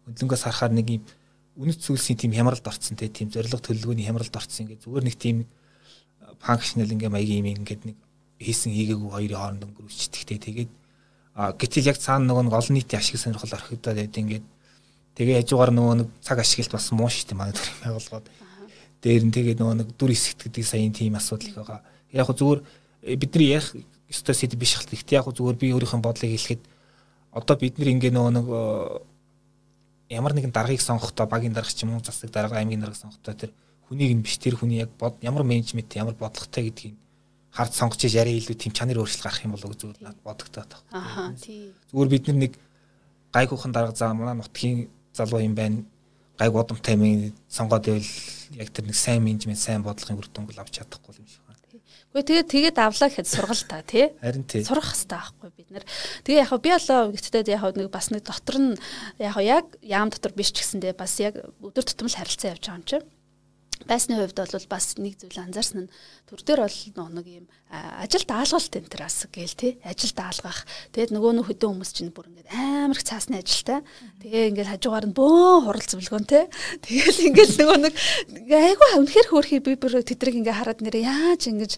[0.08, 1.04] хөдөлгөөс харахаар нэг юм
[1.60, 5.38] үнэт зүйлсийн тийм хямралд орцсон тий тийм зориг төлөвлөгөөний хямралд орцсон ингээд зүгээр нэг тийм
[6.40, 7.98] функшнл ингээ маягийн юм ингээд нэг
[8.42, 10.72] хийсэн хийгээгүй хоёрын хооронд өнгөрүүлчихтэй тэгээд
[11.34, 14.46] гэтэл яг цаана нөгөө олон нийтийн ашиг сонирхол орхигдоод байд ингээд
[15.18, 18.28] тэгээ хажуугаар нөгөө нэг цаг ашиглалт бас муу шүү дээ манай төрийн байгууллагууд
[19.02, 21.82] дээр нь тэгээд нөгөө нэг дүр хэсэгт гэдэг сайн тийм асуудал их байгаа.
[22.14, 23.70] Яг хөө зүгээр э, бидний ярих
[24.08, 24.94] ёстой сэдв биш хэл.
[24.94, 26.62] Гэхдээ яг хөө зүгээр би өөрийнхөө бодлыг хэлэхэд
[27.36, 28.64] одоо бид нэр ингээ нөгөө нэг э,
[30.16, 33.52] ямар нэгэн даргаыг сонгохдоо багийн дарга ч юм уу засаг дарга аймгийн дарга сонгохдоо тэр
[33.90, 36.96] хүнийг нь биш тэр хүний яг ямар менежмент ямар бодлоготой гэдгийг
[37.54, 40.98] хард сонгож яриа илүү тийм чанар өөрчлөлт гарах юм болоо зүгээр надад бодогдоод байна.
[40.98, 41.70] Аа тий.
[41.94, 42.54] Зүгээр бид нар нэг
[43.30, 45.86] гайгүйхан дарга заа манай нутгийн залуу юм байна
[46.38, 48.12] гайг удамтай минь сонгоод байвал
[48.58, 51.62] яг тэр нэг сайн менежмент сайн бодлогын үр дүнг авч чадахгүй юм шиг байна.
[52.14, 54.10] Гэхдээ тэгээд тэгээд авлаа гэхэд сургал та тий.
[54.18, 54.66] Харин тий.
[54.66, 55.86] Сурах хэрэгтэй байхгүй бид нар.
[56.26, 58.78] Тэгээ яг би болоо гэхдээ яг нэг бас нэг дотор нь
[59.22, 62.82] яг яг яам дотор биш ч гэсэндээ бас яг өдөр тутам л харилцаа явж байгаа
[62.82, 62.98] юм чи.
[63.88, 65.92] Байсны хувьд бол бас нэг зүйл анзаарсан нь
[66.30, 66.80] төр дээр бол
[67.20, 70.64] нэг юм ажил даалгалт энэ төр бас гээл тий ажил даалгах.
[70.96, 73.82] Тэгээд нөгөө нөх хөдөө хүмүүс чинь бүр ингээд амар их цаасны ажилтай.
[74.22, 76.44] Тэгээ ингээд хажуугаар нь бөөн хурал зөвлгөн тий
[76.86, 77.94] тэгэл ингээд нөгөө нэг
[78.54, 81.72] айгүй үнэхэр хөөрхий би бүр тэдрийг ингээд хараад нэрээ яаж ингэж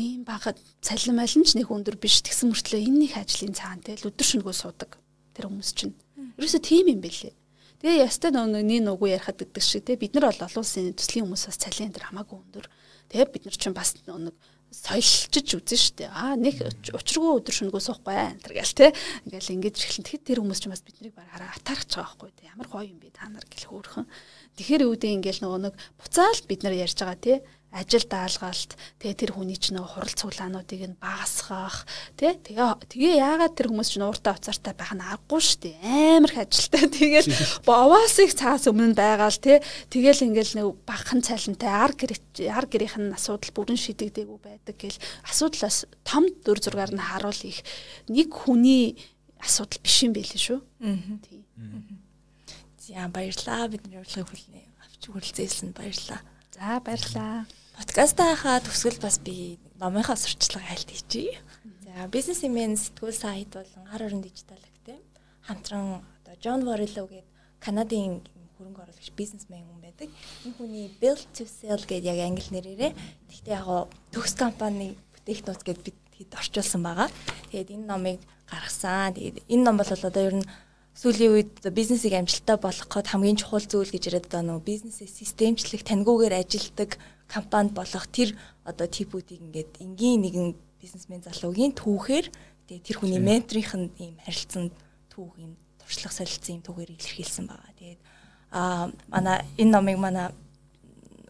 [0.00, 4.00] ийм багад цалин малин ч нэг өндөр биш тэгсэн мөртлөө энэ их ажлын цаана тий
[4.00, 4.98] өдөр шөнөгөө суудаг
[5.36, 5.94] тэр хүмүүс чинь.
[6.40, 7.41] Ерөөсө тийм юм бэлээ
[7.82, 11.26] Тэгээ ястай нэг нэг нүгүү ярихад гэдэг шиг те бид нар бол олон улсын төслийн
[11.26, 12.66] хүмүүсээс цалин энэ хамаагүй өндөр.
[13.10, 14.38] Тэгээ бид нар чинь бас нэг
[14.72, 16.06] соёлчиж үзэн штэ.
[16.08, 16.62] Аа нэг
[16.94, 18.86] учиргүй өдөр шөнөгөө суухгүй энэ төр гэл те.
[19.28, 22.48] Ингээл ингэж эхлэн тэгэхэд тэр хүмүүс чинь бас биднийг баг хараа атаарч байгаа байхгүй те.
[22.48, 24.08] Ямар гоё юм бэ та нар гэл хөөрхөн.
[24.56, 27.34] Тэгэхээр үүдээ ингээл нөгөө нэг буцаал бид нар ярьж байгаа те
[27.72, 31.88] ажил даалгалт тэгээ тэр хүний ч нөө хурал цуглаануудыг нь багасгах
[32.20, 36.20] тий тэгээ тэгээ яагаад тэр хүмүүс ч нууртаа уцаартай байх нь аргагүй шүү дээ.
[36.20, 36.84] Амар их ажилтай.
[36.92, 37.32] Тэгэл
[37.64, 42.96] бовоос их цаас өмнө байгаа л тий тэгэл ингээл нэг багхан цалинтай ар гэр гэрийнх
[43.00, 47.64] нь асуудал бүрэн шийдэгдээгүй байдаг гэл асуудлаас том дүр зургаар нь харуул их
[48.12, 49.00] нэг хүний
[49.40, 50.60] асуудал биш юм байл шүү.
[51.24, 51.40] Тий.
[52.84, 53.72] За баярлаа.
[53.72, 56.20] Бидний урилгыг хүлнэ авч хүрэлцээсэн баярлаа.
[56.52, 61.40] За баярлаа Подкастаа хаа төгсгөл бас би номынхаа сурчлага хайлт хийчихье.
[61.84, 65.00] За бизнес имэн сэтгүүл сайт болон гар орон дижитал гэх
[65.48, 67.28] хамтран одоо Джон Ворило гээд
[67.64, 68.20] Канадын
[68.58, 70.08] хөрөнгө оруулагч бизнесмен хүн байдаг.
[70.44, 72.92] Энэ хүний Build to Sell гэдэг яг англи нэрээрээ
[73.32, 77.08] тэгтээ яг төгс компани бүтээгтнүүд гээд бид хэд орчуулсан байгаа.
[77.50, 78.20] Тэгээд энэ номыг
[78.52, 79.16] гаргасан.
[79.16, 80.48] Тэгээд энэ ном бол одоо ер нь
[80.92, 86.36] сүүлийн үед бизнесийг амжилттай болгоход хамгийн чухал зүйл гэж яриад байгаа нөө бизнесээ системчлэх, таньгуугаар
[86.36, 87.00] ажилдаг
[87.32, 88.36] компанид болох тэр
[88.68, 92.26] одоо типүүдийг ингээд энгийн нэгэн бизнесмен залуугийн түүхээр
[92.68, 94.72] тэгээ тэр хүний менторийнх нь ийм харилцаанд
[95.08, 97.72] түүх юм туршлага солилцсон юм түүхээр илэрхийлсэн байгаа.
[97.80, 98.00] Тэгээд
[98.52, 100.28] аа манай энэ номыг манай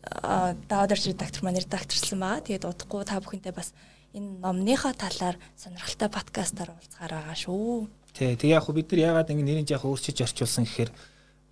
[0.02, 2.46] даадэрч редактор маань редакторлсан байгаа.
[2.46, 3.70] Тэгээд удахгүй та бүхэнтэй бас
[4.12, 7.88] энэ номныхаа талаар сонирхолтой подкастаар уулзгаар байгаа шүү.
[8.12, 10.90] Тий, тэгээ яг бид нар яагаад ингэ нэрийг яг өөрчилж орчуулсан гэхээр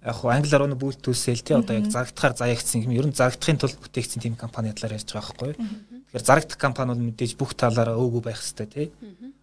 [0.00, 2.96] яг хуу англиар өнө бүлтүүлсэл тий одоо яг зарагдахаар заягдсан юм.
[2.96, 5.52] Ер нь зарагдахын тулд бүтээгдсэн тийм компани талаар ярьж байгаа байхгүй?
[5.60, 8.86] Тэгэхээр зарагдах компаниуд мэдээж бүх талаараа өөгүй байх хэрэгтэй тий.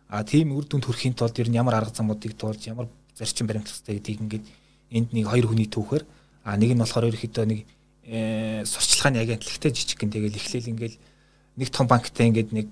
[0.09, 3.75] А тийм үр дүнд хүрэхийн тулд ер нь ямар арга замуудыг туулж ямар зарчим баримтлах
[3.85, 4.45] хэрэгтэй гэдгийг ингээд
[4.97, 6.03] энд нэг хоёр хүний түүхээр
[6.47, 7.59] а нэг нь болохоор ерөөхдөө нэг
[8.07, 10.95] э, сурчлагын агентлагтай жижиг гэн тэгэл эхлээл ингээд
[11.59, 12.67] нэг том банктай ингээд нэг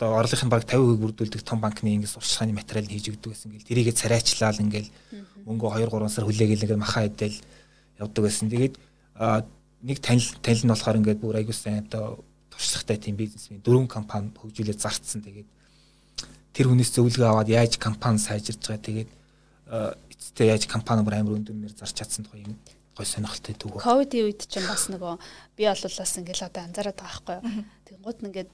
[0.00, 3.92] одоо орлогын баг 50% бүрдүүлдэг том банкны ингээд сурчлагын материал хийж өгдөг гэсэн ингээд тэрийгэ
[3.92, 4.88] царайчлал ингээд
[5.44, 7.36] мөнгө 2 3 сар хүлээгээл ингээд маха хэдэл
[8.00, 8.48] явдаг байсан.
[8.48, 8.74] Тэгээд
[9.84, 14.32] нэг танил танил нь болохоор ингээд бүр аягүй сайн одоо туршлагатай тийм бизнесмен дөрвөн компани
[14.40, 15.20] хөгжүүлээд зарцсан.
[15.20, 15.48] Тэгээд
[16.56, 18.80] тэр хүнээс зөвлөгөө аваад яаж компани сайжирж байгаа.
[18.88, 19.10] Тэгээд
[20.16, 22.56] эцэстээ яаж компани бүр амар өндөрнөр зарч чадсан тухай юм
[22.96, 23.84] гой сонирхолтой түүх.
[23.84, 25.20] Ковидын үед чинь бас нөгөө
[25.60, 27.64] би олуулаас ингээл одоо анзаараад байгаа байхгүй юу.
[27.84, 28.50] Тэгэнгუთ нь ингээд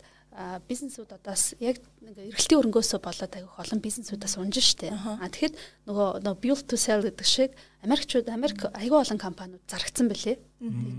[0.69, 4.93] бизнесүүд одоос яг нэг эргэлтийн өрөнгөөсөө болоод айгүйх олон бизнесүүдээс унж штэ.
[4.93, 5.57] А тэгэхэд
[5.89, 10.37] нөгөө нөгөө build to sell гэдэг шиг Америкчууд Америк айгүй олон компаниуд зарагдсан бэлээ.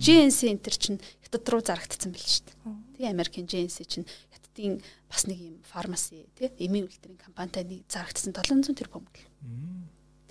[0.01, 2.49] GNC энтер чинь хятад руу зарагдсан бэл штэ.
[2.97, 8.33] Тэгээ Америкийн GNC чинь хятадын бас нэг юм фармаси тий эмийн үйлдвэрийн компанитай нэг зарагдсан
[8.33, 9.29] 700 тэрбум гэл.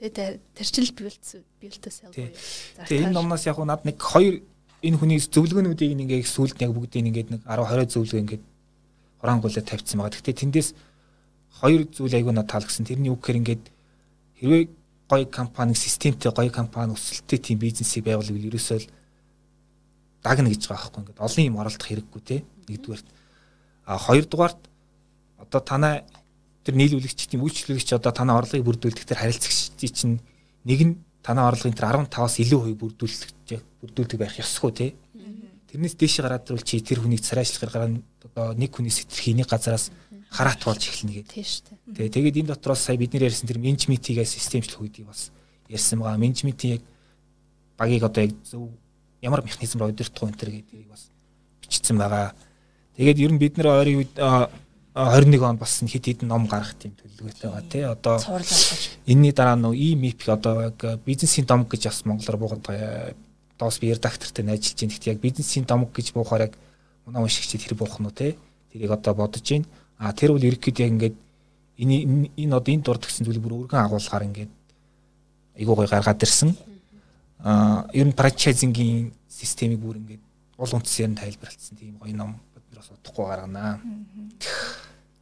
[0.03, 1.23] Тэгээ тэр чинь build
[1.63, 2.35] build to sell буюу.
[2.91, 4.43] Тэгээ энэ номноос яг над нэг хоёр
[4.83, 8.45] энэ хүний зөвлөгөөнүүдийг ингээ сүүлд яг бүгдийг ингээд нэг 10 20 зөвлөгөө ингээд
[9.21, 10.14] хураангуулаад тавьчихсан байгаа.
[10.14, 10.69] Гэхдээ тэндээс
[11.61, 12.87] хоёр зүйл айгүй надад таалагдсан.
[12.87, 13.64] Тэрний үг гэхээр ингээд
[14.41, 14.62] хэрвээ
[15.09, 18.91] гоё компани системтэй гоё компани өсөлттэй тийм бизнесийг байгуулвал ерөөсөө л
[20.23, 22.37] дагна гэж байгаа байхгүй ингээд олон юм оролдох хэрэггүй те
[22.67, 23.07] нэгдүгээрт
[23.87, 24.61] а хоёрдугаарт
[25.39, 26.03] одоо танай
[26.67, 30.19] тэр нийлүүлэгч тийм үйлчлүүлэгч одоо танай орлогыг бүрдүүлдэг тэр харилцагчдын чинь
[30.67, 34.87] нэг нь танай орлогын тэр 15-аас илүү хувь бүрдүүлдэг бүрдүүлдэг байх ёсгүй те
[35.77, 37.91] тэрнээс дээш гараад ирвэл чи тэр хүнийг царайшлахаар гараа
[38.24, 39.93] одоо нэг хүний сэтгэх энийг газараас
[40.33, 41.37] хараат болж эхэлнэ гэдэг.
[41.37, 41.62] Тийм шүү
[41.93, 42.09] дээ.
[42.16, 45.36] Тэгээд энэ дотроос сая бид нэр ярьсан тэр менежментийгээ системчлэх үедийг бас
[45.69, 46.16] ярьсан байгаа.
[46.16, 46.82] Менежментийн яг
[47.77, 48.73] багийг одоо яг зөв
[49.20, 51.12] ямар механизмаар удирдах вэ гэдгийг бас
[51.61, 52.32] бичсэн байгаа.
[52.97, 54.16] Тэгээд ер нь бид нэр ойрын үед
[54.97, 57.85] 21 онд бас хэд хэдэн ном гаргах тийм төлөвлөгөөтэй байгаа тий.
[57.85, 58.16] Одоо
[59.05, 62.65] энэний дараа нөө e-map одоо яг бизнесийн домог гэж бас монголоор буугаад.
[63.59, 64.93] Доос би редактортай ажиллаж байна.
[64.93, 66.55] Гэхдээ яг бизнесийн домог гэж буухаар яг
[67.07, 68.37] манай уншигчид тэр буух нь те
[68.73, 69.66] тэрийг одоо бодож байна.
[69.99, 71.16] А тэр бол ерөөхдөө яг ингээд
[71.78, 74.53] энэ энэ одоо энэ дурд гэсэн зүйлийг бүр өргөн агуулгаар ингээд
[75.57, 76.57] айгуу гой гаргаад ирсэн.
[77.41, 80.23] А ер нь франчайзингийн системийг бүр ингээд
[80.57, 83.81] уул үндэсээр нь тайлбарлалцсан тийм гоё ном бид нар бас удахгүй гарганаа.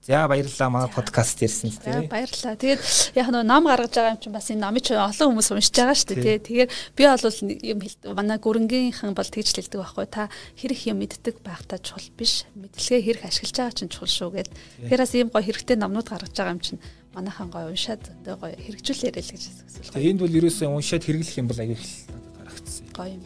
[0.04, 2.04] За баярлалаа манай подкаст ирсэн тийм.
[2.04, 2.60] За баярлалаа.
[2.60, 5.96] Тэгээд яг нөө ном гаргаж байгаа юм чинь бас энэ номыг олон хүмүүс уншиж байгаа
[5.96, 6.68] шүү дээ тий.
[6.68, 7.24] Тэгэхээр би бол
[7.72, 7.78] юм
[8.12, 10.28] манай гүрэнгийнхэн бол тэгж хэлдэг байхгүй та
[10.60, 12.44] хэрэг юм мэддэг байхдаа чухал биш.
[12.52, 14.52] Мэдлэгээ хэрэг ашиглаж байгаа чинь чухал шүү гэд.
[14.84, 16.84] Тэгэхээр бас ийм гоё хэрэгтэй номнууд гаргаж байгаа юм чинь
[17.16, 19.88] манайхан гоё уншаад зөндөө гоё хэрэгжүүл яриа л гэж асуусан.
[19.88, 22.12] Тэгээ энд бол ерөөсөө уншаад хэрэглэх юм бол аягүй их
[22.44, 22.84] гарагдсан.
[22.92, 23.24] Гоё юм.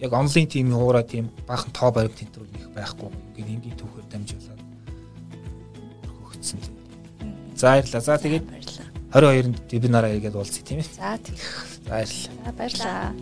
[0.00, 3.12] Яг онлайн тим хуураа тийм баахан тоо баримт тэнтрүүл их байхгүй.
[3.36, 4.53] Ингээд энгийн түүхээр дамжуулаад
[6.44, 6.60] өгсөн.
[7.56, 8.04] За баярлалаа.
[8.04, 8.44] За тэгээд
[9.14, 10.92] 22-нд вебинараа хийгээд уулзъя тийм ээ.
[10.92, 11.40] За тийм.
[11.40, 12.44] За баярлалаа.
[12.44, 13.16] За баярлалаа.